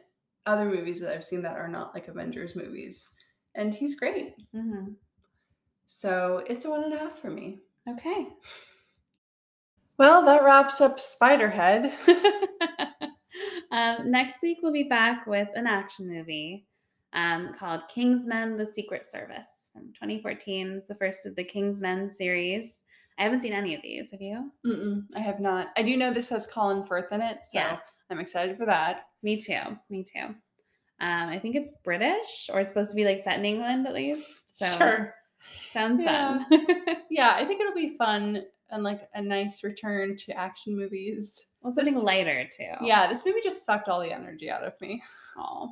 other 0.46 0.66
movies 0.66 1.00
that 1.00 1.14
I've 1.14 1.24
seen 1.24 1.42
that 1.44 1.58
are 1.58 1.68
not 1.68 1.94
like 1.94 2.08
Avengers 2.08 2.56
movies, 2.56 3.10
and 3.56 3.74
he's 3.74 3.96
great. 4.00 4.36
hmm 4.54 4.94
So 5.86 6.44
it's 6.48 6.66
a 6.66 6.70
one 6.70 6.84
and 6.84 6.94
a 6.94 6.98
half 6.98 7.20
for 7.20 7.30
me. 7.30 7.62
Okay. 7.88 8.28
Well, 9.98 10.26
that 10.26 10.44
wraps 10.44 10.82
up 10.82 10.98
Spiderhead. 10.98 11.94
um, 13.72 14.10
next 14.10 14.42
week 14.42 14.58
we'll 14.64 14.72
be 14.74 14.84
back 14.84 15.28
with 15.28 15.48
an 15.54 15.68
action 15.68 16.08
movie 16.10 16.66
um, 17.14 17.54
called 17.58 17.82
Kingsman: 17.94 18.58
The 18.58 18.66
Secret 18.66 19.06
Service 19.06 19.70
from 19.74 19.88
2014. 19.94 20.72
It's 20.78 20.88
the 20.88 20.96
first 20.96 21.26
of 21.26 21.36
the 21.36 21.44
Kingsman 21.44 22.10
series. 22.10 22.80
I 23.20 23.24
haven't 23.24 23.42
seen 23.42 23.54
any 23.54 23.76
of 23.76 23.82
these. 23.82 24.12
Have 24.12 24.22
you? 24.22 24.52
Mm-mm, 24.66 25.04
I 25.16 25.20
have 25.20 25.40
not. 25.40 25.68
I 25.78 25.84
do 25.84 25.96
know 25.98 26.12
this 26.14 26.30
has 26.30 26.46
Colin 26.48 26.86
Firth 26.86 27.12
in 27.12 27.22
it, 27.22 27.40
so 27.44 27.60
Yeah. 27.60 27.78
I'm 28.10 28.20
excited 28.20 28.58
for 28.58 28.66
that. 28.66 29.04
Me 29.24 29.38
too. 29.38 29.60
Me 29.90 30.04
too. 30.04 30.26
Um, 31.00 31.30
I 31.30 31.40
think 31.40 31.56
it's 31.56 31.72
British 31.84 32.50
or 32.54 32.60
it's 32.60 32.70
supposed 32.70 32.92
to 32.92 32.96
be 32.96 33.06
like 33.06 33.22
set 33.24 33.38
in 33.40 33.46
England 33.46 33.88
at 33.88 33.94
least. 33.94 34.58
So 34.60 34.66
Sure. 34.78 35.14
sounds 35.70 36.02
Yeah. 36.02 36.44
fun. 36.46 36.66
Yeah, 37.10 37.34
I 37.36 37.46
think 37.46 37.60
it'll 37.62 37.74
be 37.74 37.98
fun 37.98 38.44
and 38.70 38.84
like 38.84 39.02
a 39.14 39.22
nice 39.22 39.64
return 39.64 40.16
to 40.16 40.32
action 40.38 40.76
movies. 40.78 41.46
well, 41.62 41.74
something 41.74 41.94
This- 41.96 42.04
lighter 42.04 42.48
too. 42.56 42.72
Yeah, 42.86 43.08
this 43.08 43.26
movie 43.26 43.42
just 43.44 43.66
sucked 43.66 43.90
all 43.90 44.00
the 44.02 44.12
energy 44.14 44.50
out 44.50 44.64
of 44.64 44.80
me. 44.82 45.02
Oh, 45.38 45.72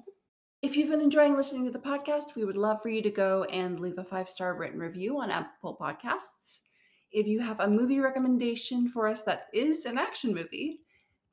If 0.62 0.76
you've 0.76 0.90
been 0.90 1.00
enjoying 1.00 1.38
listening 1.38 1.64
to 1.66 1.72
the 1.72 1.80
podcast, 1.80 2.36
we 2.36 2.44
would 2.44 2.58
love 2.58 2.82
for 2.82 2.90
you 2.90 3.02
to 3.02 3.10
go 3.10 3.46
and 3.46 3.80
leave 3.80 3.98
a 3.98 4.04
five 4.04 4.30
star 4.30 4.56
written 4.56 4.78
review 4.78 5.18
on 5.18 5.32
Apple 5.32 5.78
Podcasts. 5.80 6.60
If 7.14 7.28
you 7.28 7.40
have 7.40 7.62
a 7.62 7.68
movie 7.68 8.00
recommendation 8.00 8.90
for 8.90 9.08
us 9.08 9.24
that 9.24 9.48
is 9.54 9.86
an 9.86 9.98
action 9.98 10.34
movie, 10.34 10.82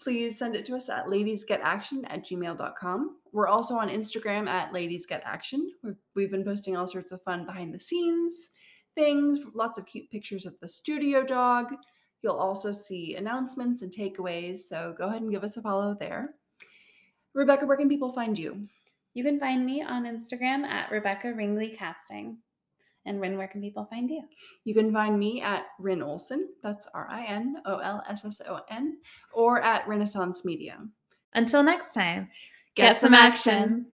please 0.01 0.39
send 0.39 0.55
it 0.55 0.65
to 0.67 0.77
us 0.77 0.89
at 0.89 1.07
ladiesgetaction 1.07 2.05
at 2.09 2.25
gmail.com. 2.25 3.17
We're 3.33 3.49
also 3.49 3.75
on 3.75 3.89
Instagram 3.89 4.47
at 4.47 4.73
ladiesgetaction. 4.73 5.71
We've, 6.15 6.31
been 6.31 6.45
posting 6.45 6.77
all 6.77 6.87
sorts 6.87 7.11
of 7.11 7.21
fun 7.23 7.47
behind 7.47 7.75
the 7.75 7.81
scenes 7.81 8.51
things, 8.95 9.41
lots 9.55 9.79
of 9.79 9.87
cute 9.87 10.11
pictures 10.11 10.47
of 10.47 10.55
the 10.61 10.69
studio 10.69 11.23
dog. 11.23 11.67
You'll 12.23 12.37
also 12.37 12.73
see 12.73 13.17
announcements 13.17 13.83
and 13.83 13.93
takeaways, 13.93 14.61
so 14.61 14.95
go 14.97 15.09
ahead 15.09 15.21
and 15.21 15.31
give 15.31 15.45
us 15.45 15.57
a 15.57 15.63
follow 15.63 15.95
there. 15.99 16.31
Rebecca, 17.35 17.67
where 17.67 17.77
can 17.77 17.89
people 17.89 18.13
find 18.13 18.39
you? 18.39 18.67
You 19.17 19.25
can 19.25 19.41
find 19.41 19.65
me 19.65 19.81
on 19.81 20.05
Instagram 20.05 20.65
at 20.65 20.91
Rebecca 20.91 21.33
Ringley 21.33 21.71
Casting. 21.71 22.37
And 23.07 23.19
Rin, 23.19 23.39
where 23.39 23.49
can 23.49 23.63
people 23.63 23.87
find 23.87 24.11
you? 24.11 24.23
You 24.65 24.75
can 24.75 24.93
find 24.93 25.19
me 25.19 25.41
at 25.41 25.63
Rin 25.79 26.01
Olsson, 26.01 26.41
that's 26.63 26.87
R 26.93 27.09
I 27.11 27.25
N 27.25 27.57
O 27.65 27.79
L 27.79 28.03
S 28.11 28.27
S 28.27 28.43
O 28.47 28.61
N, 28.69 28.99
or 29.33 29.63
at 29.63 29.89
Renaissance 29.89 30.45
Media. 30.45 30.77
Until 31.33 31.63
next 31.63 31.95
time, 31.95 32.29
Get 32.75 33.01
some 33.01 33.15
action. 33.15 33.87